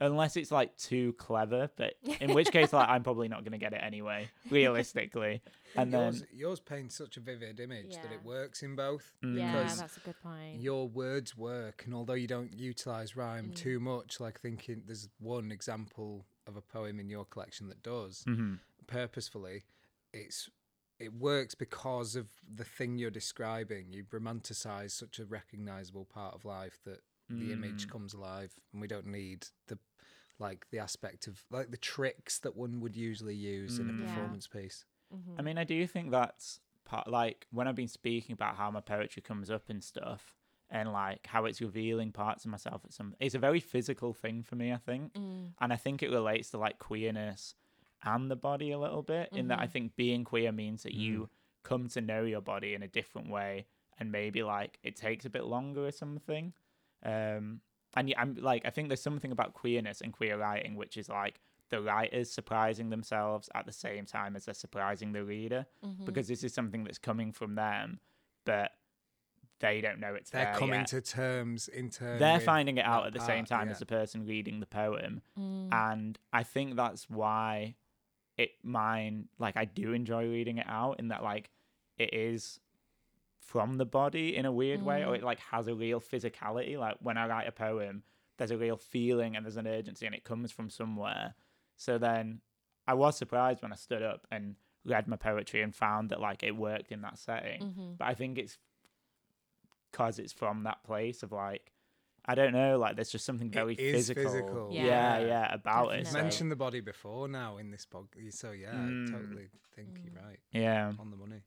Unless 0.01 0.37
it's 0.37 0.51
like 0.51 0.77
too 0.77 1.13
clever, 1.15 1.71
but 1.77 1.95
in 2.21 2.35
which 2.35 2.51
case 2.51 2.73
like 2.73 2.89
I'm 2.89 3.05
probably 3.05 3.29
not 3.29 3.45
gonna 3.45 3.59
get 3.59 3.73
it 3.73 3.81
anyway, 3.83 4.29
realistically. 4.51 5.41
And 5.77 5.93
then 5.95 6.13
yours, 6.15 6.25
yours 6.33 6.61
paints 6.61 6.97
such 6.97 7.17
a 7.17 7.21
vivid 7.21 7.61
image 7.61 7.95
that 7.95 8.13
it 8.13 8.25
works 8.25 8.63
in 8.63 8.75
both. 8.75 9.13
mm, 9.25 9.39
yeah, 9.39 9.53
because 9.63 9.79
that's 9.79 9.97
a 9.97 10.01
good 10.01 10.21
point. 10.21 10.61
Your 10.61 10.89
words 10.89 11.37
work, 11.37 11.83
and 11.87 11.95
although 11.95 12.15
you 12.15 12.27
don't 12.27 12.53
utilize 12.53 13.17
rhyme 13.17 13.51
Mm. 13.51 13.55
too 13.57 13.79
much, 13.81 14.19
like 14.21 14.41
thinking 14.41 14.83
there's 14.85 15.09
one 15.21 15.53
example 15.53 16.27
of 16.47 16.57
a 16.57 16.61
poem 16.61 16.99
in 16.99 17.09
your 17.09 17.25
collection 17.25 17.69
that 17.69 17.83
does 17.83 18.25
mhm. 18.27 18.59
purposefully, 18.89 19.63
it's 20.13 20.51
it 20.99 21.13
works 21.13 21.55
because 21.55 22.15
of 22.17 22.29
the 22.49 22.65
thing 22.65 22.99
you're 22.99 23.11
describing. 23.11 23.93
You 23.93 24.05
romanticize 24.05 24.93
such 24.93 25.19
a 25.19 25.25
recognizable 25.25 26.05
part 26.05 26.35
of 26.35 26.45
life 26.45 26.79
that 26.85 27.01
the 27.29 27.53
image 27.53 27.87
Mm. 27.87 27.91
comes 27.91 28.15
alive, 28.15 28.55
and 28.73 28.81
we 28.81 28.87
don't 28.89 29.07
need 29.07 29.47
the 29.67 29.79
like 30.41 30.69
the 30.71 30.79
aspect 30.81 31.27
of 31.29 31.45
like 31.51 31.71
the 31.71 31.77
tricks 31.77 32.39
that 32.41 32.57
one 32.57 32.81
would 32.81 32.97
usually 32.97 33.37
use 33.37 33.79
in 33.79 33.89
a 33.89 33.93
Mm. 33.93 34.01
Yeah. 34.01 34.07
performance 34.15 34.47
piece. 34.49 34.85
Mhm. 35.15 35.39
I 35.39 35.43
mean, 35.43 35.59
I 35.59 35.65
do 35.65 35.87
think 35.87 36.11
that's 36.11 36.61
part 36.85 37.07
like 37.09 37.47
when 37.51 37.69
I've 37.69 37.77
been 37.77 37.87
speaking 37.89 38.33
about 38.33 38.57
how 38.57 38.71
my 38.71 38.81
poetry 38.81 39.23
comes 39.23 39.49
up 39.49 39.71
and 39.71 39.83
stuff, 39.83 40.35
and 40.71 40.93
like 40.93 41.27
how 41.29 41.45
it's 41.45 41.61
revealing 41.61 42.11
parts 42.11 42.45
of 42.45 42.51
myself 42.51 42.85
at 42.85 42.93
some. 42.93 43.15
It's 43.21 43.35
a 43.37 43.39
very 43.39 43.61
physical 43.61 44.13
thing 44.13 44.43
for 44.43 44.57
me, 44.57 44.73
I 44.73 44.79
think, 44.79 45.13
Mm. 45.15 45.55
and 45.61 45.73
I 45.73 45.77
think 45.77 46.03
it 46.03 46.11
relates 46.11 46.51
to 46.51 46.59
like 46.59 46.79
queerness 46.81 47.55
and 48.05 48.31
the 48.31 48.37
body 48.37 48.71
a 48.71 48.79
little 48.79 49.03
bit. 49.03 49.31
In 49.33 49.49
that, 49.49 49.59
I 49.61 49.67
Mhm. 49.67 49.71
think 49.73 49.97
being 49.97 50.25
queer 50.25 50.53
means 50.53 50.83
that 50.85 50.93
Mm. 50.93 50.99
you 50.99 51.31
come 51.63 51.89
to 51.89 52.01
know 52.01 52.23
your 52.25 52.41
body 52.43 52.75
in 52.75 52.83
a 52.83 52.89
different 52.89 53.29
way, 53.31 53.67
and 53.99 54.13
maybe 54.13 54.43
like 54.43 54.79
it 54.83 54.97
takes 54.97 55.25
a 55.25 55.31
bit 55.31 55.45
longer 55.45 55.87
or 55.87 55.91
something. 55.93 56.53
Um, 57.03 57.61
and 57.97 58.09
yeah, 58.09 58.21
I'm 58.21 58.35
like, 58.35 58.67
I 58.67 58.71
think 58.71 58.89
there's 58.89 59.03
something 59.03 59.33
about 59.33 59.55
queerness 59.55 60.01
and 60.01 60.13
queer 60.13 60.37
writing, 60.39 60.75
which 60.77 60.97
is 60.97 61.09
like 61.09 61.41
the 61.71 61.81
writers 61.81 62.31
surprising 62.31 62.91
themselves 62.91 63.49
at 63.55 63.65
the 63.67 63.73
same 63.73 64.05
time 64.05 64.37
as 64.37 64.45
they're 64.45 64.55
surprising 64.55 65.13
the 65.13 65.25
reader 65.25 65.67
Mhm. 65.83 66.05
because 66.05 66.29
this 66.29 66.45
is 66.45 66.53
something 66.53 66.85
that's 66.85 66.99
coming 66.99 67.33
from 67.33 67.55
them, 67.55 68.01
but 68.45 68.73
they 69.61 69.81
don't 69.81 69.99
know 70.01 70.15
it's 70.15 70.31
They're 70.31 70.45
there 70.47 70.55
coming 70.55 70.81
yet. 70.81 70.89
to 70.89 71.01
terms 71.01 71.69
in 71.69 71.89
terms 71.89 72.19
They're 72.21 72.41
finding 72.41 72.77
it 72.77 72.85
out 72.85 73.07
at 73.07 73.13
the 73.15 73.21
same 73.21 73.45
time 73.47 73.69
yeah. 73.69 73.73
as 73.73 73.79
the 73.79 73.87
person 73.87 74.27
reading 74.27 74.61
the 74.61 74.67
poem, 74.67 75.23
Mm. 75.39 75.73
and 75.73 76.19
I 76.33 76.43
think 76.43 76.77
that's 76.77 77.09
why 77.09 77.77
it 78.37 78.51
mine 78.63 79.29
like 79.39 79.57
I 79.57 79.65
do 79.65 79.93
enjoy 79.93 80.27
reading 80.29 80.59
it 80.59 80.67
out 80.69 80.99
in 80.99 81.09
that 81.09 81.23
like 81.23 81.51
it 81.99 82.13
is 82.15 82.59
from 83.39 83.75
the 83.77 83.85
body 83.85 84.37
in 84.37 84.47
a 84.47 84.53
weird 84.53 84.83
way, 84.83 85.03
or 85.05 85.13
Mm. 85.13 85.17
it 85.19 85.23
like 85.23 85.39
has 85.39 85.69
a 85.69 85.75
real 85.75 86.01
physicality. 86.01 86.79
Like 86.79 86.97
when 87.01 87.17
I 87.19 87.27
write 87.29 87.47
a 87.47 87.53
poem, 87.53 88.03
there's 88.39 88.51
a 88.51 88.57
real 88.59 88.77
feeling 88.77 89.37
and 89.37 89.45
there's 89.45 89.57
an 89.59 89.67
urgency, 89.67 90.07
and 90.07 90.15
it 90.15 90.25
comes 90.25 90.51
from 90.51 90.71
somewhere. 90.71 91.35
So 91.77 91.99
then 91.99 92.41
I 92.87 92.95
was 92.95 93.17
surprised 93.17 93.63
when 93.63 93.73
I 93.73 93.77
stood 93.77 94.03
up 94.03 94.27
and 94.31 94.57
read 94.85 95.07
my 95.09 95.17
poetry 95.17 95.61
and 95.63 95.75
found 95.75 96.11
that 96.11 96.21
like 96.21 96.43
it 96.43 96.57
worked 96.57 96.91
in 96.91 97.03
that 97.03 97.19
setting. 97.19 97.63
Mhm. 97.63 97.99
But 97.99 98.07
I 98.09 98.15
think 98.15 98.39
it's 98.39 98.59
because 99.91 100.19
it's 100.19 100.33
from 100.33 100.65
that 100.65 100.83
place 100.85 101.23
of 101.23 101.31
like 101.33 101.73
I 102.27 102.35
don't 102.35 102.53
know, 102.53 102.79
like 102.79 102.97
there's 102.97 103.11
just 103.11 103.25
something 103.27 103.51
very 103.51 103.75
is 103.75 103.95
physical. 104.09 104.23
physical. 104.25 104.69
Yeah, 104.73 104.85
Yeah. 104.85 105.19
yeah, 105.27 105.55
about 105.55 105.95
it. 105.95 105.99
You've 106.01 106.09
so- 106.09 106.19
mentioned 106.23 106.51
the 106.51 106.57
body 106.57 106.81
before 106.81 107.29
now 107.29 107.59
in 107.59 107.71
this 107.71 107.87
podcast, 107.87 108.35
so 108.35 108.53
yeah, 108.53 108.73
Mm. 108.73 109.09
I 109.09 109.13
totally 109.13 109.49
think 109.75 109.89
Mm. 109.99 110.05
you're 110.05 110.23
right 110.23 110.41
yeah. 110.53 110.93
on 110.99 111.11
the 111.11 111.17
money. 111.17 111.43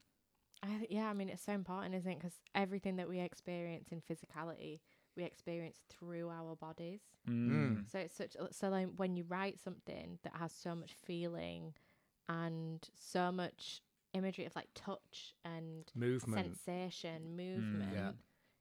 I, 0.63 0.67
th- 0.77 0.89
yeah, 0.91 1.07
I 1.09 1.13
mean, 1.13 1.29
it's 1.29 1.43
so 1.43 1.53
important, 1.53 1.93
isn't 1.95 2.11
it? 2.11 2.15
Because 2.19 2.39
everything 2.55 2.95
that 2.97 3.07
we 3.07 3.19
experience 3.19 3.91
in 3.91 4.01
physicality, 4.01 4.79
we 5.15 5.23
experience 5.23 5.81
through 5.89 6.29
our 6.29 6.55
bodies. 6.55 7.01
Mm. 7.27 7.87
So 7.89 7.99
it's 7.99 8.15
such. 8.15 8.35
a- 8.35 8.51
So 8.53 8.69
like 8.69 8.87
when 8.97 9.15
you 9.15 9.23
write 9.23 9.59
something 9.59 10.19
that 10.23 10.35
has 10.35 10.51
so 10.51 10.75
much 10.75 10.93
feeling, 10.93 11.73
and 12.29 12.87
so 12.93 13.31
much 13.31 13.81
imagery 14.13 14.45
of 14.45 14.55
like 14.55 14.69
touch 14.73 15.35
and 15.45 15.91
Movement. 15.95 16.43
sensation, 16.65 17.35
movement, 17.37 17.93
Yeah. 17.93 18.11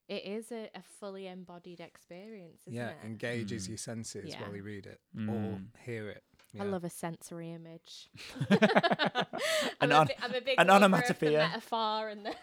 It 0.09 0.25
is 0.25 0.51
a, 0.53 0.71
a 0.75 0.83
fully 1.01 1.27
embodied 1.27 1.81
experience, 1.81 2.63
isn't 2.67 2.75
it? 2.75 2.77
yeah, 2.77 2.89
it? 2.91 2.97
engages 3.05 3.65
Mm. 3.67 3.69
your 3.71 3.79
senses 3.79 4.31
Yeah. 4.31 4.43
while 4.43 4.55
you 4.57 4.63
read 4.63 4.87
it 4.87 5.01
or 5.17 5.21
Mm. 5.21 5.67
hear 5.85 6.09
it. 6.11 6.23
I 6.59 6.65
love 6.65 6.85
a 6.85 6.91
sensory 6.91 7.51
image. 7.53 8.09
An 8.49 8.57
I'm, 9.81 9.91
a 9.91 9.95
on- 9.95 10.07
bi- 10.07 10.17
I'm 10.23 10.35
a 10.35 10.41
big 10.41 10.55
an 10.59 10.69
lover 10.69 10.79
the 10.81 10.85
onomatopoeia. 10.87 11.39
metaphor 11.49 12.09
and 12.09 12.27
the. 12.27 12.35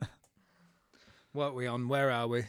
What 1.32 1.48
are 1.48 1.52
we 1.52 1.66
on? 1.66 1.88
Where 1.88 2.10
are 2.10 2.26
we? 2.26 2.44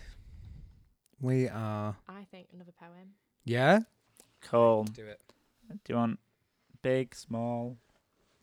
We 1.20 1.50
are. 1.50 1.96
I 2.08 2.24
think 2.32 2.48
another 2.54 2.72
poem. 2.80 3.16
Yeah. 3.44 3.80
Cool. 4.42 4.86
Do 4.86 5.06
it. 5.06 5.20
Do 5.70 5.78
you 5.90 5.96
want 5.96 6.20
big, 6.82 7.14
small? 7.14 7.76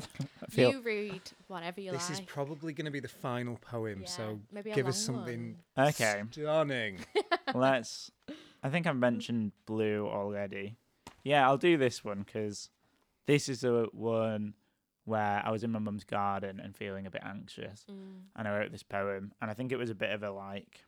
I 0.00 0.46
feel 0.50 0.70
You 0.72 0.80
read 0.82 1.20
whatever 1.46 1.80
you 1.80 1.92
this 1.92 2.02
like. 2.02 2.08
This 2.10 2.18
is 2.20 2.24
probably 2.26 2.72
going 2.72 2.84
to 2.86 2.90
be 2.90 3.00
the 3.00 3.08
final 3.08 3.56
poem, 3.56 4.00
Yeah, 4.02 4.06
so 4.08 4.40
maybe 4.52 4.72
give 4.72 4.86
us 4.86 4.98
something 5.00 5.56
one. 5.74 5.88
okay. 5.88 6.22
stunning. 6.30 6.98
Let's. 7.54 8.10
I 8.62 8.70
think 8.70 8.86
I've 8.86 8.96
mentioned 8.96 9.52
blue 9.66 10.06
already. 10.08 10.76
Yeah, 11.22 11.46
I'll 11.46 11.58
do 11.58 11.76
this 11.76 12.04
one 12.04 12.22
because 12.22 12.70
this 13.26 13.48
is 13.48 13.60
the 13.60 13.88
one 13.92 14.54
where 15.04 15.42
I 15.44 15.50
was 15.50 15.62
in 15.64 15.70
my 15.70 15.78
mum's 15.78 16.04
garden 16.04 16.60
and 16.60 16.74
feeling 16.76 17.06
a 17.06 17.10
bit 17.10 17.22
anxious, 17.24 17.84
Mm. 17.90 18.22
and 18.36 18.48
I 18.48 18.56
wrote 18.58 18.72
this 18.72 18.82
poem, 18.82 19.32
and 19.40 19.50
I 19.50 19.54
think 19.54 19.70
it 19.70 19.76
was 19.76 19.90
a 19.90 19.94
bit 19.94 20.10
of 20.10 20.22
a 20.22 20.30
like. 20.30 20.84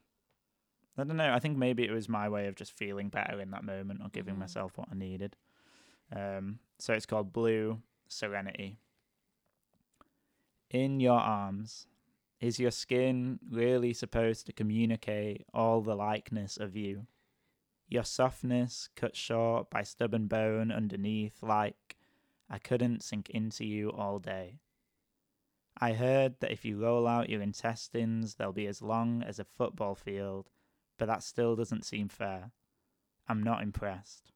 I 0.99 1.05
don't 1.05 1.19
know. 1.19 1.33
I 1.33 1.39
think 1.39 1.59
maybe 1.59 1.85
it 1.85 1.91
was 1.91 2.09
my 2.09 2.27
way 2.31 2.47
of 2.47 2.55
just 2.57 2.73
feeling 2.73 3.11
better 3.11 3.39
in 3.41 3.51
that 3.51 3.63
moment 3.65 4.01
or 4.03 4.09
giving 4.09 4.35
Mhm. 4.37 4.39
myself 4.39 4.79
what 4.79 4.89
I 4.91 4.95
needed. 4.95 5.37
Um, 6.11 6.59
so 6.79 6.95
it's 6.95 7.05
called 7.05 7.33
Blue 7.35 7.83
Serenity. 8.09 8.79
In 10.71 10.99
your 10.99 11.21
arms, 11.21 11.87
is 12.41 12.59
your 12.59 12.73
skin 12.73 13.39
really 13.49 13.93
supposed 13.93 14.47
to 14.47 14.53
communicate 14.53 15.47
all 15.55 15.81
the 15.81 15.95
likeness 15.95 16.57
of 16.57 16.75
you? 16.75 17.07
Your 17.89 18.03
softness 18.03 18.89
cut 18.97 19.15
short 19.15 19.71
by 19.71 19.85
stubborn 19.85 20.27
bone 20.27 20.73
underneath, 20.73 21.41
like 21.41 21.97
I 22.51 22.59
couldn't 22.59 23.05
sink 23.05 23.31
into 23.31 23.65
you 23.65 23.91
all 23.91 24.19
day. 24.19 24.59
I 25.79 25.93
heard 25.93 26.41
that 26.41 26.51
if 26.51 26.65
you 26.65 26.83
roll 26.83 27.07
out 27.07 27.31
your 27.31 27.43
intestines, 27.43 28.35
they'll 28.35 28.53
be 28.53 28.67
as 28.67 28.83
long 28.83 29.23
as 29.23 29.39
a 29.39 29.45
football 29.45 29.95
field, 29.95 30.51
but 30.99 31.07
that 31.07 31.23
still 31.23 31.55
doesn't 31.55 31.85
seem 31.85 32.09
fair. 32.09 32.51
I'm 33.29 33.43
not 33.43 33.63
impressed. 33.63 34.33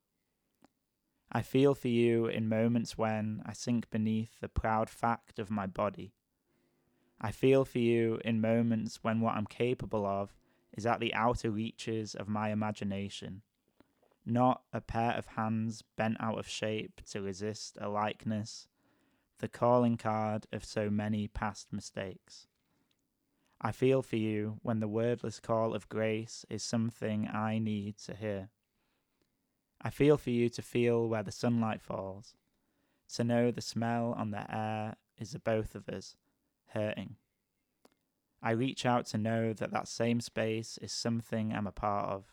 I 1.32 1.42
feel 1.42 1.74
for 1.74 1.88
you 1.88 2.26
in 2.26 2.48
moments 2.48 2.96
when 2.96 3.42
I 3.44 3.52
sink 3.52 3.90
beneath 3.90 4.40
the 4.40 4.48
proud 4.48 4.88
fact 4.88 5.38
of 5.38 5.50
my 5.50 5.66
body. 5.66 6.14
I 7.20 7.32
feel 7.32 7.66
for 7.66 7.78
you 7.78 8.18
in 8.24 8.40
moments 8.40 9.00
when 9.02 9.20
what 9.20 9.36
I'm 9.36 9.46
capable 9.46 10.06
of 10.06 10.34
is 10.72 10.86
at 10.86 11.00
the 11.00 11.12
outer 11.12 11.50
reaches 11.50 12.14
of 12.14 12.28
my 12.28 12.50
imagination, 12.50 13.42
not 14.24 14.62
a 14.72 14.80
pair 14.80 15.12
of 15.12 15.26
hands 15.26 15.82
bent 15.96 16.16
out 16.18 16.38
of 16.38 16.48
shape 16.48 17.02
to 17.10 17.20
resist 17.20 17.76
a 17.78 17.90
likeness, 17.90 18.68
the 19.38 19.48
calling 19.48 19.98
card 19.98 20.46
of 20.50 20.64
so 20.64 20.88
many 20.88 21.28
past 21.28 21.72
mistakes. 21.72 22.46
I 23.60 23.72
feel 23.72 24.00
for 24.00 24.16
you 24.16 24.58
when 24.62 24.80
the 24.80 24.88
wordless 24.88 25.40
call 25.40 25.74
of 25.74 25.90
grace 25.90 26.46
is 26.48 26.62
something 26.62 27.28
I 27.28 27.58
need 27.58 27.98
to 27.98 28.14
hear. 28.14 28.48
I 29.82 29.90
feel 29.90 30.16
for 30.16 30.30
you 30.30 30.48
to 30.50 30.62
feel 30.62 31.06
where 31.06 31.22
the 31.22 31.32
sunlight 31.32 31.82
falls, 31.82 32.34
to 33.14 33.24
know 33.24 33.50
the 33.50 33.60
smell 33.60 34.14
on 34.16 34.30
the 34.30 34.50
air 34.54 34.96
is 35.18 35.32
the 35.32 35.38
both 35.38 35.74
of 35.74 35.86
us 35.90 36.16
hurting. 36.72 37.16
I 38.42 38.52
reach 38.52 38.86
out 38.86 39.06
to 39.06 39.18
know 39.18 39.52
that 39.52 39.70
that 39.70 39.88
same 39.88 40.20
space 40.20 40.78
is 40.80 40.92
something 40.92 41.52
I'm 41.52 41.66
a 41.66 41.72
part 41.72 42.08
of, 42.08 42.32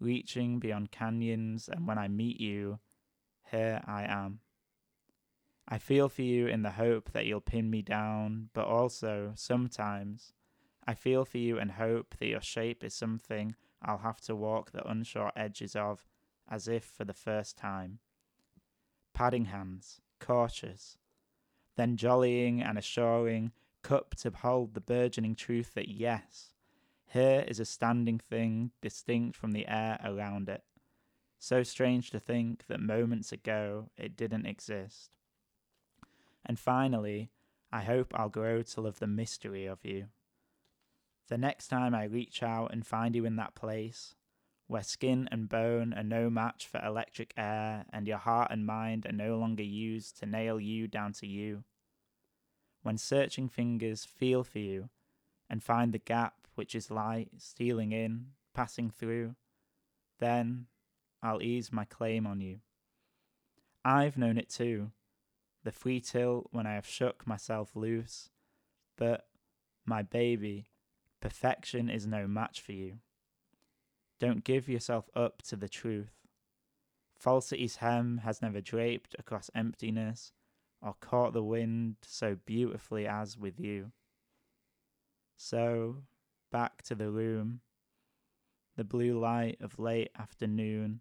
reaching 0.00 0.58
beyond 0.58 0.90
canyons, 0.90 1.68
and 1.68 1.86
when 1.86 1.98
I 1.98 2.08
meet 2.08 2.40
you, 2.40 2.80
here 3.50 3.80
I 3.86 4.04
am. 4.04 4.40
I 5.68 5.78
feel 5.78 6.08
for 6.08 6.22
you 6.22 6.48
in 6.48 6.62
the 6.62 6.72
hope 6.72 7.12
that 7.12 7.24
you'll 7.24 7.40
pin 7.40 7.70
me 7.70 7.82
down, 7.82 8.48
but 8.52 8.66
also, 8.66 9.32
sometimes, 9.36 10.32
I 10.86 10.94
feel 10.94 11.24
for 11.24 11.38
you 11.38 11.58
and 11.58 11.72
hope 11.72 12.16
that 12.18 12.26
your 12.26 12.40
shape 12.40 12.82
is 12.82 12.94
something 12.94 13.54
I'll 13.80 13.98
have 13.98 14.20
to 14.22 14.34
walk 14.34 14.72
the 14.72 14.86
unsure 14.88 15.30
edges 15.36 15.76
of, 15.76 16.04
as 16.50 16.66
if 16.66 16.84
for 16.84 17.04
the 17.04 17.14
first 17.14 17.56
time. 17.56 18.00
Padding 19.14 19.46
hands, 19.46 20.00
cautious, 20.18 20.98
then 21.76 21.96
jollying 21.96 22.62
and 22.62 22.78
assuring, 22.78 23.52
cup 23.82 24.14
to 24.16 24.30
hold 24.30 24.74
the 24.74 24.80
burgeoning 24.80 25.34
truth 25.34 25.74
that 25.74 25.88
yes, 25.88 26.54
here 27.12 27.44
is 27.46 27.60
a 27.60 27.64
standing 27.64 28.18
thing 28.18 28.70
distinct 28.80 29.36
from 29.36 29.52
the 29.52 29.66
air 29.68 30.00
around 30.04 30.48
it. 30.48 30.62
So 31.38 31.62
strange 31.62 32.10
to 32.10 32.20
think 32.20 32.66
that 32.68 32.80
moments 32.80 33.32
ago 33.32 33.90
it 33.96 34.16
didn't 34.16 34.46
exist. 34.46 35.16
And 36.46 36.58
finally, 36.58 37.30
I 37.72 37.82
hope 37.82 38.12
I'll 38.14 38.28
grow 38.28 38.62
to 38.62 38.80
love 38.80 38.98
the 38.98 39.06
mystery 39.06 39.66
of 39.66 39.78
you. 39.82 40.06
The 41.28 41.38
next 41.38 41.68
time 41.68 41.94
I 41.94 42.04
reach 42.04 42.42
out 42.42 42.72
and 42.72 42.86
find 42.86 43.16
you 43.16 43.24
in 43.24 43.36
that 43.36 43.54
place, 43.54 44.14
where 44.66 44.82
skin 44.82 45.28
and 45.30 45.48
bone 45.48 45.92
are 45.92 46.02
no 46.02 46.30
match 46.30 46.66
for 46.66 46.84
electric 46.84 47.34
air, 47.36 47.84
and 47.92 48.06
your 48.06 48.18
heart 48.18 48.50
and 48.50 48.66
mind 48.66 49.06
are 49.06 49.12
no 49.12 49.36
longer 49.36 49.62
used 49.62 50.18
to 50.18 50.26
nail 50.26 50.58
you 50.58 50.88
down 50.88 51.12
to 51.14 51.26
you. 51.26 51.64
When 52.82 52.98
searching 52.98 53.48
fingers 53.48 54.04
feel 54.04 54.44
for 54.44 54.58
you 54.58 54.88
and 55.48 55.62
find 55.62 55.92
the 55.92 55.98
gap 55.98 56.34
which 56.54 56.74
is 56.74 56.90
light 56.90 57.30
stealing 57.38 57.92
in, 57.92 58.28
passing 58.54 58.90
through, 58.90 59.34
then 60.18 60.66
I'll 61.22 61.42
ease 61.42 61.72
my 61.72 61.84
claim 61.84 62.26
on 62.26 62.40
you. 62.40 62.60
I've 63.84 64.16
known 64.16 64.38
it 64.38 64.48
too 64.48 64.92
the 65.64 65.72
free 65.72 66.00
tilt 66.00 66.48
when 66.50 66.66
I 66.66 66.74
have 66.74 66.86
shook 66.86 67.26
myself 67.26 67.76
loose. 67.76 68.30
But, 68.96 69.26
my 69.84 70.02
baby, 70.02 70.66
perfection 71.20 71.88
is 71.88 72.06
no 72.06 72.26
match 72.26 72.60
for 72.60 72.72
you. 72.72 72.98
Don't 74.22 74.44
give 74.44 74.68
yourself 74.68 75.10
up 75.16 75.42
to 75.42 75.56
the 75.56 75.68
truth. 75.68 76.12
Falsity's 77.18 77.76
hem 77.78 78.18
has 78.18 78.40
never 78.40 78.60
draped 78.60 79.16
across 79.18 79.50
emptiness 79.52 80.30
or 80.80 80.94
caught 81.00 81.32
the 81.32 81.42
wind 81.42 81.96
so 82.02 82.36
beautifully 82.46 83.04
as 83.04 83.36
with 83.36 83.58
you. 83.58 83.90
So, 85.36 86.04
back 86.52 86.82
to 86.82 86.94
the 86.94 87.10
room, 87.10 87.62
the 88.76 88.84
blue 88.84 89.18
light 89.18 89.56
of 89.60 89.80
late 89.80 90.12
afternoon, 90.16 91.00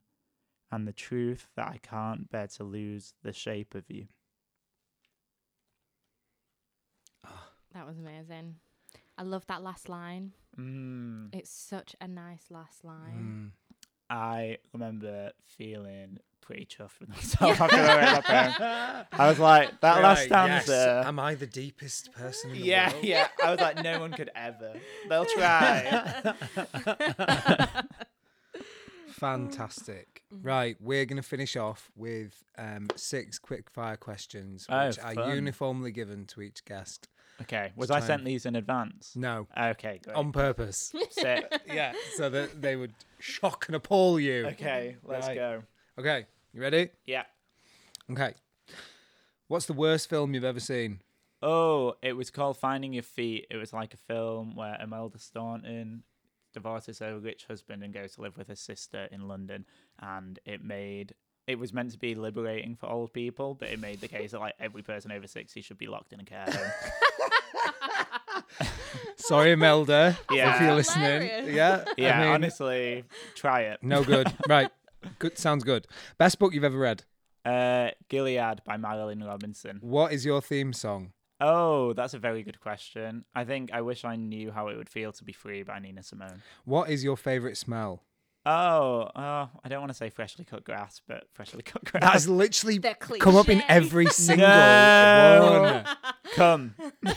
and 0.71 0.87
the 0.87 0.91
truth 0.91 1.47
that 1.55 1.67
I 1.67 1.77
can't 1.77 2.27
bear 2.27 2.47
to 2.47 2.63
lose 2.63 3.13
the 3.21 3.33
shape 3.33 3.75
of 3.75 3.83
you. 3.87 4.07
Ah. 7.23 7.49
That 7.75 7.85
was 7.85 7.99
amazing. 7.99 8.55
I 9.21 9.23
love 9.23 9.45
that 9.45 9.61
last 9.61 9.87
line. 9.87 10.31
Mm. 10.59 11.29
It's 11.31 11.51
such 11.51 11.95
a 12.01 12.07
nice 12.07 12.45
last 12.49 12.83
line. 12.83 13.51
Mm. 13.53 13.75
I 14.09 14.57
remember 14.73 15.29
feeling 15.45 16.17
pretty 16.41 16.65
chuffed 16.65 16.99
with 16.99 17.09
myself 17.15 17.61
after 17.61 17.75
I 17.75 17.97
read 17.97 18.23
that 18.23 18.55
poem. 18.57 19.05
I 19.11 19.29
was 19.29 19.37
like, 19.37 19.79
that 19.81 20.01
last 20.01 20.27
Right, 20.31 20.49
yes. 20.49 20.67
Am 20.71 21.19
I 21.19 21.35
the 21.35 21.45
deepest 21.45 22.11
person 22.13 22.49
in 22.49 22.61
the 22.61 22.63
yeah, 22.63 22.91
world? 22.91 23.03
yeah. 23.03 23.27
Yeah. 23.39 23.45
I 23.45 23.51
was 23.51 23.59
like, 23.59 23.83
no 23.83 23.99
one 23.99 24.11
could 24.11 24.31
ever. 24.35 24.73
They'll 25.07 25.25
try. 25.37 26.33
Fantastic. 29.11 30.23
Mm-hmm. 30.33 30.47
Right, 30.47 30.77
we're 30.79 31.05
going 31.05 31.21
to 31.21 31.27
finish 31.27 31.55
off 31.55 31.91
with 31.95 32.43
um, 32.57 32.87
six 32.95 33.37
quick 33.37 33.69
fire 33.69 33.97
questions, 33.97 34.65
Oh, 34.67 34.87
which 34.87 34.97
are 34.97 35.35
uniformly 35.35 35.91
given 35.91 36.25
to 36.25 36.41
each 36.41 36.65
guest. 36.65 37.07
Okay, 37.41 37.71
was 37.75 37.91
I 37.91 37.99
time. 37.99 38.07
sent 38.07 38.25
these 38.25 38.45
in 38.45 38.55
advance? 38.55 39.13
No, 39.15 39.47
Okay, 39.57 39.99
great. 40.03 40.15
on 40.15 40.31
purpose. 40.31 40.93
Sick. 41.11 41.45
yeah, 41.67 41.93
so 42.15 42.29
that 42.29 42.61
they 42.61 42.75
would 42.75 42.93
shock 43.19 43.65
and 43.67 43.75
appall 43.75 44.19
you. 44.19 44.47
Okay, 44.47 44.97
let's 45.03 45.27
Right. 45.27 45.35
go. 45.35 45.63
Okay, 45.99 46.25
you 46.53 46.61
ready? 46.61 46.89
Yeah. 47.05 47.23
Okay. 48.11 48.33
What's 49.47 49.65
the 49.65 49.73
worst 49.73 50.09
film 50.09 50.33
you've 50.33 50.43
ever 50.45 50.59
seen? 50.59 51.01
Oh, 51.41 51.95
it 52.01 52.13
was 52.13 52.29
called 52.29 52.57
Finding 52.57 52.93
Your 52.93 53.03
Feet. 53.03 53.47
It 53.49 53.57
was 53.57 53.73
like 53.73 53.93
a 53.93 53.97
film 53.97 54.55
where 54.55 54.77
Imelda 54.81 55.19
Staunton 55.19 56.03
divorces 56.53 56.99
her 56.99 57.17
rich 57.19 57.45
husband 57.47 57.83
and 57.83 57.93
goes 57.93 58.13
to 58.15 58.21
live 58.21 58.37
with 58.37 58.47
her 58.47 58.55
sister 58.55 59.07
in 59.11 59.27
London. 59.27 59.65
And 59.99 60.39
it 60.45 60.63
made 60.63 61.15
it 61.51 61.59
was 61.59 61.73
meant 61.73 61.91
to 61.91 61.97
be 61.97 62.15
liberating 62.15 62.75
for 62.75 62.89
old 62.89 63.13
people, 63.13 63.55
but 63.55 63.69
it 63.69 63.79
made 63.79 64.01
the 64.01 64.07
case 64.07 64.31
that 64.31 64.39
like 64.39 64.55
every 64.59 64.81
person 64.81 65.11
over 65.11 65.27
sixty 65.27 65.61
should 65.61 65.77
be 65.77 65.87
locked 65.87 66.13
in 66.13 66.19
a 66.19 66.23
care 66.23 66.45
home. 66.47 66.71
Sorry, 69.15 69.51
Imelda, 69.51 70.17
if 70.31 70.61
you're 70.61 70.73
listening. 70.73 71.21
Hilarious. 71.21 71.53
Yeah, 71.53 71.83
yeah, 71.97 72.17
I 72.19 72.23
mean, 72.23 72.33
honestly, 72.33 73.03
try 73.35 73.61
it. 73.61 73.79
no 73.81 74.03
good. 74.03 74.27
right, 74.49 74.69
good. 75.19 75.37
Sounds 75.37 75.63
good. 75.63 75.87
Best 76.17 76.39
book 76.39 76.53
you've 76.53 76.63
ever 76.63 76.77
read. 76.77 77.03
Uh, 77.45 77.89
Gilead 78.09 78.61
by 78.65 78.77
Marilynne 78.77 79.25
Robinson. 79.25 79.79
What 79.81 80.13
is 80.13 80.25
your 80.25 80.41
theme 80.41 80.73
song? 80.73 81.13
Oh, 81.39 81.93
that's 81.93 82.13
a 82.13 82.19
very 82.19 82.43
good 82.43 82.59
question. 82.61 83.25
I 83.33 83.45
think 83.45 83.71
I 83.73 83.81
wish 83.81 84.05
I 84.05 84.15
knew 84.15 84.51
how 84.51 84.67
it 84.67 84.77
would 84.77 84.89
feel 84.89 85.11
to 85.13 85.23
be 85.23 85.33
free 85.33 85.63
by 85.63 85.79
Nina 85.79 86.03
Simone. 86.03 86.43
What 86.65 86.89
is 86.89 87.03
your 87.03 87.17
favorite 87.17 87.57
smell? 87.57 88.03
Oh, 88.43 89.07
oh, 89.15 89.49
I 89.63 89.69
don't 89.69 89.81
want 89.81 89.91
to 89.91 89.97
say 89.97 90.09
freshly 90.09 90.45
cut 90.45 90.63
grass, 90.63 90.99
but 91.07 91.25
freshly 91.33 91.61
cut 91.65 91.83
grass. 91.83 92.01
That 92.01 92.13
has 92.13 92.27
literally 92.27 92.79
come 93.19 93.35
up 93.35 93.49
in 93.49 93.61
every 93.67 94.05
single 94.11 94.47
No. 94.47 95.83
one. 95.85 95.95
come. 96.33 96.75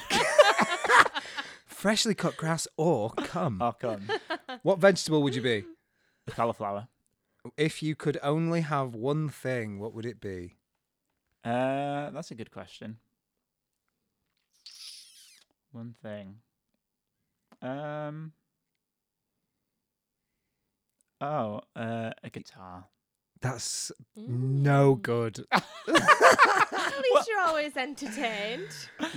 Freshly 1.66 2.14
cut 2.14 2.36
grass 2.38 2.66
or 2.78 3.10
cum. 3.10 3.60
Oh, 3.60 3.72
come. 3.72 4.08
What 4.62 4.78
vegetable 4.78 5.22
would 5.22 5.34
you 5.34 5.42
be? 5.42 5.64
Cauliflower. 6.30 6.88
If 7.58 7.82
you 7.82 7.94
could 7.94 8.18
only 8.22 8.62
have 8.62 8.94
one 8.94 9.28
thing, 9.28 9.78
what 9.78 9.92
would 9.92 10.06
it 10.06 10.18
be? 10.18 10.56
Uh, 11.44 12.08
that's 12.10 12.30
a 12.30 12.34
good 12.34 12.50
question. 12.50 12.96
One 15.72 15.94
thing. 16.02 16.36
Um. 17.60 18.32
Oh, 21.24 21.60
uh, 21.74 22.10
a 22.22 22.30
guitar. 22.30 22.84
That's 23.40 23.90
Mm. 24.18 24.28
no 24.62 24.94
good. 24.94 25.44
At 25.52 27.02
least 27.02 27.28
you're 27.28 27.40
always 27.40 27.76
entertained. 27.76 28.68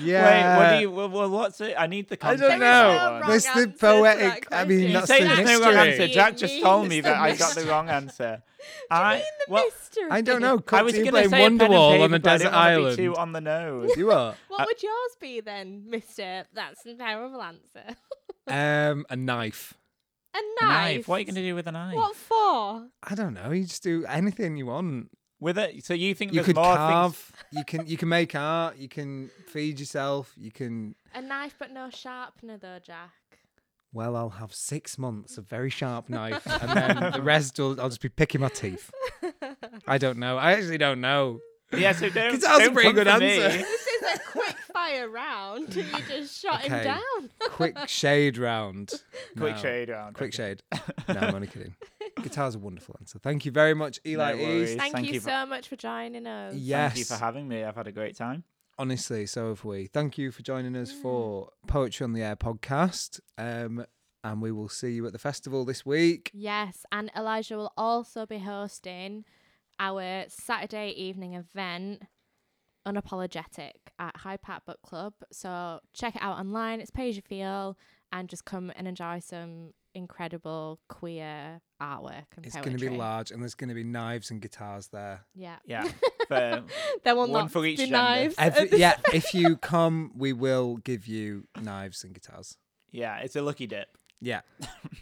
Yeah. 0.02 0.26
Wait, 0.28 0.58
what 0.58 0.76
do 0.76 0.82
you? 0.82 0.92
Well, 0.92 1.10
well, 1.10 1.30
what's 1.30 1.62
it? 1.62 1.76
I 1.78 1.88
need 1.88 2.10
the 2.10 2.18
I 2.26 2.36
don't 2.36 2.36
of 2.36 2.40
There 2.40 2.54
is 2.56 2.60
know. 2.60 2.88
no 2.88 2.94
that 2.94 3.12
one. 3.12 3.22
wrong 3.22 3.30
That's 3.32 3.54
the 3.54 3.68
poetic- 3.80 4.48
I 4.52 4.66
mean, 4.66 4.80
You 4.80 4.94
that's 4.94 5.08
say 5.08 5.22
the 5.22 5.28
there's 5.36 5.48
no 5.48 5.60
wrong 5.66 5.76
mystery. 5.76 6.04
answer. 6.04 6.08
Jack 6.14 6.38
just 6.38 6.54
It 6.56 6.62
told 6.64 6.88
me 6.88 7.00
the 7.02 7.10
that 7.10 7.18
I 7.22 7.36
got 7.36 7.56
the 7.56 7.66
wrong 7.66 7.90
answer. 7.90 8.44
Do 8.58 8.64
you 8.66 9.02
I 9.02 9.14
mean 9.16 9.24
the 9.48 9.54
well, 9.54 9.66
mystery? 9.66 10.08
I 10.12 10.22
don't 10.22 10.42
know. 10.42 10.58
I 10.58 10.62
Could 10.62 10.84
was 10.84 10.98
you 10.98 11.10
going 11.12 11.24
to 11.24 11.30
say 11.30 11.36
a 11.46 11.50
pen 11.50 11.52
and 11.52 11.60
Wonderwall 11.62 11.92
paper, 11.92 12.04
on 12.04 12.14
a 12.14 12.20
desert 12.20 12.54
island? 12.54 12.98
Be 12.98 13.04
too 13.04 13.16
on 13.16 13.32
the 13.32 13.42
nose. 13.42 13.92
You 13.96 14.12
are. 14.12 14.36
What 14.50 14.62
I- 14.62 14.66
would 14.66 14.84
yours 14.84 15.16
be 15.22 15.40
then, 15.42 15.84
Mister? 15.90 16.46
That's 16.54 16.86
a 16.86 16.96
terrible 16.96 17.42
answer. 17.42 17.96
Um, 18.48 19.06
a 19.10 19.16
knife. 19.16 19.74
A 20.38 20.66
A 20.66 20.68
knife. 20.68 21.08
What 21.08 21.16
are 21.16 21.20
you 21.20 21.26
going 21.26 21.36
to 21.36 21.42
do 21.42 21.56
with 21.56 21.68
a 21.68 21.72
knife? 21.72 21.96
What 21.96 22.16
for? 22.16 22.88
I 23.04 23.16
don't 23.16 23.34
know. 23.34 23.52
You 23.52 23.64
just 23.64 23.84
do 23.84 24.06
anything 24.08 24.58
you 24.58 24.66
want. 24.68 25.10
With 25.40 25.60
it? 25.60 25.86
So 25.86 25.94
you 25.94 26.16
think 26.16 26.32
You 26.32 26.38
there's 26.38 26.48
could 26.48 26.56
more 26.56 26.76
carve. 26.76 27.16
things? 27.16 27.44
You 27.52 27.64
can. 27.64 27.86
You 27.88 27.96
can 27.96 28.10
make 28.10 28.34
art. 28.34 28.78
You 28.78 28.90
can 28.90 29.30
feed 29.48 29.80
yourself. 29.80 30.34
You 30.36 30.52
can. 30.52 30.96
A 31.14 31.22
knife, 31.22 31.54
but 31.60 31.72
no 31.72 31.92
sharpener, 31.92 32.58
though, 32.58 32.80
Jack. 32.84 33.12
Well, 33.94 34.16
I'll 34.16 34.32
have 34.32 34.54
six 34.54 34.98
months 34.98 35.38
of 35.38 35.48
very 35.48 35.70
sharp 35.70 36.10
knife, 36.10 36.42
and 36.62 36.72
then 36.72 37.12
the 37.14 37.22
rest 37.22 37.60
will. 37.60 37.80
I'll 37.80 37.90
just 37.90 38.02
be 38.02 38.10
picking 38.10 38.42
my 38.42 38.50
teeth. 38.50 38.92
I 39.88 39.98
don't 40.00 40.18
know. 40.18 40.38
I 40.38 40.54
actually 40.54 40.80
don't 40.80 41.02
know. 41.02 41.40
Yeah, 41.72 41.92
so 41.92 42.10
don't. 42.10 42.32
Guitar's 42.40 42.58
a 42.60 42.64
don't 42.66 42.74
pretty 42.74 42.90
come 42.90 42.96
good 42.96 43.08
for 43.08 43.20
me. 43.20 43.40
answer. 43.44 43.58
This 43.60 43.88
is 43.88 44.02
a 44.16 44.20
quick 44.32 44.56
fire 44.88 45.10
round. 45.10 45.76
You 45.76 45.84
just 46.08 46.42
shot 46.42 46.64
Okay. 46.66 46.70
him 46.70 46.84
down. 46.84 47.30
Quick 47.50 47.78
shade 47.88 48.38
round. 48.38 48.92
Quick 49.38 49.58
shade 49.58 49.90
round. 49.90 50.16
Quick 50.16 50.34
okay. 50.34 50.56
shade. 50.58 50.64
No, 51.10 51.20
I'm 51.22 51.36
only 51.36 51.48
kidding. 51.48 51.74
Guitar's 52.22 52.56
a 52.56 52.60
wonderful 52.60 52.96
answer. 53.00 53.18
Thank 53.20 53.46
you 53.46 53.52
very 53.52 53.74
much, 53.74 54.00
Eli 54.06 54.34
No 54.34 54.44
worries. 54.44 54.70
East. 54.72 54.80
Thank, 54.80 54.94
Thank 54.94 55.08
you, 55.08 55.14
you 55.14 55.20
for- 55.22 55.30
so 55.30 55.46
much 55.46 55.70
for 55.70 55.76
joining 55.78 56.28
us. 56.28 56.54
Yes. 56.56 56.94
Thank 56.94 57.00
you 57.00 57.06
for 57.06 57.16
having 57.24 57.48
me. 57.48 57.64
I've 57.64 57.76
had 57.76 57.88
a 57.88 57.92
great 57.94 58.18
time. 58.18 58.44
Honestly, 58.78 59.26
so 59.26 59.50
have 59.50 59.64
we. 59.64 59.88
Thank 59.88 60.18
you 60.18 60.32
for 60.32 60.44
joining 60.44 60.76
us 60.76 60.92
for 60.92 61.50
Poetry 61.68 62.04
on 62.04 62.14
the 62.14 62.22
Air 62.24 62.36
podcast. 62.36 63.20
Um, 63.38 63.86
and 64.24 64.42
we 64.42 64.52
will 64.52 64.68
see 64.70 64.92
you 64.92 65.06
at 65.08 65.14
the 65.14 65.20
festival 65.20 65.64
this 65.64 65.86
week. 65.86 66.30
Yes, 66.34 66.86
and 66.92 67.10
Elijah 67.16 67.56
will 67.56 67.74
also 67.78 68.26
be 68.26 68.40
hosting 68.40 69.24
our 69.80 70.26
Saturday 70.28 70.90
evening 70.90 71.34
event, 71.36 72.04
Unapologetic, 72.88 73.72
at 74.00 74.16
Hyde 74.18 74.42
Park 74.42 74.66
Book 74.66 74.80
Club. 74.84 75.14
So 75.32 75.80
check 75.94 76.16
it 76.16 76.22
out 76.22 76.38
online. 76.40 76.80
It's 76.80 76.92
pay 76.92 77.10
as 77.10 77.16
you 77.16 77.22
feel, 77.22 77.78
and 78.12 78.30
just 78.30 78.46
come 78.46 78.72
and 78.76 78.88
enjoy 78.88 79.20
some 79.20 79.74
incredible 79.94 80.80
queer 80.90 81.60
artwork 81.82 82.26
and 82.36 82.46
It's 82.46 82.56
going 82.56 82.78
to 82.78 82.90
be 82.90 82.90
large, 82.90 83.32
and 83.32 83.42
there's 83.42 83.56
going 83.56 83.70
to 83.70 83.76
be 83.76 83.84
knives 83.84 84.32
and 84.32 84.42
guitars 84.42 84.88
there. 84.90 85.26
Yeah. 85.36 85.58
Yeah. 85.66 85.88
For 86.28 86.64
There 87.04 87.16
will 87.16 87.24
One 87.24 87.32
not 87.32 87.52
for 87.52 87.66
each 87.66 87.78
be 87.78 87.86
gender. 87.86 87.98
knives. 87.98 88.36
Every, 88.38 88.70
yeah, 88.80 88.96
if 89.14 89.34
you 89.34 89.56
come, 89.58 90.12
we 90.16 90.34
will 90.34 90.78
give 90.78 91.08
you 91.08 91.48
knives 91.62 92.04
and 92.04 92.14
guitars. 92.14 92.58
yeah, 92.92 93.20
it's 93.20 93.36
a 93.36 93.42
lucky 93.42 93.66
dip. 93.68 93.88
Yeah, 94.20 94.42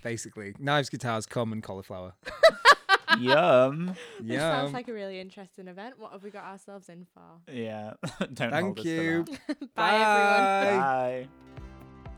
basically, 0.03 0.53
knives, 0.59 0.89
guitars, 0.89 1.25
come, 1.25 1.51
and 1.53 1.63
cauliflower. 1.63 2.13
Yum. 3.19 3.95
This 4.19 4.35
Yeah. 4.37 4.51
sounds 4.61 4.73
like 4.73 4.87
a 4.87 4.93
really 4.93 5.19
interesting 5.19 5.67
event. 5.67 5.95
What 5.99 6.11
have 6.11 6.23
we 6.23 6.29
got 6.31 6.43
ourselves 6.45 6.89
in 6.89 7.05
for? 7.13 7.51
Yeah. 7.51 7.93
Don't 8.33 8.51
hold 8.51 8.51
Thank 8.51 8.79
us 8.79 8.83
to 8.83 8.89
you. 8.89 9.25
that. 9.47 9.75
Bye, 9.75 9.93
everyone. 9.93 10.81
Bye. 10.81 11.27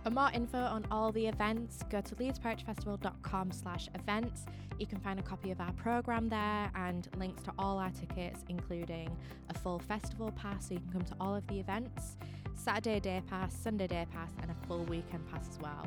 For 0.03 0.11
more 0.11 0.31
info 0.33 0.57
on 0.59 0.85
all 0.89 1.11
the 1.11 1.27
events, 1.27 1.83
go 1.89 1.99
to 1.99 2.15
leedspoetryfestival.com 2.15 3.51
slash 3.51 3.89
events. 3.93 4.45
You 4.79 4.85
can 4.85 4.99
find 4.99 5.19
a 5.19 5.23
copy 5.23 5.51
of 5.51 5.59
our 5.59 5.73
programme 5.73 6.29
there 6.29 6.71
and 6.75 7.09
links 7.17 7.41
to 7.43 7.51
all 7.59 7.77
our 7.77 7.89
tickets, 7.89 8.45
including 8.47 9.09
a 9.49 9.53
full 9.53 9.79
festival 9.79 10.31
pass 10.31 10.67
so 10.69 10.75
you 10.75 10.79
can 10.79 10.91
come 10.91 11.01
to 11.01 11.15
all 11.19 11.35
of 11.35 11.45
the 11.47 11.59
events, 11.59 12.15
Saturday 12.55 12.99
day 13.01 13.21
pass, 13.27 13.53
Sunday 13.53 13.87
day 13.87 14.05
pass, 14.13 14.31
and 14.41 14.49
a 14.51 14.67
full 14.67 14.83
weekend 14.85 15.27
pass 15.29 15.47
as 15.49 15.59
well. 15.59 15.85